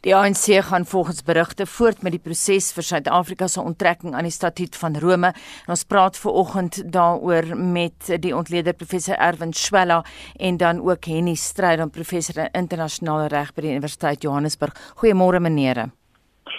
Die 0.01 0.15
ANC 0.15 0.63
gaan 0.65 0.85
volgens 0.85 1.21
berigte 1.23 1.65
voort 1.69 2.01
met 2.01 2.15
die 2.15 2.21
proses 2.21 2.71
vir 2.73 2.87
Suid-Afrika 2.87 3.47
se 3.47 3.61
onttrekking 3.61 4.15
aan 4.17 4.25
die 4.25 4.33
Statuut 4.33 4.75
van 4.75 4.97
Rome. 4.97 5.33
En 5.67 5.75
ons 5.75 5.85
praat 5.85 6.17
ver 6.17 6.31
oggend 6.41 6.81
daaroor 6.93 7.53
met 7.55 8.09
die 8.25 8.33
ontleder 8.35 8.73
professor 8.73 9.15
Erwin 9.21 9.53
Schwella 9.53 10.01
en 10.39 10.57
dan 10.57 10.81
ook 10.81 11.05
Henny 11.05 11.35
Strydom 11.35 11.93
professor 11.93 12.41
in 12.47 12.53
internasionale 12.65 13.29
reg 13.29 13.53
by 13.53 13.67
die 13.67 13.75
Universiteit 13.77 14.25
Johannesburg. 14.25 14.73
Goeiemôre 14.97 15.39
menere. 15.39 15.91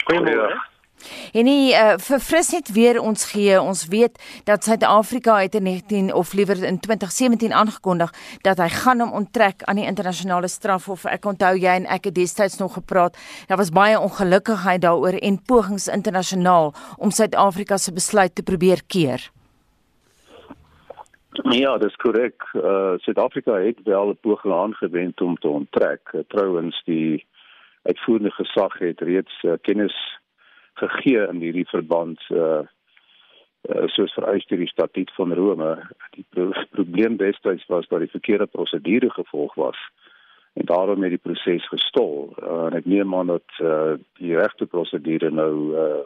Goeiemôre. 0.07 0.62
En 1.33 1.45
nie 1.45 1.73
uh, 1.73 1.95
verfris 1.97 2.53
net 2.53 2.73
weer 2.73 3.01
ons 3.01 3.25
gee. 3.31 3.61
Ons 3.61 3.87
weet 3.89 4.19
dat 4.45 4.65
Suid-Afrika 4.65 5.39
het 5.41 5.55
in 5.55 5.63
19 5.63 6.15
of 6.15 6.33
liewer 6.33 6.63
in 6.65 6.81
2017 6.81 7.53
aangekondig 7.53 8.13
dat 8.43 8.59
hy 8.59 8.69
gaan 8.69 9.01
hom 9.01 9.13
onttrek 9.13 9.63
aan 9.63 9.81
die 9.81 9.87
internasionale 9.87 10.49
strafhof. 10.49 11.05
Ek 11.05 11.25
onthou 11.25 11.55
jy 11.57 11.77
en 11.83 11.87
ek 11.87 12.11
het 12.11 12.15
destyds 12.15 12.59
nog 12.59 12.75
gepraat. 12.79 13.19
Daar 13.47 13.61
was 13.61 13.71
baie 13.71 14.01
ongelukkigheid 14.01 14.83
daaroor 14.83 15.19
en 15.21 15.43
pogings 15.43 15.89
internasionaal 15.89 16.75
om 16.99 17.11
Suid-Afrika 17.11 17.77
se 17.77 17.93
besluit 17.93 18.35
te 18.35 18.43
probeer 18.43 18.83
keer. 18.87 19.31
Ja, 21.33 21.79
dis 21.79 21.97
korrek. 21.97 22.45
Uh 22.55 22.95
Suid-Afrika 23.01 23.55
het 23.55 23.79
wel 23.85 24.13
poging 24.21 24.55
aangewend 24.55 25.21
om 25.21 25.37
te 25.37 25.49
onttrek. 25.49 26.11
Trouwens 26.29 26.83
die 26.85 27.27
uitvoerende 27.83 28.31
gesag 28.31 28.79
het 28.79 29.01
reeds 29.01 29.43
uh, 29.43 29.53
kennis 29.61 30.21
gegee 30.83 31.27
in 31.29 31.41
hierdie 31.45 31.69
verband 31.71 32.21
uh, 32.31 32.63
uh 33.71 33.87
soos 33.95 34.15
vereis 34.19 34.47
deur 34.51 34.59
die 34.59 34.71
statuut 34.71 35.11
van 35.17 35.35
Rome. 35.39 35.75
Die 36.17 36.25
pro 36.31 36.51
probleem 36.77 37.17
destyds 37.17 37.67
was 37.73 37.89
dat 37.89 38.05
die 38.05 38.15
verkeerde 38.15 38.47
prosedure 38.47 39.11
gevolg 39.11 39.55
was 39.55 39.79
en 40.53 40.67
daarom 40.69 41.03
het 41.03 41.15
die 41.15 41.23
proses 41.23 41.69
gestol. 41.69 42.33
Uh, 42.43 42.67
en 42.69 42.81
ek 42.81 42.89
neem 42.91 43.15
aan 43.15 43.33
dat 43.33 43.61
uh 43.61 43.95
die 44.21 44.35
regte 44.37 44.67
prosedure 44.67 45.31
nou 45.31 45.55
uh 45.85 46.03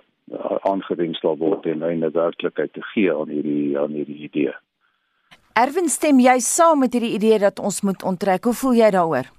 aangewend 0.66 1.16
sal 1.16 1.36
word 1.38 1.66
en 1.66 1.84
'n 1.86 2.10
werklikheid 2.10 2.72
te 2.72 2.82
gee 2.82 3.12
aan 3.14 3.28
hierdie 3.28 3.78
aan 3.78 3.90
hierdie 3.90 4.22
idee. 4.28 4.54
Erwin 5.54 5.88
stem 5.88 6.18
jy 6.20 6.38
saam 6.38 6.78
met 6.78 6.92
hierdie 6.92 7.14
idee 7.14 7.38
dat 7.38 7.58
ons 7.58 7.80
moet 7.80 8.02
onttrek? 8.02 8.44
Hoe 8.44 8.52
voel 8.52 8.74
jy 8.74 8.90
daaroor? 8.90 9.30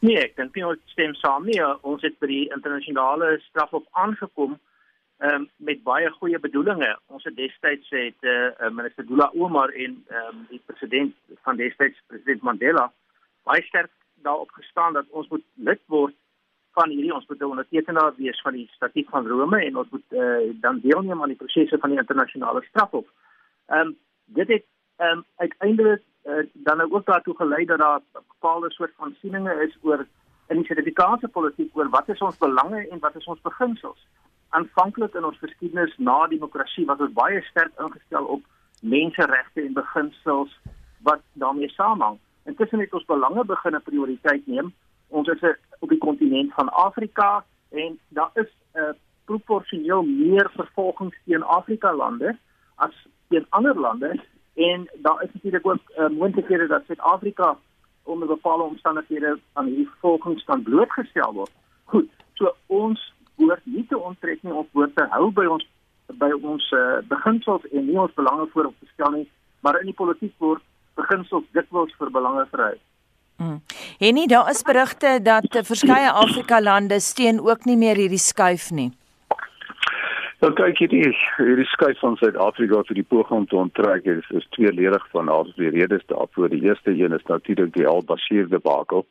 Nee, 0.00 0.16
ek 0.18 0.36
dink 0.36 0.54
nie 0.56 0.64
ons 0.64 0.80
stem 0.94 1.14
saam 1.18 1.44
nie. 1.44 1.60
Ons 1.84 2.02
het 2.06 2.16
by 2.20 2.28
die 2.30 2.46
internasionale 2.54 3.34
strafhof 3.48 3.84
aangekom 4.00 4.56
um, 5.20 5.48
met 5.58 5.82
baie 5.84 6.08
goeie 6.16 6.38
bedoelings. 6.40 6.96
Ons 7.12 7.26
het 7.28 7.36
destyds 7.36 7.92
het 7.92 8.24
uh, 8.24 8.70
minister 8.72 9.04
Dula 9.06 9.28
Omar 9.36 9.74
en 9.76 10.00
um, 10.22 10.46
die 10.48 10.62
president 10.66 11.14
van 11.44 11.60
destyds 11.60 12.00
president 12.08 12.42
Mandela 12.48 12.88
baie 13.48 13.62
sterk 13.62 13.90
daarop 14.22 14.50
gestaan 14.50 14.92
dat 14.92 15.06
ons 15.10 15.28
moet 15.28 15.44
lid 15.54 15.80
word 15.86 16.14
van 16.78 16.92
hierdie 16.92 17.14
ons 17.14 17.26
moet 17.28 17.42
ondertekenaar 17.42 18.12
wees 18.16 18.40
van 18.44 18.54
die 18.54 18.68
statuut 18.74 19.08
van 19.10 19.26
Rome 19.26 19.64
en 19.64 19.76
ons 19.82 19.88
moet 19.90 20.16
uh, 20.16 20.50
dan 20.64 20.80
deelneem 20.84 21.22
aan 21.22 21.32
die 21.32 21.40
prosesse 21.40 21.78
van 21.78 21.90
die 21.90 21.98
internasionale 21.98 22.62
strafhof. 22.68 23.08
Ehm 23.68 23.90
um, 23.90 23.96
dit 24.38 24.48
het 24.48 24.66
ehm 24.96 25.18
um, 25.18 25.24
uiteindelik 25.36 26.02
uh, 26.24 26.46
dan 26.52 26.76
nou 26.76 26.92
ook 26.92 27.06
daartoe 27.06 27.36
gelei 27.36 27.64
dat 27.64 27.78
daar 27.78 28.00
'n 28.00 28.24
bepaalde 28.28 28.70
soort 28.70 28.92
van 28.96 29.16
sieninge 29.20 29.54
is 29.66 29.76
oor 29.82 30.06
in 30.48 30.56
die 30.56 30.64
Suid-Afrikaanse 30.64 31.28
politiek 31.28 31.76
oor 31.76 31.88
wat 31.88 32.08
is 32.08 32.18
ons 32.18 32.38
belange 32.38 32.88
en 32.88 32.98
wat 32.98 33.16
is 33.16 33.24
ons 33.24 33.40
beginsels. 33.40 34.06
Aanvanklik 34.48 35.14
in 35.14 35.24
ons 35.24 35.38
geskiedenis 35.38 35.94
na 35.96 36.26
demokrasie 36.26 36.86
was 36.86 36.98
ons 36.98 37.12
baie 37.12 37.42
sterk 37.42 37.72
ingestel 37.78 38.24
op 38.24 38.42
menseregte 38.80 39.62
en 39.62 39.72
beginsels 39.72 40.58
wat 41.02 41.20
daarmee 41.32 41.68
saamhang. 41.68 42.18
Intussen 42.44 42.80
het 42.80 42.94
ons 42.94 43.04
belange 43.04 43.44
begin 43.44 43.74
'n 43.74 43.82
prioriteit 43.82 44.46
neem. 44.46 44.74
Ons 45.08 45.28
is 45.28 45.56
op 45.78 45.88
die 45.88 45.98
kontinent 45.98 46.52
van 46.54 46.68
Afrika 46.68 47.44
en 47.70 47.98
daar 48.08 48.30
is 48.34 48.50
'n 48.74 48.78
uh, 48.78 48.92
proporsioneel 49.24 50.02
meer 50.02 50.50
vervolgings 50.54 51.16
teen 51.24 51.42
Afrika 51.42 51.94
lande 51.94 52.36
as 52.74 52.94
teen 53.28 53.46
ander 53.48 53.80
lande 53.80 54.20
en 54.68 54.88
daar 54.94 55.22
is 55.22 55.32
natuurlik 55.32 55.66
ook 55.66 55.82
uh, 55.98 56.08
moontlikhede 56.08 56.66
dat 56.66 56.82
Suid-Afrika 56.86 57.56
onder 58.02 58.28
bepaalde 58.28 58.62
omstandighede 58.62 59.38
aan 59.52 59.66
hierdie 59.66 59.88
vervolgings 59.88 60.44
kan 60.44 60.62
blootgestel 60.62 61.32
word. 61.32 61.52
Goed, 61.84 62.08
so 62.34 62.54
ons 62.66 63.12
behoort 63.36 63.64
nie 63.64 63.86
te 63.88 63.98
onttrek 63.98 64.42
nie, 64.42 64.52
ons 64.52 64.68
behoort 64.72 64.96
te 64.96 65.06
hou 65.14 65.30
by 65.30 65.46
ons 65.46 65.66
by 66.20 66.30
ons 66.42 66.64
uh, 66.74 66.98
beginsels 67.06 67.66
en 67.70 67.84
nie 67.86 67.98
ons 68.02 68.14
belange 68.18 68.48
voorop 68.52 68.74
te 68.80 68.88
stel 68.92 69.12
nie, 69.14 69.26
maar 69.62 69.78
in 69.80 69.92
die 69.92 69.96
politiek 69.96 70.34
word 70.42 70.62
beginsels 70.98 71.46
dikwels 71.54 71.92
vir 71.98 72.10
belange 72.10 72.46
verhou. 72.50 72.74
Mm. 73.40 73.60
En 73.98 74.14
nie 74.18 74.26
daar 74.28 74.50
is 74.50 74.62
berigte 74.66 75.18
dat 75.22 75.46
verskeie 75.64 76.10
Afrika 76.10 76.60
lande 76.60 76.98
steun 77.00 77.40
ook 77.40 77.64
nie 77.64 77.76
meer 77.76 77.96
hierdie 77.96 78.20
skuif 78.20 78.70
nie. 78.70 78.90
Nou 80.40 80.54
kyk 80.56 80.78
hierdie 80.80 81.02
hierdie 81.36 81.66
skuif 81.68 81.98
van 82.00 82.14
Suid-Afrika 82.16 82.78
vir 82.88 82.96
die 82.96 83.04
poging 83.04 83.42
om 83.42 83.46
te 83.48 83.58
onttrek 83.60 84.06
is, 84.08 84.28
is 84.38 84.46
tweeledig 84.56 85.02
van 85.12 85.28
al 85.28 85.50
die 85.58 85.68
redes 85.74 86.06
daarvoor. 86.08 86.48
Die 86.48 86.62
eerste 86.64 86.94
een 86.96 87.12
is 87.12 87.26
natuurlik 87.28 87.74
die 87.74 87.84
Al-Bashir 87.86 88.48
debakel. 88.48 89.04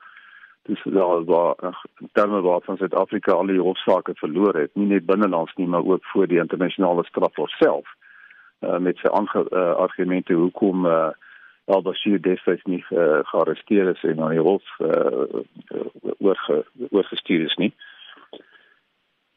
Dis 0.65 0.81
daar 0.89 1.21
waar 1.29 1.75
terme 2.17 2.41
waar 2.41 2.65
van 2.65 2.79
Suid-Afrika 2.81 3.35
al 3.35 3.51
die 3.53 3.61
hofsaake 3.61 4.15
verloor 4.17 4.57
het, 4.57 4.73
nie 4.73 4.87
net 4.89 5.05
binnelands 5.05 5.53
nie, 5.61 5.67
maar 5.69 5.85
ook 5.85 6.09
voor 6.13 6.25
die 6.27 6.41
internasionale 6.41 7.05
strafhof 7.05 7.53
self. 7.61 7.93
Uh, 8.65 8.79
met 8.81 8.97
sy 8.97 9.13
uh, 9.13 9.61
argumente 9.85 10.33
hoekom 10.33 10.89
uh, 10.89 11.11
Al-Bashir 11.69 12.17
destyds 12.25 12.65
nie 12.65 12.81
uh, 12.89 13.21
gearresteer 13.29 13.93
is 13.93 14.01
en 14.01 14.17
aan 14.17 14.33
die 14.33 14.41
hof 14.41 14.65
uh, 14.81 15.45
oorge, 16.17 16.63
oorgestuur 16.89 17.45
is 17.45 17.57
nie. 17.61 17.69
Uh, 17.69 17.98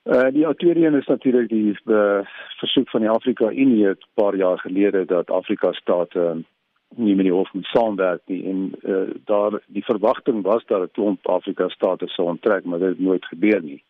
die 0.03 0.55
tweede 0.57 0.87
een 0.87 0.95
is 0.95 1.07
natuurlik 1.07 1.49
die 1.49 1.79
uh, 1.85 2.19
versoek 2.59 2.91
van 2.91 3.01
die 3.01 3.11
Afrika 3.11 3.51
Unie 3.51 3.89
'n 3.89 3.99
paar 4.15 4.37
jaar 4.37 4.59
gelede 4.59 5.05
dat 5.05 5.31
Afrika 5.31 5.73
state 5.73 6.19
uh, 6.19 6.43
nie 6.97 7.15
meer 7.15 7.25
die 7.25 7.33
hof 7.33 7.53
moet 7.53 7.65
saamwerk 7.65 8.21
nie 8.27 8.45
en 8.49 8.73
uh, 8.83 9.15
daar 9.25 9.61
die 9.67 9.85
verwagting 9.85 10.43
was 10.43 10.65
dat 10.67 10.83
'n 10.83 10.91
klomp 10.93 11.29
Afrika 11.29 11.69
state 11.69 12.07
sou 12.09 12.29
onttrek 12.29 12.65
maar 12.65 12.79
dit 12.79 12.89
het 12.89 12.99
nooit 12.99 13.25
gebeur 13.25 13.63
nie. 13.63 13.83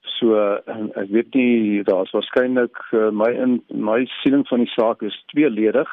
So 0.00 0.34
uh, 0.36 0.58
ek 0.94 1.08
weet 1.08 1.34
nie 1.34 1.82
daar's 1.82 2.10
waarskynlik 2.10 2.76
uh, 2.92 3.10
my 3.10 3.30
in 3.32 3.62
my 3.68 4.04
siening 4.22 4.48
van 4.48 4.58
die 4.58 4.72
saak 4.76 5.02
is 5.02 5.24
tweeledig 5.26 5.88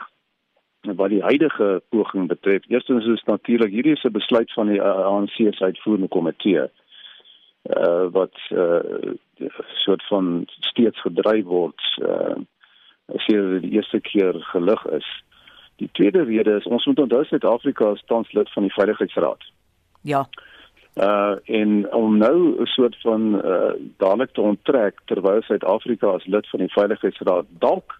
wat 0.81 1.09
die 1.09 1.21
huidige 1.21 1.81
poging 1.89 2.27
betref. 2.27 2.63
Eerstens 2.67 3.05
is 3.05 3.23
natuurlik 3.23 3.71
hierdie 3.71 3.93
is 3.93 4.03
'n 4.03 4.11
besluit 4.11 4.53
van 4.53 4.67
die 4.67 4.81
ANC 4.81 5.35
se 5.35 5.63
uitvoerende 5.63 6.07
komitee 6.07 6.69
uh, 7.69 8.05
wat 8.11 8.35
uh, 8.49 9.13
soort 9.83 10.07
van 10.07 10.43
steeds 10.47 11.01
gedryf 11.01 11.45
word 11.45 11.81
uh, 12.01 12.37
as 13.05 13.25
hier 13.25 13.59
die 13.61 13.71
eerste 13.71 13.99
keer 13.99 14.33
gelig 14.53 14.85
is. 14.85 15.07
Die 15.75 15.89
tweede 15.91 16.23
rede 16.23 16.57
is 16.57 16.69
ons 16.69 16.85
moet 16.85 16.99
onthou 16.99 17.23
Suid-Afrika 17.25 17.91
is 17.91 18.03
tans 18.05 18.31
lid 18.31 18.51
van 18.53 18.63
die 18.67 18.73
Veiligheidsraad. 18.73 19.51
Ja. 20.01 20.25
Uh 20.95 21.35
en 21.45 21.93
om 21.93 22.17
nou 22.17 22.61
'n 22.61 22.65
soort 22.65 22.97
van 23.01 23.35
uh 23.45 23.73
dadelik 23.97 24.33
te 24.33 24.41
onttrek 24.41 24.99
terwyl 25.05 25.41
Suid-Afrika 25.41 26.07
as 26.07 26.25
lid 26.25 26.49
van 26.49 26.59
die 26.59 26.73
Veiligheidsraad 26.73 27.45
dalk 27.49 27.99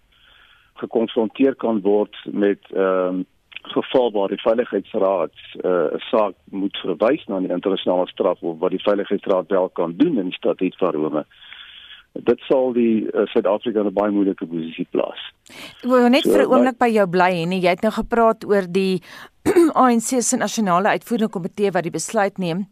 gekonfronteer 0.74 1.54
kan 1.54 1.80
word 1.80 2.16
met 2.24 2.60
ehm 2.70 3.08
um, 3.08 3.26
geval 3.62 4.12
waar 4.12 4.28
die 4.28 4.40
Veiligheidsraad 4.40 5.32
'n 5.54 5.66
uh, 5.66 6.00
saak 6.10 6.34
moet 6.50 6.76
verwys 6.76 7.24
na 7.26 7.40
die 7.40 7.52
internasionale 7.52 8.06
strafhof 8.08 8.58
wat 8.58 8.70
die 8.70 8.82
Veiligheidsraad 8.82 9.48
wel 9.48 9.68
kan 9.68 9.96
doen 9.96 10.18
in 10.18 10.30
die 10.30 10.40
statuut 10.40 10.76
van 10.76 10.92
Rome 10.92 11.24
dit 12.12 12.40
sal 12.48 12.74
die 12.76 13.06
uh, 13.08 13.24
Suid-Afrika 13.32 13.80
in 13.80 13.86
'n 13.86 13.94
baie 13.94 14.12
moeilike 14.12 14.46
posisie 14.46 14.86
plaas. 14.90 15.20
Ek 15.80 15.88
wil 15.88 16.08
net 16.08 16.24
so, 16.24 16.32
vir 16.32 16.44
'n 16.44 16.52
oomblik 16.52 16.78
by 16.78 16.90
jou 16.92 17.06
bly 17.06 17.30
en 17.42 17.52
jy 17.52 17.68
het 17.68 17.82
nou 17.82 17.92
gepraat 17.92 18.44
oor 18.44 18.66
die 18.68 19.00
ANC 19.84 20.20
se 20.20 20.36
nasionale 20.36 20.88
uitvoerende 20.88 21.32
komitee 21.32 21.70
wat 21.70 21.82
die 21.82 21.90
besluit 21.90 22.38
neem. 22.38 22.68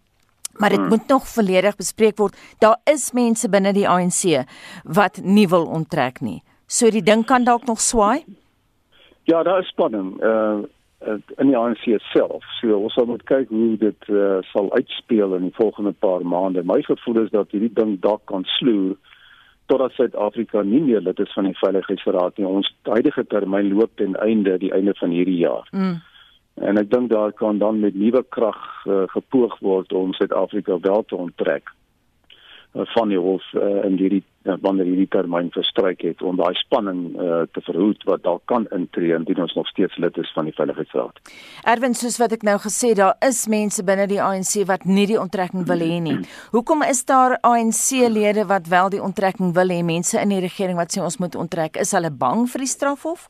Maar 0.58 0.70
dit 0.70 0.78
hmm. 0.78 0.88
moet 0.88 1.08
nog 1.08 1.28
volledig 1.28 1.76
bespreek 1.76 2.18
word. 2.18 2.36
Daar 2.58 2.76
is 2.84 3.12
mense 3.12 3.48
binne 3.48 3.72
die 3.72 3.88
ANC 3.88 4.44
wat 4.84 5.20
nie 5.22 5.48
wil 5.48 5.66
onttrek 5.66 6.20
nie. 6.20 6.42
So 6.66 6.90
die 6.90 7.02
ding 7.02 7.24
kan 7.24 7.44
dalk 7.44 7.64
nog 7.66 7.80
swaai. 7.80 8.24
Ja, 9.24 9.42
daar 9.42 9.60
is 9.60 9.68
spanning 9.68 10.20
uh 10.22 10.60
in 11.08 11.48
die 11.48 11.56
ANC 11.56 11.86
self. 12.12 12.44
So 12.60 12.76
ons 12.76 12.94
sal 12.94 13.06
moet 13.08 13.22
kyk 13.28 13.48
hoe 13.48 13.76
dit 13.80 14.10
uh, 14.12 14.40
sal 14.52 14.68
uitspeel 14.74 15.34
in 15.38 15.48
die 15.48 15.56
volgende 15.56 15.92
paar 15.92 16.24
maande. 16.26 16.64
My 16.64 16.80
gevoel 16.84 17.22
is 17.24 17.32
dat 17.32 17.54
hierdie 17.54 17.72
ding 17.72 17.96
dalk 18.04 18.26
kan 18.30 18.44
sloer 18.58 18.98
totdat 19.70 19.94
Suid-Afrika 19.94 20.64
nie 20.66 20.80
meer 20.82 21.00
lid 21.00 21.20
is 21.22 21.32
van 21.32 21.46
die 21.46 21.56
Veiligheidsraad 21.60 22.38
nie. 22.38 22.46
Ons 22.46 22.68
huidige 22.90 23.24
termyn 23.30 23.70
loop 23.72 23.92
ten 23.96 24.16
einde 24.18 24.58
die 24.58 24.72
einde 24.74 24.96
van 24.98 25.14
hierdie 25.14 25.38
jaar. 25.44 25.68
Mm. 25.70 26.00
En 26.60 26.80
ek 26.80 26.90
dink 26.90 27.08
daar 27.12 27.32
kan 27.32 27.60
dan 27.62 27.78
met 27.80 27.94
nuwe 27.94 28.24
krag 28.34 28.58
uh, 28.84 29.04
gepoog 29.14 29.56
word 29.64 29.92
om 29.96 30.12
Suid-Afrika 30.18 30.80
wel 30.82 31.06
te 31.06 31.16
onttrek 31.16 31.70
van 32.72 33.08
die 33.10 33.18
hof 33.18 33.42
uh, 33.58 33.82
in 33.84 33.96
hierdie 33.98 34.22
uh, 34.46 34.54
wanneer 34.62 34.86
hierdie 34.86 35.08
termyn 35.10 35.48
verstryk 35.50 36.04
het 36.06 36.22
om 36.22 36.36
daai 36.38 36.54
spanning 36.54 37.00
uh, 37.18 37.40
te 37.50 37.62
verhoed 37.66 38.04
wat 38.06 38.22
dalk 38.22 38.44
kan 38.46 38.68
intree 38.76 39.14
indien 39.16 39.42
ons 39.42 39.54
nog 39.58 39.66
steeds 39.72 39.96
lid 39.98 40.18
is 40.22 40.30
van 40.36 40.46
die 40.46 40.54
Veiligheidsraad. 40.54 41.18
Erwin, 41.72 41.96
soos 41.98 42.20
wat 42.22 42.36
ek 42.36 42.46
nou 42.46 42.54
gesê, 42.62 42.92
daar 42.94 43.16
is 43.26 43.42
mense 43.50 43.82
binne 43.86 44.06
die 44.10 44.20
ANC 44.22 44.54
wat 44.70 44.86
nie 44.86 45.08
die 45.10 45.18
onttrekking 45.18 45.66
wil 45.66 45.82
hê 45.82 45.98
nie. 46.04 46.20
Hoekom 46.54 46.86
is 46.86 47.02
daar 47.10 47.40
ANC-lede 47.42 48.46
wat 48.52 48.70
wel 48.70 48.94
die 48.94 49.02
onttrekking 49.02 49.50
wil 49.58 49.74
hê? 49.74 49.82
Mense 49.82 50.22
in 50.22 50.30
die 50.36 50.40
regering 50.46 50.78
wat 50.78 50.94
sê 50.94 51.02
ons 51.02 51.18
moet 51.18 51.34
onttrek, 51.34 51.80
is 51.82 51.90
hulle 51.96 52.12
bang 52.14 52.46
vir 52.54 52.66
die 52.66 52.70
strafhof? 52.70 53.26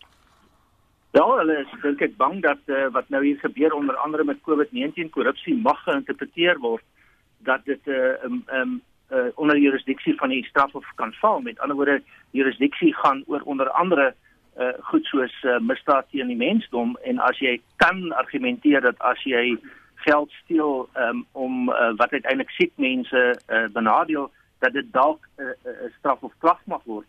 Ja, 1.16 1.24
hulle 1.24 1.62
is 1.64 1.72
dink 1.82 2.04
ek 2.04 2.12
bang 2.20 2.38
dat 2.44 2.60
uh, 2.68 2.86
wat 2.94 3.08
nou 3.10 3.24
hier 3.24 3.40
gebeur 3.40 3.72
onder 3.74 3.96
andere 4.04 4.28
met 4.28 4.44
COVID-19 4.46 5.08
korrupsie 5.16 5.56
mag 5.56 5.80
geïnterpreteer 5.88 6.60
word 6.60 6.84
dat 7.48 7.64
dit 7.64 7.80
'n 7.88 7.90
uh, 7.90 8.24
um, 8.28 8.44
um, 8.52 8.80
uh, 9.12 9.28
onder 9.34 9.58
jurisdiksie 9.58 10.14
van 10.16 10.28
die 10.28 10.44
strafhof 10.44 10.86
kan 10.94 11.12
val. 11.12 11.40
Met 11.40 11.58
ander 11.58 11.76
woorde, 11.76 12.02
jurisdiksie 12.30 12.94
gaan 12.94 13.22
oor 13.26 13.40
onder 13.44 13.70
andere 13.70 14.14
uh, 14.58 14.68
goed 14.80 15.04
soos 15.04 15.42
uh, 15.42 15.58
misdaad 15.58 16.06
teen 16.10 16.26
die 16.26 16.36
mensdom 16.36 16.96
en 17.02 17.18
as 17.18 17.38
jy 17.38 17.60
kan 17.76 18.12
argumenteer 18.12 18.80
dat 18.80 18.98
as 18.98 19.22
jy 19.24 19.58
geld 20.04 20.32
steel 20.42 20.88
um, 20.96 21.24
om 21.32 21.68
uh, 21.68 21.92
wat 21.96 22.12
uiteindelik 22.12 22.50
siek 22.50 22.72
mense 22.74 23.22
uh, 23.48 23.64
benadeel 23.72 24.30
dat 24.58 24.72
dit 24.72 24.92
dalk 24.92 25.28
'n 25.36 25.42
uh, 25.42 25.48
uh, 25.64 25.90
straf 25.98 26.22
of 26.22 26.32
klag 26.38 26.60
mag 26.64 26.82
word. 26.84 27.06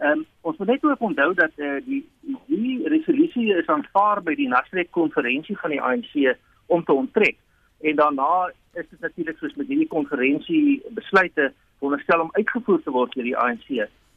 Um, 0.00 0.24
ons 0.40 0.56
moet 0.56 0.66
net 0.66 0.84
ook 0.84 1.00
onthou 1.00 1.34
dat 1.34 1.52
uh, 1.56 1.76
die 1.84 2.08
die 2.46 2.88
resolusie 2.88 3.54
is 3.54 3.66
aanvaar 3.66 4.22
by 4.22 4.34
die 4.34 4.48
nasionale 4.48 4.88
konferensie 4.90 5.58
van 5.58 5.70
die 5.70 5.80
ANC 5.80 6.36
om 6.66 6.84
te 6.84 6.92
onttrek 6.92 7.36
en 7.80 7.96
daarna 7.96 8.52
is 8.72 8.88
dit 8.90 9.00
natuurlik 9.00 9.38
soos 9.38 9.54
met 9.54 9.66
hierdie 9.66 9.88
konferensie 9.88 10.82
besluite 10.96 11.52
veronderstel 11.78 12.20
om 12.20 12.34
uitgevoer 12.36 12.82
te 12.82 12.92
word 12.94 13.14
deur 13.16 13.24
die 13.24 13.36
ANC. 13.36 13.70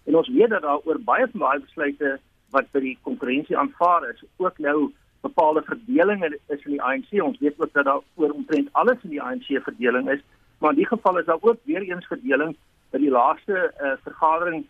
En 0.04 0.18
ons 0.20 0.30
weet 0.30 0.52
dat 0.52 0.62
daar 0.62 0.84
oor 0.84 1.00
baie 1.00 1.28
van 1.32 1.46
daai 1.46 1.60
besluite 1.64 2.18
wat 2.54 2.68
by 2.76 2.84
die 2.84 2.98
konferensie 3.08 3.58
aanvaar 3.58 4.10
is, 4.10 4.24
ook 4.38 4.60
nou 4.60 4.92
bepaalde 5.24 5.64
verdelinge 5.66 6.34
is 6.36 6.66
in 6.66 6.76
die 6.76 6.82
ANC. 6.82 7.10
Ons 7.24 7.40
weet 7.40 7.58
ook 7.58 7.74
dat 7.74 7.88
daar 7.88 8.04
oor 8.16 8.36
omtrent 8.36 8.70
alles 8.72 9.08
in 9.08 9.16
die 9.16 9.22
ANC 9.22 9.48
verdeling 9.64 10.12
is, 10.12 10.22
maar 10.60 10.76
in 10.76 10.84
die 10.84 10.92
geval 10.92 11.18
is 11.20 11.26
daar 11.26 11.42
ook 11.42 11.60
weer 11.64 11.82
eens 11.82 12.08
verdeling 12.08 12.56
by 12.92 13.00
die 13.02 13.12
laaste 13.12 13.58
uh, 13.72 13.96
vergadering 14.04 14.66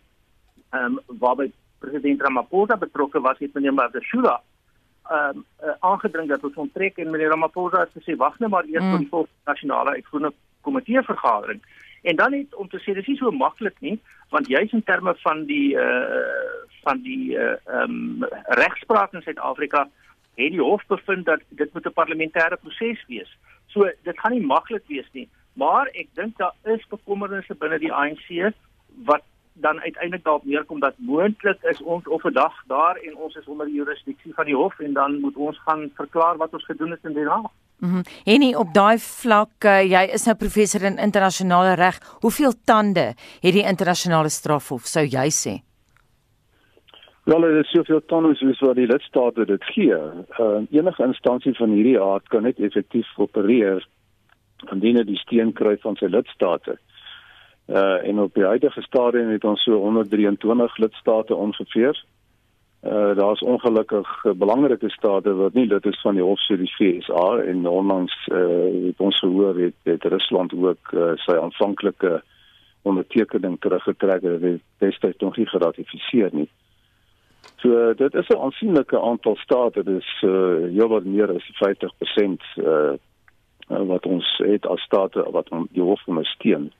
ehm 0.70 0.98
um, 0.98 1.18
waarby 1.20 1.50
president 1.78 2.22
Ramaphosa 2.22 2.76
betrokke 2.76 3.20
was, 3.20 3.38
het 3.38 3.54
meneer 3.54 3.74
Mabashula 3.74 4.40
ehm 5.04 5.36
um, 5.36 5.44
uh, 5.64 5.74
aangedring 5.80 6.28
dat 6.28 6.44
ons 6.44 6.54
onttrek 6.56 6.98
en 6.98 7.10
meneer 7.10 7.28
Ramaphosa 7.28 7.80
het 7.80 7.96
gesê 7.98 8.16
wag 8.16 8.38
net 8.38 8.50
maar 8.50 8.64
eers 8.64 8.84
mm. 8.84 8.90
tot 8.90 8.98
die 8.98 9.08
volgende 9.08 9.50
nasionale 9.50 9.90
uitvoerende 9.90 10.34
komitee 10.60 11.02
vergadering. 11.02 11.60
En 12.02 12.16
dan 12.16 12.30
net 12.30 12.54
om 12.54 12.68
te 12.68 12.80
sê 12.80 12.94
dis 12.94 13.06
nie 13.06 13.16
so 13.16 13.30
maklik 13.30 13.76
nie 13.80 13.98
want 14.30 14.48
juis 14.48 14.72
in 14.72 14.82
terme 14.82 15.14
van 15.22 15.44
die 15.50 15.74
uh 15.76 16.62
van 16.84 17.02
die 17.02 17.36
uh 17.36 17.52
ehm 17.64 17.98
um, 18.22 18.24
regspraak 18.62 19.12
in 19.12 19.22
Suid-Afrika 19.22 19.88
het 20.34 20.50
die 20.50 20.62
hof 20.62 20.86
bevind 20.86 21.26
dat 21.26 21.40
dit 21.48 21.72
moet 21.72 21.86
'n 21.86 21.98
parlementêre 22.00 22.56
proses 22.60 23.04
wees. 23.06 23.36
So 23.66 23.90
dit 24.02 24.18
gaan 24.20 24.32
nie 24.32 24.46
maklik 24.46 24.86
wees 24.86 25.08
nie, 25.12 25.28
maar 25.52 25.86
ek 25.92 26.08
dink 26.14 26.36
daar 26.38 26.54
is 26.62 26.86
bekommernisse 26.88 27.54
binne 27.54 27.78
die 27.78 27.92
ANC 27.92 28.52
wat 29.04 29.22
dan 29.54 29.80
uiteindelik 29.80 30.24
daarop 30.24 30.44
neerkom 30.44 30.80
dat 30.80 30.94
moontlik 30.96 31.62
is 31.62 31.82
ons 31.82 32.08
of 32.08 32.22
'n 32.24 32.32
dag 32.32 32.54
daar 32.66 32.96
en 32.96 33.16
ons 33.16 33.34
is 33.34 33.46
onder 33.46 33.66
die 33.66 33.74
jurisdiksie 33.74 34.34
van 34.34 34.44
die 34.44 34.54
hof 34.54 34.78
en 34.78 34.92
dan 34.92 35.20
moet 35.20 35.36
ons 35.36 35.58
gaan 35.58 35.90
verklaar 35.94 36.36
wat 36.36 36.52
ons 36.52 36.64
gedoen 36.64 36.90
het 36.90 37.04
in 37.04 37.12
die 37.12 37.28
Haag. 37.28 37.50
Mhm. 37.78 37.92
Mm 37.94 38.02
en 38.24 38.38
nie 38.38 38.58
op 38.58 38.74
daai 38.74 38.98
vlak 38.98 39.64
uh, 39.64 39.82
jy 39.82 40.04
is 40.12 40.24
nou 40.24 40.36
professor 40.36 40.82
in 40.82 40.98
internasionale 40.98 41.74
reg. 41.74 42.00
Hoeveel 42.20 42.52
tande 42.64 43.14
het 43.40 43.52
die 43.52 43.66
internasionale 43.66 44.28
strafhof 44.28 44.86
sou 44.86 45.04
jy 45.04 45.28
sê? 45.30 45.62
Wel, 47.24 47.40
dit 47.40 47.64
is 47.64 47.70
soveel 47.70 48.04
tande 48.04 48.34
soos 48.34 48.60
wat 48.60 48.76
die 48.76 48.86
lidstate 48.86 49.44
dit 49.44 49.64
gee. 49.64 49.96
Uh, 50.38 50.62
enige 50.70 51.02
instansie 51.04 51.54
van 51.56 51.70
hierdie 51.70 52.00
aard 52.00 52.28
kan 52.28 52.42
net 52.42 52.58
effektief 52.58 53.06
opereer 53.16 53.86
indien 54.72 54.94
dit 54.94 55.06
die 55.06 55.16
steun 55.16 55.52
kry 55.52 55.76
van 55.76 55.96
sy 55.96 56.06
lidstate. 56.06 56.70
Uh 56.70 56.93
en 57.66 58.20
op 58.20 58.34
die 58.34 58.44
huidige 58.44 58.82
stadium 58.82 59.28
het 59.28 59.44
ons 59.44 59.62
so 59.62 59.78
123 59.80 60.76
lidstate 60.76 61.34
ongeveer. 61.34 62.04
Uh 62.84 63.16
daar's 63.16 63.40
ongelukkig 63.40 64.22
belangrike 64.36 64.90
state 64.90 65.34
wat 65.34 65.52
nie 65.52 65.66
lid 65.66 65.86
is 65.86 66.00
van 66.00 66.14
die 66.14 66.22
hof 66.22 66.40
se 66.40 66.56
die 66.56 66.72
FSA 66.76 67.38
en 67.38 67.66
onlangs 67.66 68.28
uh 68.32 68.86
het 68.86 69.00
ons 69.00 69.18
gehoor 69.18 69.56
het, 69.56 69.74
het 69.82 70.04
Rusland 70.04 70.52
ook 70.52 70.92
uh, 70.92 71.12
sy 71.14 71.32
aanvanklike 71.32 72.22
ondertekening 72.82 73.56
teruggetrek 73.60 74.22
en 74.22 74.40
dit 74.40 74.60
destyds 74.78 75.18
nog 75.18 75.36
nie 75.36 75.46
geratifiseer 75.46 76.30
nie. 76.32 76.48
So 77.56 77.94
dit 77.94 78.14
is 78.14 78.28
'n 78.28 78.42
aansienlike 78.48 79.00
aantal 79.00 79.36
state, 79.36 79.82
dit 79.82 79.96
is 80.02 80.22
uh 80.22 80.68
heel 80.76 80.88
wat 80.88 81.04
meer 81.04 81.32
as 81.32 81.50
50% 81.64 82.44
uh 82.56 82.92
uh, 83.68 83.82
wat 83.86 84.06
ons 84.06 84.26
het 84.44 84.66
as 84.66 84.80
state 84.80 85.24
wat 85.30 85.48
om 85.48 85.68
die 85.70 85.82
hof 85.82 86.02
ondersteun. 86.06 86.72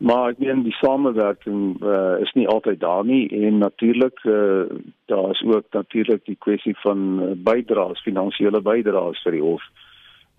Maar 0.00 0.30
ek 0.32 0.38
meen 0.40 0.62
die 0.64 0.76
samewerking 0.78 1.76
uh, 1.84 2.16
is 2.24 2.32
nie 2.32 2.46
altyd 2.48 2.80
daar 2.80 3.04
nie 3.04 3.26
en 3.44 3.58
natuurlik 3.60 4.22
uh, 4.24 4.64
daar 5.12 5.30
is 5.30 5.42
ook 5.44 5.66
natuurlik 5.76 6.24
die 6.24 6.38
kwessie 6.40 6.76
van 6.80 7.20
uh, 7.20 7.34
bydraes, 7.36 8.00
finansiële 8.06 8.62
bydraes 8.64 9.20
vir 9.26 9.36
die 9.36 9.44
hof 9.44 9.66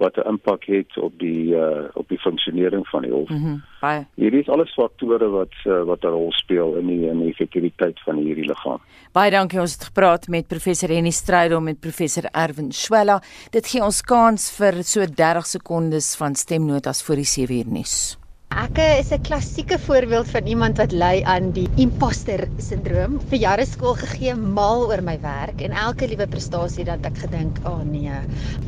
wat 0.01 0.17
'n 0.17 0.27
impak 0.27 0.63
het 0.65 0.97
op 0.97 1.13
die 1.19 1.53
uh, 1.53 1.83
op 1.93 2.07
die 2.09 2.19
funksionering 2.19 2.87
van 2.87 3.01
die 3.01 3.11
hof. 3.11 3.29
Mm 3.29 3.61
baie. 3.81 4.05
Hierdie 4.15 4.41
is 4.41 4.49
alles 4.49 4.73
faktore 4.73 5.29
wat 5.29 5.53
uh, 5.65 5.83
wat 5.83 6.03
'n 6.03 6.07
rol 6.07 6.31
speel 6.31 6.75
in 6.75 6.87
die 6.87 7.05
in 7.09 7.19
die 7.19 7.29
effektiwiteit 7.29 7.99
van 8.05 8.15
hierdie 8.15 8.45
liggaam. 8.45 8.81
Baie 9.13 9.31
dankie 9.31 9.59
ons 9.59 9.73
het 9.73 9.83
gepraat 9.83 10.27
met 10.27 10.47
professor 10.47 10.89
Henny 10.89 11.09
Strydom 11.11 11.67
en 11.67 11.79
professor 11.79 12.23
Erwin 12.31 12.71
Swela. 12.71 13.21
Dit 13.51 13.67
gee 13.67 13.83
ons 13.83 14.01
kans 14.01 14.51
vir 14.57 14.83
so 14.83 15.05
30 15.05 15.45
sekondes 15.45 16.15
van 16.15 16.35
stemnotas 16.35 17.03
vir 17.03 17.15
die 17.15 17.25
7 17.25 17.55
uur 17.57 17.67
nuus. 17.67 18.20
Ek 18.51 18.75
is 18.83 19.13
'n 19.15 19.21
klassieke 19.23 19.77
voorbeeld 19.79 20.27
van 20.27 20.45
iemand 20.45 20.77
wat 20.77 20.91
ly 20.91 21.21
aan 21.23 21.53
die 21.55 21.69
imposter 21.79 22.49
sindroom. 22.59 23.13
Vir 23.31 23.39
jare 23.39 23.65
skool 23.65 23.95
gegee 23.95 24.33
mal 24.35 24.83
oor 24.89 25.01
my 25.01 25.15
werk 25.23 25.61
en 25.63 25.71
elke 25.71 26.09
liewe 26.11 26.27
prestasie 26.27 26.83
dat 26.83 27.05
ek 27.07 27.17
gedink, 27.23 27.61
"Ag 27.63 27.71
oh 27.71 27.83
nee, 27.83 28.11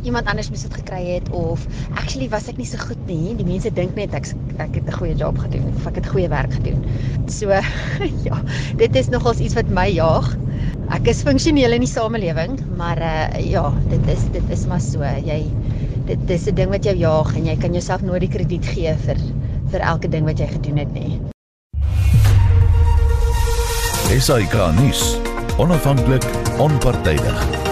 iemand 0.03 0.27
anders 0.27 0.49
moes 0.49 0.61
dit 0.61 0.73
gekry 0.73 1.03
het 1.15 1.29
of 1.31 1.67
actually 1.99 2.29
was 2.29 2.47
ek 2.47 2.57
nie 2.57 2.65
so 2.65 2.77
goed 2.77 3.05
nie. 3.07 3.35
Die 3.35 3.43
mense 3.43 3.73
dink 3.73 3.95
net 3.95 4.13
ek 4.13 4.31
ek 4.57 4.73
het 4.75 4.87
'n 4.87 4.97
goeie 5.01 5.15
job 5.15 5.37
gedoen 5.37 5.67
of 5.75 5.87
ek 5.87 5.95
het 5.95 6.07
goeie 6.07 6.29
werk 6.29 6.53
gedoen." 6.53 6.85
So 7.27 7.49
ja, 8.29 8.41
dit 8.77 8.95
is 8.95 9.09
nogals 9.09 9.39
iets 9.39 9.55
wat 9.55 9.67
my 9.67 9.89
jaag. 9.89 10.37
Ek 10.91 11.07
is 11.07 11.23
funksioneel 11.23 11.73
in 11.73 11.81
die 11.81 11.91
samelewing, 11.91 12.57
maar 12.77 12.97
uh 12.97 13.51
ja, 13.51 13.73
dit 13.89 14.07
is 14.07 14.31
dit 14.31 14.49
is 14.49 14.65
maar 14.65 14.81
so. 14.81 15.03
Jy 15.03 15.43
dit 16.05 16.27
dis 16.27 16.47
'n 16.47 16.55
ding 16.55 16.69
wat 16.69 16.83
jou 16.83 16.95
jaag 16.95 17.35
en 17.35 17.45
jy 17.45 17.57
kan 17.57 17.73
jouself 17.73 18.01
nooit 18.01 18.21
die 18.21 18.29
krediet 18.29 18.65
gee 18.65 18.95
vir 18.95 19.17
vir 19.73 19.85
elke 19.89 20.09
ding 20.09 20.27
wat 20.29 20.39
jy 20.41 20.47
gedoen 20.53 20.81
het 20.83 20.93
nie. 20.93 21.17
SAK 24.13 24.55
nuus. 24.77 25.03
Onafhanklik, 25.57 26.25
onpartydig. 26.61 27.62